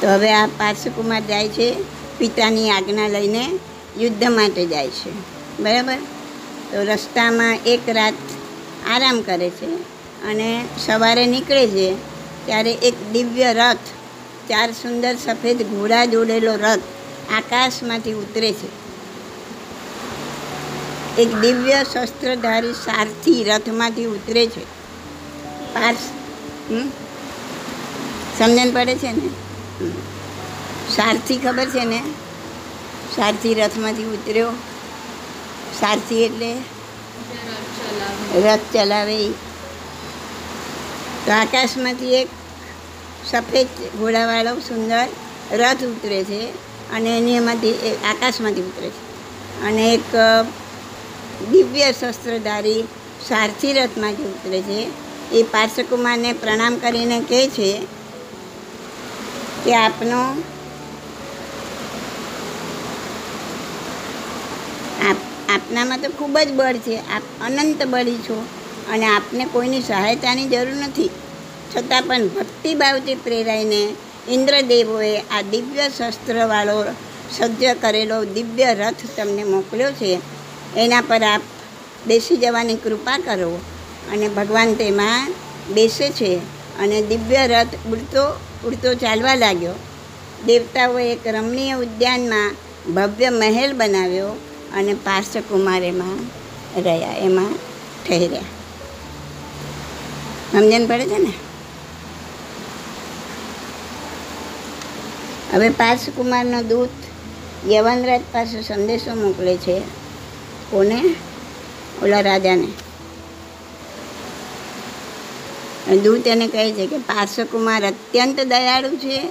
તો 0.00 0.06
હવે 0.08 0.32
આ 0.32 0.46
પાર્શ્વકુમાર 0.46 1.20
જાય 1.20 1.48
છે 1.48 1.76
પિતાની 2.18 2.70
આજ્ઞા 2.70 3.08
લઈને 3.08 3.44
યુદ્ધ 3.98 4.24
માટે 4.24 4.66
જાય 4.66 4.88
છે. 4.88 5.10
બરાબર? 5.62 5.96
તો 6.70 6.84
રસ્તામાં 6.84 7.58
એક 7.66 7.88
રાત 7.88 8.14
આરામ 8.90 9.20
કરે 9.20 9.50
છે. 9.50 9.99
અને 10.24 10.64
સવારે 10.86 11.26
નીકળે 11.26 11.66
છે 11.66 11.94
ત્યારે 12.46 12.72
એક 12.72 13.12
દિવ્ય 13.12 13.52
રથ 13.52 13.78
ચાર 14.48 14.72
સુંદર 14.72 15.16
સફેદ 15.16 15.62
ઘોડા 15.62 16.04
જોડેલો 16.04 16.54
રથ 16.54 16.80
આકાશમાંથી 17.32 18.12
ઉતરે 18.12 18.52
છે. 18.52 18.80
એક 21.18 21.34
દિવ્ય 21.34 21.84
શસ્ત્રધારી 21.94 22.72
સારથી 22.72 23.44
રથમાંથી 23.44 24.04
ઉતરે 24.04 24.46
છે. 24.46 24.64
હમ? 26.70 26.88
સમજણ 28.38 28.70
પડે 28.70 28.94
છે 28.94 29.12
ને? 29.12 29.28
સારથી 30.96 31.36
ખબર 31.36 31.64
છે 31.64 31.84
ને? 31.84 32.02
સારથી 33.16 33.54
રથમાંથી 33.54 34.04
ઉતર્યો. 34.04 34.50
સારથી 35.80 36.24
એટલે? 36.24 36.56
રથ 38.40 38.60
ચલાવે. 38.72 39.49
તો 41.30 41.34
આકાશમાંથી 41.34 42.14
એક 42.14 42.28
સફેદ 43.30 43.68
ઘોડાવાળો 43.98 44.52
સુંદર 44.58 45.06
રથ 45.52 45.82
ઉતરે 45.82 46.24
છે 46.24 46.40
અને 46.92 47.10
એની 47.18 47.36
એમાંથી 47.36 47.74
આકાશમાંથી 48.04 48.60
ઉતરે 48.60 48.88
છે. 48.88 49.02
અને 49.62 49.84
એક 49.94 50.08
દિવ્ય 51.52 51.92
શસ્ત્રધારી 51.92 52.82
સારથી 53.28 53.72
રથમાંથી 53.72 54.22
ઉતરે 54.22 54.60
છે. 54.60 54.78
એ 55.32 55.42
પાર્શ્વકુમારને 55.42 56.30
પ્રણામ 56.32 56.74
કરીને 56.76 57.18
કહે 57.20 57.40
છે 57.48 57.70
કે 59.64 59.74
આપનો 59.74 60.20
આપ, 65.08 65.18
આપનામાં 65.50 66.00
તો 66.00 66.08
ખૂબ 66.18 66.38
જ 66.38 66.50
બળ 66.52 66.76
છે. 66.76 66.96
આપ 66.96 67.22
અનંત 67.46 67.80
બળી 67.86 68.22
છો. 68.28 68.38
અને 68.92 69.06
આપને 69.06 69.44
કોઈની 69.52 69.86
સહાયતાની 69.88 70.50
જરૂર 70.52 70.78
નથી. 70.84 71.10
છતાં 71.72 72.02
પણ 72.02 72.28
ભક્તિભાવથી 72.34 73.22
પ્રેરાઈને 73.24 73.80
ઇન્દ્રદેવોએ 74.28 75.12
આ 75.18 75.42
દિવ્ય 75.52 75.86
શસ્ત્રવાળો 75.88 76.76
સજ્જ 77.36 77.62
કરેલો 77.82 78.18
દિવ્ય 78.36 78.70
રથ 78.74 79.02
તમને 79.16 79.44
મોકલ્યો 79.44 79.92
છે. 79.92 80.10
એના 80.76 81.02
પર 81.02 81.24
આપ 81.24 81.42
બેસી 82.06 82.36
જવાની 82.36 82.82
કૃપા 82.84 83.18
કરો 83.18 83.52
અને 84.12 84.26
ભગવાન 84.28 84.70
તેમાં 84.74 85.32
બેસે 85.74 86.06
છે 86.18 86.32
અને 86.82 86.98
દિવ્ય 87.02 87.42
રથ 87.52 87.74
ઉડતો 87.92 88.24
ઉડતો 88.66 88.90
ચાલવા 88.94 89.34
લાગ્યો. 89.34 89.76
દેવતાઓએ 90.46 91.04
એક 91.14 91.24
રમણીય 91.36 91.80
ઉદ્યાનમાં 91.84 92.56
ભવ્ય 92.94 93.30
મહેલ 93.40 93.70
બનાવ્યો 93.72 94.32
અને 94.78 94.92
પાર્શ્વકુમાર 95.06 95.82
રહ્યા, 96.86 97.16
એમાં 97.26 97.52
ઠહેર્યા. 98.04 98.59
સમજણ 100.52 100.86
પડે 100.86 101.06
છે 101.06 101.18
ને? 101.18 101.32
હવે 105.52 105.68
પાર્શકુમારનો 105.68 106.62
દૂત 106.62 106.88
યવનરાજ 107.68 108.20
પાસે 108.32 108.62
સંદેશો 108.62 109.14
મોકલે 109.14 109.56
છે. 109.56 109.80
કોને? 110.70 111.14
ઓલા 112.02 112.20
રાજાને. 112.20 112.68
દૂત 115.96 116.26
એને 116.26 116.48
કહે 116.48 116.72
છે 116.72 116.86
કે 116.86 116.98
પાર્શકુમાર 116.98 117.86
અત્યંત 117.86 118.40
દયાળુ 118.40 118.88
છે. 118.88 119.28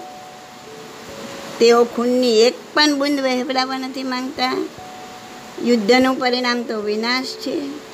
તેઓ 1.59 1.83
ખૂનની 1.83 2.41
એક 2.41 2.53
પણ 2.73 2.99
બૂંદ 2.99 3.19
વહેવડાવવા 3.19 3.77
નથી 3.77 4.03
માંગતા. 4.03 4.67
યુદ્ધનું 5.63 6.15
પરિણામ 6.15 6.63
તો 6.63 6.81
વિનાશ 6.81 7.25
છે. 7.25 7.88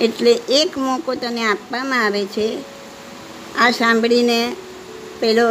એટલે 0.00 0.32
એક 0.32 0.78
મોકો 0.78 1.14
તને 1.14 1.42
આપવામાં 1.42 2.06
આવે 2.06 2.24
છે. 2.24 2.58
આ 3.58 3.70
સાંભળીને 3.70 4.56
પેલો 5.20 5.42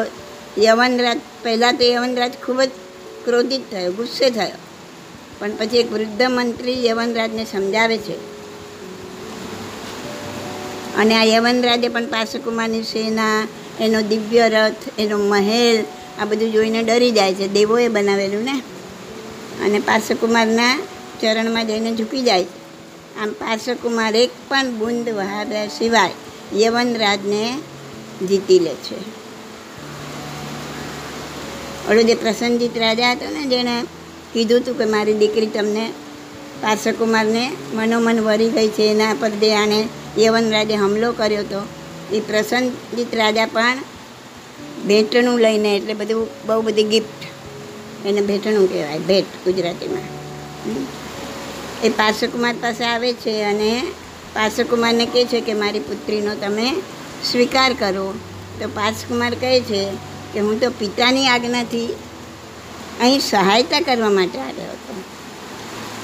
યવનરાજ, 0.63 1.19
પહેલાં 1.43 1.77
તો 1.77 1.83
યવનરાજ 1.83 2.31
ખૂબ 2.45 2.61
જ 2.61 2.69
ક્રોધિત 3.25 3.71
થયો, 3.71 3.91
ગુસ્સે 3.91 4.29
થયો. 4.29 4.57
પણ 5.39 5.51
પછી 5.55 5.77
એક 5.77 5.91
વૃદ્ધ 5.91 6.21
મંત્રી 6.21 6.85
યવનરાજને 6.85 7.45
સમજાવે 7.45 7.97
છે. 7.97 8.35
અને 10.95 11.15
આ 11.15 11.23
યવનરાજે 11.23 11.87
પણ 11.87 12.05
પાસકુમારની 12.05 12.83
સેના, 12.83 13.47
એનો 13.79 14.01
દિવ્ય 14.01 14.49
રથ, 14.49 14.99
એનો 14.99 15.17
મહેલ, 15.17 15.83
આ 16.21 16.25
બધું 16.25 16.51
જોઈને 16.51 16.83
ડરી 16.83 17.11
જાય 17.11 17.33
છે. 17.33 17.47
દેવોએ 17.47 17.87
બનાવેલું 17.87 18.43
ને? 18.43 18.61
અને 19.65 19.79
પાસકુમારના 19.79 20.79
ચરણમાં 21.21 21.67
જઈને 21.67 21.95
ઝૂકી 21.95 22.21
જાય 22.21 22.43
છે. 22.43 22.64
આમ 23.21 23.31
પાર્શ્વકુમાર 23.31 24.15
એક 24.15 24.31
પણ 24.49 24.71
બુંદ 24.79 25.09
વહાવ્યા 25.09 25.67
સિવાય 25.67 26.15
યવનરાજને 26.53 27.43
જીતી 28.27 28.59
લે 28.59 28.73
છે. 28.85 28.97
ઓલો 31.89 32.01
જે 32.01 32.15
પ્રસન્નજીત 32.15 32.77
રાજા 32.77 33.11
હતો 33.11 33.29
ને, 33.29 33.41
જેણે 33.45 33.75
કીધું 34.33 34.61
હતું 34.61 34.77
કે 34.77 34.85
મારી 34.85 35.13
દીકરી 35.13 35.47
તમને 35.47 35.85
પાર્શ્વકુમારને 36.61 37.51
મનોમન 37.73 38.19
વરી 38.19 38.49
ગઈ 38.49 38.67
છે, 38.67 38.91
એના 38.91 39.13
પર 39.13 39.29
જે 39.29 39.53
આણે 39.53 39.79
યવન 40.17 40.51
રાજે 40.51 40.75
હુમલો 40.75 41.11
કર્યો 41.11 41.41
હતો. 41.41 41.61
એ 42.11 42.19
પ્રસન્નજીત 42.19 43.15
રાજા 43.15 43.45
પણ 43.45 43.77
ભેટણું 44.87 45.39
લઈને, 45.39 45.75
એટલે 45.77 45.93
બધું 45.93 46.27
બહુ 46.47 46.61
બધી 46.61 46.83
ગિફ્ટ 46.83 47.21
એને 48.05 48.21
ભેટણું 48.21 48.71
કહેવાય, 48.71 48.99
ભેટ 48.99 49.25
ગુજરાતીમાં. 49.45 50.07
એ 51.85 51.89
પાર્શ્વકુમાર 51.89 52.55
પાસે 52.61 52.83
આવે 52.83 53.13
છે 53.13 53.43
અને 53.43 53.71
પાર્શ્વકુમારને 54.33 55.05
કહે 55.05 55.25
છે 55.25 55.41
કે 55.41 55.53
મારી 55.53 55.79
પુત્રીનો 55.79 56.35
તમે 56.35 56.67
સ્વીકાર 57.23 57.73
કરો. 57.73 58.13
તો 58.59 58.67
પાર્શ્વકુમાર 58.67 59.33
કહે 59.33 59.61
છે 59.61 59.81
કે 60.33 60.39
હું 60.39 60.59
તો 60.59 60.69
પિતાની 60.69 61.27
આજ્ઞાથી 61.27 61.89
અહીં 63.01 63.19
સહાયતા 63.19 63.79
કરવા 63.79 64.09
માટે 64.09 64.39
આવ્યો 64.39 64.71
હતો. 64.71 64.95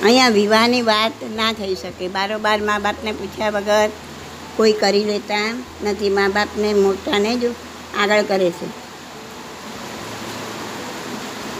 અહીંયા 0.03 0.29
વિવાહની 0.29 0.81
વાત 0.81 1.11
ના 1.35 1.51
થઈ 1.53 1.75
શકે. 1.75 2.07
બારોબાર 2.07 2.59
મા 2.61 2.79
બાપને 2.79 3.11
પૂછ્યા 3.11 3.49
વગર 3.49 3.89
કોઈ 4.57 4.73
કરી 4.73 5.03
લેતા 5.03 5.47
નથી. 5.83 6.09
મા 6.09 6.27
બાપને 6.27 6.73
મોટાને 6.73 7.35
જ 7.35 7.53
આગળ 7.97 8.23
કરે 8.23 8.49
છે. 8.51 8.67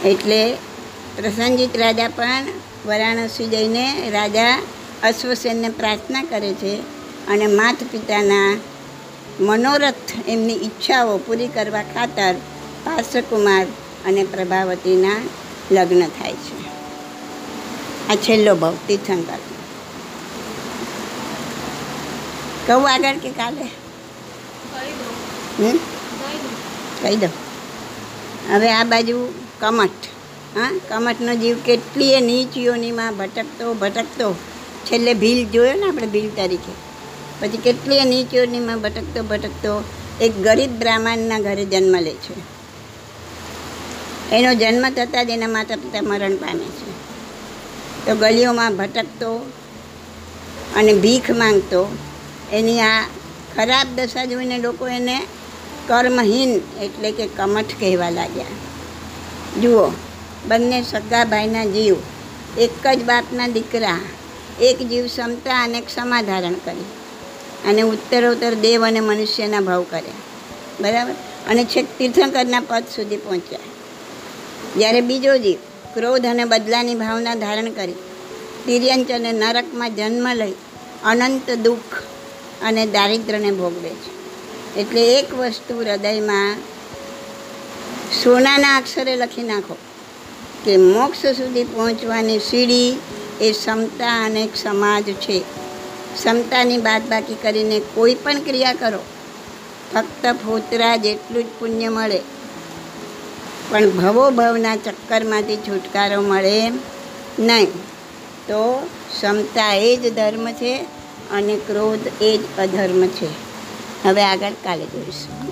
એટલે 0.08 0.40
પ્રસન્નજીત 1.16 1.76
રાજા 1.76 2.08
પણ 2.08 2.61
વારાણસી 2.86 3.46
જઈને 3.46 4.10
રાજા 4.10 4.62
અશ્વસેનને 5.02 5.68
પ્રાર્થના 5.68 6.22
કરે 6.22 6.54
છે 6.54 6.78
અને 7.28 7.46
માત 7.46 7.76
પિતાના 7.90 8.56
મનોરથ 9.40 10.28
એમની 10.28 10.52
ઈચ્છાઓ 10.52 11.18
પૂરી 11.18 11.48
કરવા 11.48 11.82
ખાતર 11.82 12.34
પાર્શ્વકુમાર 12.84 13.66
અને 14.06 14.24
પ્રભાવતીના 14.24 15.20
લગ્ન 15.72 16.06
થાય 16.06 16.32
છે. 16.32 16.58
આ 18.08 18.14
છેલ્લો 18.14 18.54
ભાવ 18.54 18.74
તીર્થંકર. 18.88 19.38
કહું 22.66 22.92
આગળ 22.92 23.18
કે 23.18 23.30
કાલે? 23.30 23.68
કહી 27.02 27.16
દઉં. 27.16 27.30
હવે 28.54 28.72
આ 28.72 28.84
બાજુ 28.84 29.34
કમઠ. 29.60 30.21
હા? 30.56 30.70
કમઠનો 30.88 31.34
જીવ 31.34 31.56
કેટલીય 31.58 32.20
નીચીઓનીમાં 32.20 33.16
ભટકતો 33.16 33.74
ભટકતો. 33.74 34.34
છેલ્લે 34.86 35.14
ભીલ 35.14 35.48
જોયો 35.48 35.74
ને 35.74 35.86
આપણે 35.88 36.06
ભીલ 36.06 36.30
તરીકે. 36.30 36.72
પછી 37.40 37.56
કેટલીય 37.56 38.04
નીચીઓનીમાં 38.04 38.80
ભટકતો 38.80 39.22
ભટકતો 39.22 39.84
એક 40.20 40.42
ગરીબ 40.42 40.70
બ્રાહ્મણના 40.70 41.38
ઘરે 41.38 41.64
જન્મ 41.64 41.96
લે 41.98 42.10
છે. 42.10 42.34
એનો 44.32 44.54
જન્મ 44.54 44.88
થતાં 44.88 45.26
જ 45.26 45.30
એના 45.30 45.48
માતા 45.48 45.76
પિતા 45.76 46.02
મરણ 46.02 46.36
પામે 46.36 46.64
છે. 46.64 46.92
તો 48.06 48.16
ગલીઓમાં 48.16 48.76
ભટકતો 48.76 49.50
અને 50.76 50.92
ભીખ 50.94 51.30
માંગતો, 51.30 51.96
એની 52.52 52.80
આ 52.80 53.02
ખરાબ 53.56 53.86
દશા 53.96 54.24
જોઈને 54.24 54.58
લોકો 54.58 54.88
એને 54.88 55.26
કર્મહીન 55.88 56.50
એટલે 56.82 57.12
કે 57.12 57.26
કમઠ 57.26 57.72
કહેવા 57.80 58.10
લાગ્યા. 58.10 58.44
જુઓ 59.62 59.92
બંને 60.48 60.82
સગા 60.82 61.24
ભાઈના 61.24 61.64
જીવ. 61.64 61.96
એક 62.58 62.86
જ 62.86 63.04
બાપના 63.04 63.48
દીકરા. 63.48 63.98
એક 64.60 64.78
જીવ 64.78 65.06
ક્ષમતા 65.06 65.64
અને 65.64 65.80
ક્ષમા 65.80 66.22
ધારણ 66.22 66.52
કરી. 66.52 66.84
અને 67.68 67.82
ઉત્તરોત્તર 67.82 68.54
દેવ 68.54 68.86
અને 68.86 69.00
મનુષ્યના 69.00 69.60
ભાવ 69.60 69.82
કર્યા. 69.90 70.12
બરાબર? 70.80 71.12
અને 71.48 71.64
છેક 71.64 71.86
તીર્થંકરના 71.98 72.60
પદ 72.60 72.84
સુધી 72.96 73.16
પહોંચ્યા. 73.16 73.58
જ્યારે 74.76 75.00
બીજો 75.00 75.36
જીવ 75.36 75.58
ક્રોધ 75.94 76.26
અને 76.26 76.44
બદલાની 76.44 76.94
ભાવના 76.94 77.34
ધારણ 77.34 77.70
કરી, 77.70 77.92
તિર્યંચ 78.66 79.10
અને 79.10 79.32
નરકમાં 79.32 79.94
જન્મ 79.94 80.32
લઈ 80.32 80.52
અનંત 81.04 81.50
દુઃખ 81.50 82.02
અને 82.62 82.86
દારિદ્ર્યને 82.86 83.50
ભોગવે 83.50 83.90
છે. 83.90 84.22
એટલે 84.80 85.18
એક 85.18 85.34
વસ્તુ 85.34 85.80
હૃદયમાં 85.80 86.56
સોનાના 88.24 88.76
અક્ષરે 88.76 89.16
લખી 89.16 89.42
નાખો. 89.42 89.76
કે 90.64 90.76
મોક્ષ 90.76 91.26
સુધી 91.26 91.64
પહોંચવાની 91.64 92.38
સીડી 92.38 92.98
એ 93.40 93.52
ક્ષમતા 93.52 94.24
અને 94.24 94.48
સમાજ 94.62 95.02
છે. 95.02 95.38
ક્ષમતાની 96.14 96.78
બાદબાકી 96.78 97.34
કરીને 97.34 97.80
કોઈ 97.94 98.14
પણ 98.14 98.40
ક્રિયા 98.40 98.72
કરો, 98.72 98.98
ફક્ત 99.94 100.32
ફોતરા 100.32 100.96
જેટલું 100.96 101.42
જ 101.42 101.46
પુણ્ય 101.46 101.88
મળે. 101.88 102.20
પણ 103.70 103.90
ભવો 103.90 104.30
ભવના 104.30 104.76
ચક્કરમાંથી 104.76 105.56
છુટકારો 105.56 106.20
મળે 106.22 106.68
નહીં. 107.38 107.68
તો 108.48 108.88
ક્ષમતા 109.12 109.74
એ 109.74 109.96
જ 109.96 110.14
ધર્મ 110.14 110.52
છે 110.52 110.76
અને 111.30 111.56
ક્રોધ 111.56 112.22
એ 112.22 112.38
જ 112.38 112.58
અધર્મ 112.58 113.06
છે. 113.06 113.26
હવે 114.04 114.22
આગળ 114.22 114.50
કાલે 114.50 114.86
જોઈશું. 114.86 115.51